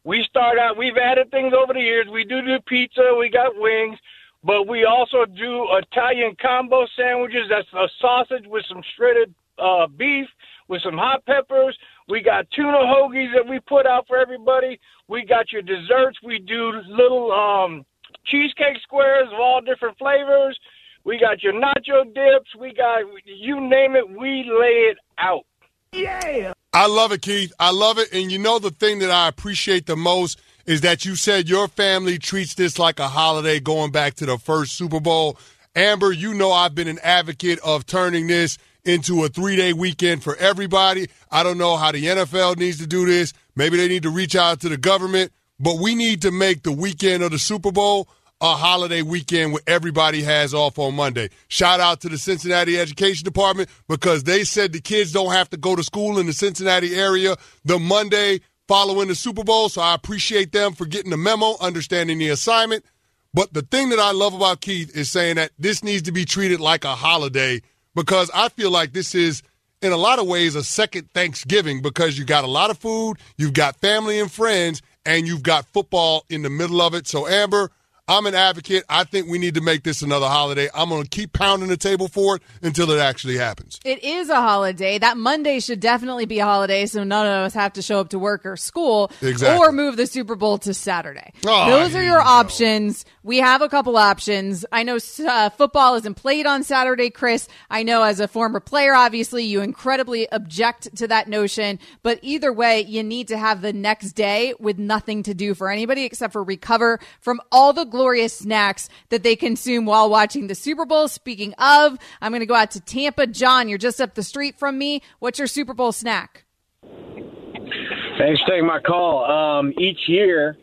We 0.04 0.24
start 0.24 0.58
out. 0.58 0.78
We've 0.78 0.98
added 0.98 1.32
things 1.32 1.54
over 1.54 1.74
the 1.74 1.82
years. 1.82 2.08
We 2.08 2.24
do 2.24 2.42
do 2.42 2.60
pizza. 2.66 3.16
We 3.18 3.30
got 3.30 3.54
wings, 3.56 4.00
but 4.44 4.68
we 4.68 4.86
also 4.86 5.26
do 5.26 5.68
Italian 5.72 6.36
combo 6.42 6.88
sandwiches. 6.96 7.48
That's 7.50 7.68
a 7.74 7.88
sausage 8.00 8.46
with 8.48 8.66
some 8.68 8.82
shredded 8.96 9.34
uh, 9.58 9.88
beef 9.88 10.28
with 10.70 10.82
some 10.84 10.98
hot 10.98 11.26
peppers. 11.26 11.78
We 12.10 12.22
got 12.22 12.50
tuna 12.50 12.80
hoagies 12.80 13.34
that 13.36 13.48
we 13.48 13.60
put 13.60 13.86
out 13.86 14.08
for 14.08 14.18
everybody. 14.18 14.80
We 15.08 15.26
got 15.26 15.52
your 15.52 15.62
desserts. 15.62 16.18
We 16.24 16.40
do 16.40 16.72
little 16.88 17.32
um, 17.32 17.86
cheesecake 18.26 18.82
squares 18.82 19.28
of 19.32 19.40
all 19.40 19.62
different 19.62 19.98
flavors. 20.00 20.60
We 21.04 21.20
got 21.20 21.44
your 21.44 21.54
nacho 21.54 22.04
dips. 22.14 22.56
We 22.60 22.74
got 22.74 23.04
you 23.26 23.62
name 23.62 23.96
it. 23.96 24.10
We 24.10 24.44
lay 24.44 24.90
it 24.90 24.98
out. 25.20 25.46
Yeah. 25.92 26.54
I 26.74 26.88
love 26.88 27.12
it, 27.12 27.22
Keith. 27.22 27.54
I 27.60 27.72
love 27.72 28.00
it. 28.00 28.10
And 28.12 28.32
you 28.32 28.40
know, 28.40 28.60
the 28.60 28.72
thing 28.72 29.00
that 29.00 29.12
I 29.12 29.28
appreciate 29.28 29.86
the 29.86 29.96
most 29.96 30.42
is 30.66 30.82
that 30.82 31.06
you 31.06 31.16
said 31.16 31.48
your 31.48 31.68
family 31.68 32.18
treats 32.18 32.56
this 32.56 32.78
like 32.78 33.00
a 33.00 33.08
holiday 33.08 33.60
going 33.60 33.92
back 33.92 34.16
to 34.16 34.26
the 34.26 34.38
first 34.38 34.74
Super 34.74 35.00
Bowl. 35.00 35.38
Amber, 35.76 36.12
you 36.12 36.34
know, 36.34 36.52
I've 36.52 36.76
been 36.76 36.88
an 36.88 37.00
advocate 37.04 37.60
of 37.60 37.86
turning 37.86 38.28
this 38.28 38.58
into 38.86 39.24
a 39.24 39.30
three 39.30 39.56
day 39.56 39.74
weekend 39.74 40.24
for 40.24 40.36
everybody. 40.38 41.08
I 41.32 41.44
don't 41.44 41.58
know 41.58 41.78
how 41.78 41.92
the 41.92 42.04
NFL 42.04 42.58
needs 42.58 42.78
to 42.80 42.88
do 42.88 43.06
this. 43.06 43.34
Maybe 43.56 43.78
they 43.78 43.88
need 43.88 44.04
to 44.04 44.10
reach 44.10 44.36
out 44.36 44.62
to 44.62 44.70
the 44.70 44.78
government, 44.78 45.32
but 45.60 45.80
we 45.80 45.96
need 45.96 46.22
to 46.24 46.32
make 46.32 46.64
the 46.64 46.72
weekend 46.72 47.24
of 47.24 47.32
the 47.32 47.40
Super 47.40 47.72
Bowl 47.72 48.08
a 48.42 48.56
holiday 48.56 49.02
weekend 49.02 49.52
where 49.52 49.62
everybody 49.68 50.24
has 50.24 50.54
off 50.54 50.80
on 50.80 50.96
Monday. 50.96 51.30
Shout 51.50 51.80
out 51.80 52.02
to 52.02 52.10
the 52.10 52.18
Cincinnati 52.18 52.80
Education 52.80 53.26
Department 53.26 53.70
because 53.88 54.24
they 54.24 54.44
said 54.46 54.72
the 54.72 54.80
kids 54.80 55.12
don't 55.12 55.34
have 55.34 55.50
to 55.50 55.58
go 55.58 55.76
to 55.76 55.84
school 55.84 56.20
in 56.20 56.26
the 56.26 56.34
Cincinnati 56.34 56.96
area 56.96 57.36
the 57.66 57.78
Monday 57.78 58.40
following 58.68 59.10
the 59.10 59.16
Super 59.16 59.44
Bowl. 59.44 59.68
So 59.68 59.82
I 59.82 59.94
appreciate 59.94 60.54
them 60.54 60.74
for 60.74 60.86
getting 60.86 61.12
the 61.12 61.18
memo, 61.18 61.56
understanding 61.60 62.18
the 62.18 62.30
assignment. 62.30 62.86
But 63.34 63.54
the 63.54 63.62
thing 63.62 63.90
that 63.90 64.00
I 64.00 64.12
love 64.12 64.34
about 64.34 64.62
Keith 64.62 64.96
is 64.96 65.10
saying 65.10 65.36
that 65.36 65.52
this 65.60 65.84
needs 65.84 66.04
to 66.04 66.12
be 66.12 66.24
treated 66.24 66.60
like 66.60 66.86
a 66.86 66.96
holiday 66.96 67.62
because 67.96 68.30
I 68.34 68.50
feel 68.50 68.72
like 68.72 68.94
this 68.94 69.16
is, 69.16 69.42
in 69.82 69.92
a 69.92 69.98
lot 69.98 70.20
of 70.20 70.28
ways, 70.28 70.56
a 70.56 70.64
second 70.64 71.10
Thanksgiving 71.14 71.82
because 71.82 72.18
you 72.18 72.26
got 72.26 72.44
a 72.44 72.48
lot 72.48 72.70
of 72.70 72.78
food, 72.78 73.18
you've 73.38 73.54
got 73.54 73.78
family 73.78 74.20
and 74.20 74.32
friends, 74.32 74.82
and 75.06 75.28
you've 75.28 75.44
got 75.44 75.66
football 75.68 76.26
in 76.30 76.42
the 76.42 76.50
middle 76.50 76.82
of 76.82 76.94
it. 76.94 77.08
So, 77.08 77.28
Amber, 77.28 77.72
I'm 78.10 78.26
an 78.26 78.34
advocate. 78.34 78.84
I 78.90 79.04
think 79.04 79.28
we 79.28 79.38
need 79.38 79.54
to 79.54 79.62
make 79.62 79.84
this 79.84 80.02
another 80.02 80.26
holiday. 80.26 80.68
I'm 80.74 80.90
going 80.90 81.04
to 81.04 81.10
keep 81.10 81.32
pounding 81.32 81.70
the 81.70 81.78
table 81.78 82.08
for 82.08 82.38
it 82.38 82.42
until 82.64 82.90
it 82.90 83.00
actually 83.00 83.38
happens. 83.38 83.80
It 83.86 84.04
is 84.04 84.30
a 84.30 84.42
holiday. 84.42 84.98
That 84.98 85.16
Monday 85.16 85.60
should 85.60 85.80
definitely 85.80 86.26
be 86.26 86.40
a 86.40 86.44
holiday, 86.46 86.88
so 86.88 87.04
none 87.04 87.28
of 87.28 87.46
us 87.46 87.54
have 87.54 87.74
to 87.74 87.84
show 87.84 88.00
up 88.00 88.10
to 88.10 88.18
work 88.18 88.48
or 88.48 88.58
school 88.58 89.12
Exactly. 89.22 89.60
or 89.64 89.72
move 89.72 89.96
the 89.96 90.08
Super 90.08 90.36
Bowl 90.36 90.58
to 90.58 90.74
Saturday. 90.74 91.34
Oh, 91.46 91.70
Those 91.70 91.94
are 91.94 92.02
your 92.04 92.20
options. 92.20 93.06
We 93.22 93.38
have 93.38 93.62
a 93.62 93.70
couple 93.70 93.96
options. 93.96 94.66
I 94.72 94.82
know 94.82 94.98
uh, 95.28 95.50
football 95.52 95.94
isn't 95.96 96.16
played 96.16 96.48
on 96.48 96.64
Saturday, 96.64 97.12
Chris. 97.12 97.48
I 97.70 97.84
know 97.84 98.02
as 98.02 98.20
a 98.20 98.28
former 98.28 98.60
player, 98.60 98.96
obviously, 98.96 99.44
you 99.44 99.62
incredibly 99.62 100.28
object 100.32 100.96
to 100.98 101.08
that 101.10 101.28
notion. 101.28 101.78
But 102.02 102.18
either 102.24 102.52
way, 102.52 102.82
you 102.82 103.04
need 103.04 103.28
to 103.28 103.38
have 103.38 103.62
the 103.62 103.72
next 103.72 104.14
day 104.14 104.56
with 104.60 104.80
nothing 104.80 105.22
to 105.24 105.36
do 105.36 105.54
for 105.54 105.70
anybody 105.70 106.06
except 106.06 106.34
for 106.34 106.44
recover 106.44 107.00
from 107.20 107.40
all 107.52 107.72
the 107.72 107.86
glorious 108.00 108.34
snacks 108.34 108.88
that 109.10 109.24
they 109.24 109.36
consume 109.36 109.86
while 109.86 110.10
watching 110.10 110.48
the 110.48 110.56
Super 110.56 110.86
Bowl. 110.86 111.10
Speaking 111.10 111.54
of, 111.56 111.98
I'm 112.22 112.32
going 112.32 112.40
to 112.40 112.46
go 112.46 112.56
out 112.56 112.72
to 112.72 112.80
Tampa. 112.80 113.28
John, 113.28 113.68
you're 113.68 113.78
just 113.78 114.00
up 114.00 114.16
the 114.16 114.24
street 114.24 114.58
from 114.58 114.78
me. 114.78 115.02
What's 115.20 115.38
your 115.38 115.50
Super 115.50 115.74
Bowl 115.74 115.92
snack? 115.92 116.46
Thanks 116.82 118.42
for 118.42 118.48
taking 118.48 118.66
my 118.66 118.80
call. 118.80 119.26
Um, 119.26 119.74
each 119.78 120.08
year, 120.08 120.58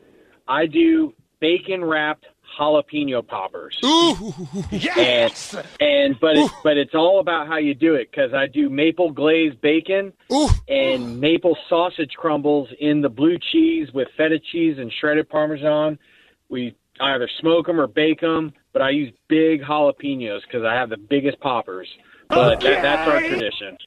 I 0.48 0.64
do 0.64 1.12
bacon 1.38 1.84
wrapped 1.84 2.24
jalapeno 2.58 3.26
poppers. 3.26 3.78
Ooh, 3.84 4.32
yes. 4.70 5.52
And, 5.52 5.66
and 5.80 6.16
but 6.18 6.38
it's 6.38 6.54
but 6.64 6.78
it's 6.78 6.94
all 6.94 7.20
about 7.20 7.48
how 7.48 7.58
you 7.58 7.74
do 7.74 7.96
it 7.96 8.10
because 8.10 8.32
I 8.32 8.46
do 8.46 8.70
maple 8.70 9.10
glazed 9.10 9.60
bacon 9.60 10.14
Ooh. 10.32 10.48
and 10.68 11.20
maple 11.20 11.58
sausage 11.68 12.14
crumbles 12.16 12.70
in 12.80 13.02
the 13.02 13.10
blue 13.10 13.36
cheese 13.38 13.92
with 13.92 14.08
feta 14.16 14.38
cheese 14.38 14.78
and 14.78 14.90
shredded 14.90 15.28
parmesan. 15.28 15.98
We 16.48 16.74
either 17.00 17.28
smoke 17.40 17.66
them 17.66 17.80
or 17.80 17.86
bake 17.86 18.20
them, 18.20 18.52
but 18.72 18.82
I 18.82 18.90
use 18.90 19.12
big 19.28 19.62
jalapenos 19.62 20.40
because 20.42 20.64
I 20.64 20.74
have 20.74 20.90
the 20.90 20.96
biggest 20.96 21.40
poppers. 21.40 21.88
But 22.28 22.60
that, 22.60 22.82
that's 22.82 23.08
our 23.08 23.20
tradition. 23.20 23.78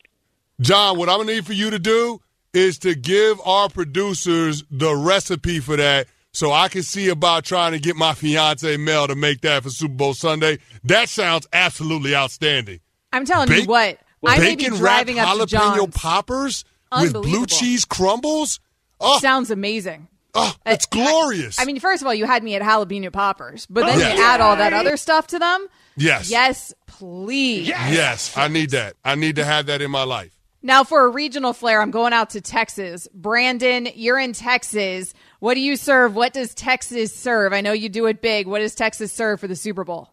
John, 0.62 0.98
what 0.98 1.10
I'm 1.10 1.20
gonna 1.20 1.34
need 1.34 1.46
for 1.46 1.54
you 1.54 1.70
to 1.70 1.80
do 1.80 2.22
is 2.54 2.80
to 2.80 2.96
give 2.96 3.40
our 3.46 3.70
producers 3.70 4.64
the 4.72 4.96
recipe 4.96 5.60
for 5.60 5.76
that 5.76 6.08
so 6.32 6.52
I 6.52 6.68
can 6.68 6.84
see 6.84 7.10
about 7.10 7.44
trying 7.46 7.74
to 7.74 7.80
get 7.80 7.96
my 7.96 8.14
fiance 8.14 8.78
Mel 8.78 9.08
to 9.08 9.16
make 9.16 9.42
that 9.42 9.64
for 9.64 9.70
Super 9.70 9.94
Bowl 9.94 10.14
Sunday. 10.14 10.60
That 10.84 11.10
sounds 11.10 11.48
absolutely 11.54 12.16
outstanding. 12.16 12.80
I'm 13.12 13.26
telling 13.26 13.50
Ba- 13.50 13.62
you 13.62 13.68
what. 13.68 14.00
I 14.26 14.38
may 14.38 14.56
be 14.56 14.64
Bacon 14.64 14.78
driving 14.78 15.16
wrapped 15.16 15.40
up 15.40 15.50
to 15.50 15.56
jalapeno 15.56 15.76
John's. 15.78 15.96
poppers 15.96 16.66
with 16.92 17.14
blue 17.14 17.46
cheese 17.46 17.86
crumbles. 17.86 18.60
Oh, 19.00 19.20
Sounds 19.20 19.50
amazing. 19.50 20.08
Ah, 20.36 20.50
uh, 20.50 20.54
oh, 20.66 20.72
it's 20.72 20.86
glorious. 20.86 21.60
I 21.60 21.66
mean, 21.66 21.80
first 21.80 22.02
of 22.02 22.08
all, 22.08 22.14
you 22.14 22.26
had 22.26 22.44
me 22.44 22.56
at 22.56 22.62
jalapeno 22.62 23.12
poppers, 23.12 23.66
but 23.68 23.86
then 23.86 23.98
Yes. 24.00 24.18
you 24.18 24.24
add 24.24 24.42
all 24.42 24.56
that 24.58 24.74
other 24.74 24.96
stuff 24.98 25.28
to 25.28 25.40
them. 25.40 25.68
yes, 25.98 26.30
Yes, 26.30 26.74
please. 26.86 27.68
yes. 27.68 28.38
I 28.38 28.48
need 28.48 28.70
that. 28.72 28.96
I 29.04 29.16
need 29.16 29.38
to 29.38 29.46
have 29.46 29.66
that 29.68 29.82
in 29.82 29.90
my 29.90 30.04
life. 30.04 30.32
Now, 30.62 30.84
for 30.84 31.06
a 31.06 31.10
regional 31.10 31.54
flair, 31.54 31.82
I'm 31.82 31.90
going 31.90 32.12
out 32.14 32.32
to 32.32 32.42
Texas. 32.42 33.08
Brandon, 33.14 33.88
you're 33.96 34.20
in 34.20 34.34
Texas. 34.34 35.14
What 35.40 35.54
do 35.54 35.62
you 35.62 35.76
serve? 35.78 36.16
What 36.16 36.34
does 36.34 36.54
Texas 36.54 37.16
serve? 37.16 37.54
I 37.54 37.62
know 37.62 37.72
you 37.72 37.88
do 37.90 38.06
it 38.08 38.22
big. 38.22 38.46
What 38.46 38.60
does 38.60 38.76
Texas 38.76 39.14
serve 39.14 39.40
for 39.40 39.48
the 39.48 39.56
Super 39.56 39.86
Bowl? 39.86 40.10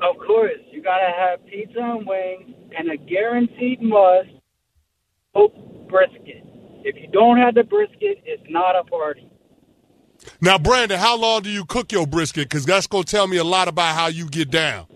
Of 0.00 0.16
course, 0.26 0.52
you 0.70 0.80
gotta 0.82 1.12
have 1.16 1.44
pizza 1.46 1.80
and 1.80 2.06
wings, 2.06 2.54
and 2.76 2.90
a 2.90 2.96
guaranteed 2.96 3.82
must, 3.82 4.28
oh, 5.34 5.48
brisket. 5.90 6.44
If 6.84 6.96
you 6.96 7.08
don't 7.12 7.38
have 7.38 7.54
the 7.54 7.64
brisket, 7.64 8.22
it's 8.24 8.42
not 8.48 8.76
a 8.76 8.84
party. 8.84 9.28
Now, 10.40 10.58
Brandon, 10.58 10.98
how 10.98 11.16
long 11.16 11.42
do 11.42 11.50
you 11.50 11.64
cook 11.64 11.92
your 11.92 12.06
brisket? 12.06 12.48
Because 12.48 12.64
that's 12.64 12.86
going 12.86 13.04
to 13.04 13.10
tell 13.10 13.26
me 13.26 13.36
a 13.36 13.44
lot 13.44 13.68
about 13.68 13.94
how 13.94 14.06
you 14.08 14.28
get 14.28 14.50
down. 14.50 14.86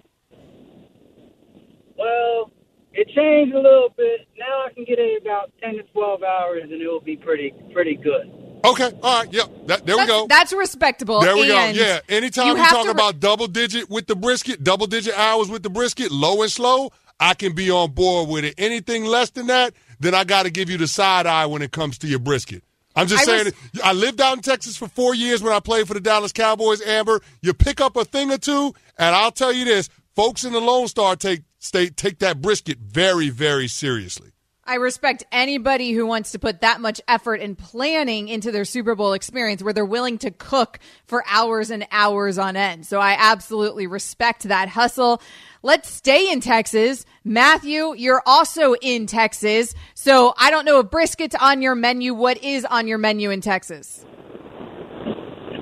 Well, 1.96 2.50
it 2.92 3.08
changed 3.14 3.54
a 3.54 3.60
little 3.60 3.90
bit. 3.96 4.26
Now 4.38 4.64
I 4.66 4.72
can 4.74 4.84
get 4.84 4.98
it 4.98 5.22
about 5.22 5.52
ten 5.62 5.74
to 5.76 5.82
twelve 5.92 6.22
hours, 6.22 6.62
and 6.64 6.72
it 6.72 6.86
will 6.86 7.00
be 7.00 7.16
pretty 7.16 7.54
pretty 7.72 7.96
good. 7.96 8.30
Okay, 8.64 8.92
all 9.02 9.22
right, 9.22 9.32
yep. 9.32 9.48
That, 9.66 9.86
there 9.86 9.96
we 9.96 10.06
go. 10.06 10.26
That's 10.28 10.52
respectable. 10.52 11.20
There 11.20 11.34
we 11.34 11.50
and 11.52 11.76
go. 11.76 11.82
Yeah. 11.82 12.00
Anytime 12.08 12.46
you 12.46 12.54
we 12.54 12.60
have 12.60 12.70
talk 12.70 12.84
re- 12.84 12.92
about 12.92 13.18
double 13.18 13.48
digit 13.48 13.90
with 13.90 14.06
the 14.06 14.14
brisket, 14.14 14.62
double 14.62 14.86
digit 14.86 15.18
hours 15.18 15.48
with 15.48 15.62
the 15.62 15.70
brisket, 15.70 16.12
low 16.12 16.42
and 16.42 16.50
slow, 16.50 16.90
I 17.18 17.34
can 17.34 17.54
be 17.54 17.70
on 17.70 17.92
board 17.92 18.28
with 18.28 18.44
it. 18.44 18.54
Anything 18.58 19.04
less 19.04 19.30
than 19.30 19.46
that, 19.48 19.74
then 20.02 20.14
I 20.14 20.24
got 20.24 20.44
to 20.44 20.50
give 20.50 20.68
you 20.68 20.78
the 20.78 20.86
side 20.86 21.26
eye 21.26 21.46
when 21.46 21.62
it 21.62 21.72
comes 21.72 21.98
to 21.98 22.06
your 22.06 22.18
brisket. 22.18 22.62
I'm 22.94 23.06
just 23.06 23.22
I 23.22 23.24
saying, 23.24 23.44
was- 23.72 23.80
I 23.82 23.92
lived 23.92 24.20
out 24.20 24.36
in 24.36 24.42
Texas 24.42 24.76
for 24.76 24.88
four 24.88 25.14
years 25.14 25.42
when 25.42 25.52
I 25.52 25.60
played 25.60 25.88
for 25.88 25.94
the 25.94 26.00
Dallas 26.00 26.32
Cowboys, 26.32 26.82
Amber. 26.82 27.20
You 27.40 27.54
pick 27.54 27.80
up 27.80 27.96
a 27.96 28.04
thing 28.04 28.30
or 28.30 28.38
two, 28.38 28.74
and 28.98 29.14
I'll 29.14 29.32
tell 29.32 29.52
you 29.52 29.64
this 29.64 29.88
folks 30.14 30.44
in 30.44 30.52
the 30.52 30.60
Lone 30.60 30.88
Star 30.88 31.16
take, 31.16 31.42
state, 31.58 31.96
take 31.96 32.18
that 32.18 32.42
brisket 32.42 32.78
very, 32.78 33.30
very 33.30 33.68
seriously. 33.68 34.28
I 34.64 34.76
respect 34.76 35.24
anybody 35.32 35.90
who 35.90 36.06
wants 36.06 36.32
to 36.32 36.38
put 36.38 36.60
that 36.60 36.80
much 36.80 37.00
effort 37.08 37.40
and 37.40 37.58
planning 37.58 38.28
into 38.28 38.52
their 38.52 38.64
Super 38.64 38.94
Bowl 38.94 39.12
experience 39.12 39.60
where 39.60 39.72
they're 39.72 39.84
willing 39.84 40.18
to 40.18 40.30
cook 40.30 40.78
for 41.04 41.24
hours 41.28 41.70
and 41.70 41.84
hours 41.90 42.38
on 42.38 42.54
end. 42.54 42.86
So 42.86 43.00
I 43.00 43.16
absolutely 43.18 43.88
respect 43.88 44.44
that 44.44 44.68
hustle. 44.68 45.20
Let's 45.62 45.88
stay 45.88 46.30
in 46.32 46.40
Texas. 46.40 47.06
Matthew, 47.24 47.94
you're 47.94 48.22
also 48.26 48.74
in 48.74 49.06
Texas. 49.06 49.74
So 49.94 50.34
I 50.36 50.50
don't 50.50 50.64
know 50.64 50.80
if 50.80 50.90
brisket's 50.90 51.36
on 51.40 51.62
your 51.62 51.76
menu. 51.76 52.14
What 52.14 52.42
is 52.42 52.64
on 52.64 52.88
your 52.88 52.98
menu 52.98 53.30
in 53.30 53.40
Texas? 53.40 54.04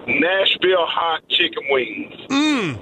Nashville 0.07 0.87
hot 0.87 1.21
chicken 1.29 1.63
wings. 1.71 2.15
Mm. 2.29 2.79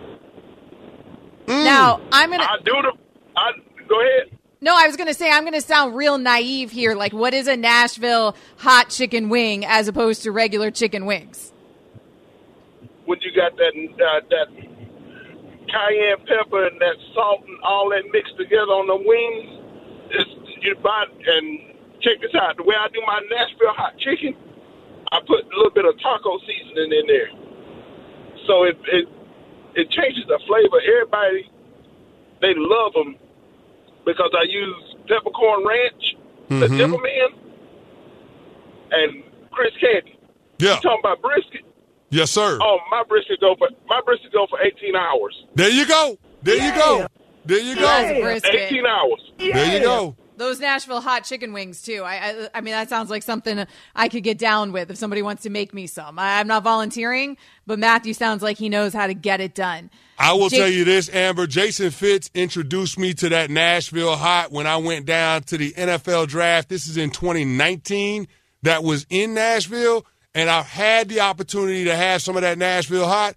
Now, 1.48 2.00
I'm 2.12 2.31
going 2.31 2.40
to. 2.40 2.46
I 2.46 2.57
do 2.64 2.72
the. 2.83 2.92
I 3.37 3.50
go 3.88 4.00
ahead. 4.00 4.38
No, 4.61 4.74
I 4.76 4.87
was 4.87 4.96
going 4.96 5.07
to 5.07 5.14
say 5.14 5.31
I'm 5.31 5.42
going 5.42 5.54
to 5.54 5.61
sound 5.61 5.96
real 5.96 6.18
naive 6.18 6.70
here. 6.70 6.94
Like, 6.94 7.12
what 7.12 7.33
is 7.33 7.46
a 7.46 7.57
Nashville 7.57 8.37
hot 8.57 8.90
chicken 8.90 9.28
wing 9.28 9.64
as 9.64 9.88
opposed 9.88 10.22
to 10.24 10.33
regular 10.33 10.70
chicken 10.70 11.07
wings? 11.07 11.52
When 13.07 13.18
you 13.22 13.31
got 13.35 13.57
that 13.57 13.72
uh, 13.74 14.20
that 14.31 14.78
cayenne 15.68 16.18
pepper 16.26 16.66
and 16.66 16.81
that 16.81 16.96
salt 17.14 17.44
and 17.46 17.59
all 17.62 17.90
that 17.90 18.02
mixed 18.12 18.37
together 18.37 18.72
on 18.72 18.87
the 18.87 18.96
wings, 18.96 19.48
it's, 20.11 20.31
you 20.62 20.74
buy 20.83 21.04
and 21.09 21.74
check 22.00 22.20
this 22.20 22.35
out. 22.35 22.57
The 22.57 22.62
way 22.64 22.74
I 22.76 22.88
do 22.88 23.00
my 23.07 23.20
Nashville 23.31 23.74
hot 23.76 23.96
chicken, 23.98 24.35
I 25.12 25.20
put 25.26 25.44
a 25.44 25.57
little 25.57 25.70
bit 25.70 25.85
of 25.85 25.98
taco 26.00 26.38
seasoning 26.46 26.92
in 26.92 27.07
there, 27.07 27.31
so 28.46 28.64
it 28.64 28.76
it 28.92 29.09
it 29.74 29.90
changes 29.90 30.24
the 30.28 30.38
flavor. 30.46 30.81
Everybody 30.81 31.50
they 32.40 32.54
love 32.57 32.92
them 32.94 33.16
because 34.07 34.31
I 34.37 34.42
use 34.44 34.96
peppercorn 35.09 35.64
ranch, 35.66 36.16
the 36.48 36.66
Mhm. 36.66 36.78
Dipper 36.78 37.02
Man, 37.02 37.28
and 38.92 39.22
Chris 39.50 39.72
Canty. 39.81 40.18
Yeah. 40.59 40.74
You 40.74 40.81
talking 40.81 41.00
about 41.00 41.20
brisket? 41.22 41.62
Yes, 42.11 42.31
sir. 42.31 42.59
Oh, 42.62 42.79
my 42.90 43.03
brisket 43.09 43.40
go 43.40 43.55
for 43.57 43.68
my 43.87 44.01
brisket 44.05 44.33
go 44.33 44.47
for 44.49 44.61
eighteen 44.62 44.97
hours. 44.97 45.35
There 45.55 45.71
you 45.71 45.87
go. 45.87 46.18
There 46.42 46.57
you 46.57 46.75
go. 46.75 47.07
There 47.44 47.61
you 47.61 47.75
go. 47.75 47.83
That's. 47.83 48.47
Eighteen 48.47 48.87
hours. 48.87 49.33
There 49.38 49.75
you 49.75 49.81
go. 49.81 50.16
Those 50.38 50.61
Nashville 50.61 51.01
hot 51.01 51.25
chicken 51.25 51.53
wings 51.53 51.83
too. 51.83 52.05
I, 52.05 52.14
I, 52.14 52.49
I 52.55 52.61
mean, 52.61 52.71
that 52.71 52.88
sounds 52.88 53.11
like 53.11 53.25
something 53.25 53.66
I 53.97 54.09
could 54.09 54.23
get 54.23 54.38
down 54.38 54.71
with 54.71 54.88
if 54.88 54.97
somebody 54.97 55.21
wants 55.21 55.42
to 55.42 55.51
make 55.51 55.75
me 55.75 55.88
some. 55.88 56.16
I, 56.16 56.38
I'm 56.38 56.47
not 56.47 56.62
volunteering, 56.62 57.37
but 57.66 57.81
Matthew 57.81 58.14
sounds 58.14 58.40
like 58.40 58.57
he 58.57 58.68
knows 58.68 58.92
how 58.92 59.09
to 59.09 59.14
get 59.14 59.40
it 59.40 59.57
done. 59.57 59.90
I 60.16 60.35
will 60.35 60.49
Jake- 60.49 60.61
tell 60.61 60.68
you 60.68 60.85
this, 60.85 61.12
Amber. 61.12 61.49
Jason 61.49 61.90
Fitz 61.90 62.31
introduced 62.35 63.01
me 63.01 63.14
to 63.14 63.29
that 63.31 63.51
Nashville 63.51 64.14
hot 64.14 64.53
when 64.53 64.68
I 64.68 64.77
went 64.77 65.07
down 65.07 65.42
to 65.42 65.59
the 65.59 65.73
NFL 65.73 66.29
draft. 66.29 66.68
This 66.68 66.87
is 66.87 66.97
in 66.97 67.11
2019. 67.11 68.29
That 68.62 68.85
was 68.85 69.07
in 69.11 69.35
Nashville, 69.35 70.07
and 70.38 70.48
I've 70.48 70.66
had 70.66 71.09
the 71.09 71.18
opportunity 71.20 71.85
to 71.85 71.96
have 71.96 72.22
some 72.22 72.37
of 72.37 72.42
that 72.42 72.59
Nashville 72.59 73.09
hot. 73.09 73.35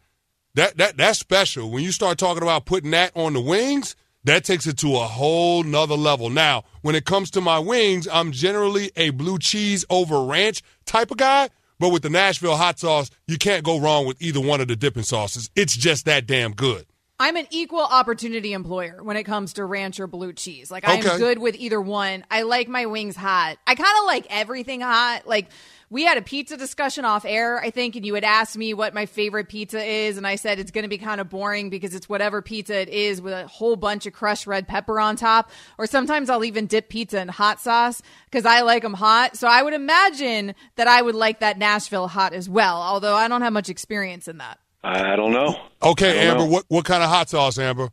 That 0.54 0.78
that 0.78 0.98
that's 0.98 1.18
special. 1.18 1.72
When 1.72 1.84
you 1.84 1.92
start 1.92 2.18
talking 2.20 2.44
about 2.44 2.66
putting 2.66 2.92
that 2.92 3.12
on 3.16 3.34
the 3.34 3.42
wings, 3.42 3.96
that 4.26 4.44
takes 4.44 4.68
it 4.68 4.78
to 4.80 4.96
a 4.98 5.08
whole 5.08 5.64
nother 5.64 5.96
level. 5.96 6.30
Now, 6.30 6.64
when 6.82 6.94
it 6.94 7.06
comes 7.06 7.32
to 7.32 7.42
my 7.42 7.58
wings, 7.58 8.08
I'm 8.08 8.32
generally 8.32 8.92
a 8.96 9.10
blue 9.10 9.40
cheese 9.40 9.84
over 9.90 10.24
ranch 10.26 10.62
type 10.86 11.10
of 11.10 11.18
guy. 11.18 11.50
But 11.80 11.90
with 11.90 12.04
the 12.04 12.12
Nashville 12.12 12.58
hot 12.58 12.78
sauce, 12.78 13.10
you 13.28 13.40
can't 13.40 13.64
go 13.64 13.80
wrong 13.80 14.06
with 14.06 14.22
either 14.22 14.40
one 14.40 14.62
of 14.62 14.68
the 14.68 14.76
dipping 14.76 15.02
sauces. 15.02 15.50
It's 15.56 15.76
just 15.76 16.06
that 16.06 16.28
damn 16.28 16.52
good. 16.52 16.86
I'm 17.20 17.36
an 17.36 17.48
equal 17.50 17.82
opportunity 17.82 18.54
employer 18.54 19.02
when 19.02 19.16
it 19.18 19.24
comes 19.24 19.54
to 19.54 19.66
ranch 19.66 20.00
or 20.00 20.06
blue 20.08 20.34
cheese. 20.34 20.70
Like 20.70 20.88
I'm 20.88 21.00
Okay. 21.00 21.18
good 21.18 21.40
with 21.40 21.56
either 21.56 21.82
one. 21.82 22.26
I 22.30 22.44
like 22.44 22.68
my 22.68 22.86
wings 22.86 23.16
hot. 23.16 23.58
I 23.66 23.74
kind 23.76 23.98
of 24.00 24.06
like 24.06 24.28
everything 24.30 24.82
hot. 24.82 25.28
Like 25.28 25.48
we 25.92 26.06
had 26.06 26.18
a 26.18 26.22
pizza 26.22 26.56
discussion 26.56 27.04
off 27.04 27.26
air, 27.26 27.62
I 27.62 27.70
think, 27.70 27.98
and 27.98 28.06
you 28.06 28.14
had 28.14 28.24
asked 28.24 28.58
me 28.58 28.74
what 28.74 28.94
my 28.94 29.06
favorite 29.06 29.50
pizza 29.50 29.84
is, 29.84 30.18
and 30.18 30.26
I 30.26 30.38
said 30.38 30.58
it's 30.58 30.72
going 30.72 30.84
to 30.84 30.90
be 30.90 30.98
kind 30.98 31.20
of 31.20 31.30
boring 31.30 31.70
because 31.70 31.94
it's 31.94 32.08
whatever 32.08 32.42
pizza 32.42 32.80
it 32.80 32.88
is 32.88 33.22
with 33.22 33.34
a 33.34 33.46
whole 33.46 33.76
bunch 33.76 34.06
of 34.06 34.14
crushed 34.14 34.48
red 34.48 34.70
pepper 34.70 35.02
on 35.02 35.18
top. 35.18 35.52
Or 35.78 35.86
sometimes 35.86 36.30
I'll 36.30 36.46
even 36.46 36.66
dip 36.66 36.88
pizza 36.88 37.20
in 37.20 37.28
hot 37.28 37.60
sauce 37.60 38.02
because 38.24 38.46
I 38.46 38.62
like 38.62 38.84
them 38.84 38.94
hot. 38.94 39.36
So 39.36 39.50
I 39.50 39.62
would 39.62 39.74
imagine 39.74 40.56
that 40.78 40.88
I 40.88 41.02
would 41.02 41.14
like 41.14 41.42
that 41.42 41.58
Nashville 41.58 42.08
hot 42.08 42.32
as 42.32 42.48
well. 42.48 42.82
Although 42.82 43.16
I 43.16 43.28
don't 43.28 43.42
have 43.42 43.52
much 43.52 43.68
experience 43.68 44.30
in 44.30 44.38
that. 44.38 44.60
I 44.82 45.18
don't 45.18 45.34
know. 45.34 45.60
Okay, 45.84 46.14
don't 46.14 46.24
Amber, 46.24 46.40
know. 46.46 46.46
what, 46.46 46.66
what 46.70 46.86
kind 46.86 47.04
of 47.04 47.10
hot 47.10 47.28
sauce, 47.28 47.60
Amber? 47.60 47.90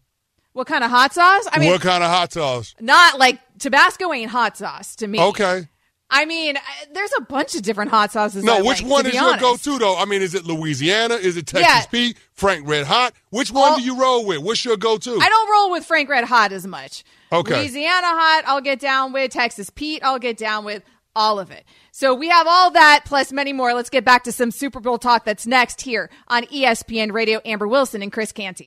What 0.53 0.69
kind 0.69 0.85
of 0.85 0.91
hot 0.91 1.15
sauce? 1.15 1.49
I 1.53 1.59
mean, 1.59 1.71
what 1.71 1.81
kind 1.81 2.05
of 2.05 2.11
hot 2.11 2.33
sauce? 2.33 2.77
Not 2.81 3.19
like 3.19 3.41
Tabasco 3.59 4.13
ain't 4.13 4.31
hot 4.31 4.57
sauce 4.57 4.95
to 4.97 5.09
me. 5.09 5.21
Okay. 5.21 5.67
I 6.11 6.25
mean, 6.25 6.57
there's 6.95 7.11
a 7.19 7.21
bunch 7.23 7.55
of 7.55 7.63
different 7.63 7.91
hot 7.91 8.13
sauces. 8.13 8.43
No, 8.43 8.57
I 8.59 8.63
which 8.63 8.83
like, 8.83 8.91
one 8.91 9.07
is 9.07 9.15
your 9.15 9.37
go-to 9.37 9.79
though? 9.79 9.97
I 9.97 10.05
mean, 10.07 10.23
is 10.23 10.35
it 10.35 10.45
Louisiana? 10.47 11.15
Is 11.15 11.37
it 11.37 11.47
Texas 11.47 11.69
Yeah. 11.69 11.87
Pete? 11.87 12.19
Frank 12.33 12.67
Red 12.67 12.87
Hot? 12.87 13.13
Which 13.31 13.51
one 13.53 13.73
All- 13.73 13.77
do 13.79 13.83
you 13.83 14.01
roll 14.01 14.25
with? 14.25 14.39
What's 14.39 14.65
your 14.65 14.77
go-to? 14.77 15.19
I 15.21 15.29
don't 15.29 15.51
roll 15.51 15.71
with 15.71 15.85
Frank 15.85 16.09
Red 16.09 16.25
Hot 16.25 16.53
as 16.53 16.67
much. 16.67 17.05
Okay. 17.31 17.57
Louisiana 17.59 18.07
Hot, 18.07 18.45
I'll 18.47 18.61
get 18.63 18.81
down 18.81 19.13
with. 19.13 19.33
Texas 19.33 19.69
Pete, 19.71 20.03
I'll 20.03 20.19
get 20.19 20.37
down 20.39 20.65
with. 20.65 20.83
All 21.17 21.41
of 21.41 21.51
it. 21.51 21.65
So 21.91 22.15
we 22.15 22.29
have 22.29 22.47
all 22.47 22.71
that 22.73 23.03
plus 23.05 23.33
many 23.33 23.53
more. 23.53 23.75
Let's 23.75 23.91
get 23.91 24.05
back 24.05 24.23
to 24.25 24.31
some 24.31 24.53
Super 24.53 24.79
Bowl 24.79 24.99
talk 24.99 25.25
that's 25.25 25.49
next 25.49 25.81
here 25.81 26.11
on 26.29 26.45
ESPN 26.45 27.11
Radio. 27.13 27.41
Amber 27.45 27.67
Wilson 27.67 28.03
and 28.03 28.13
Chris 28.13 28.31
Canty. 28.31 28.67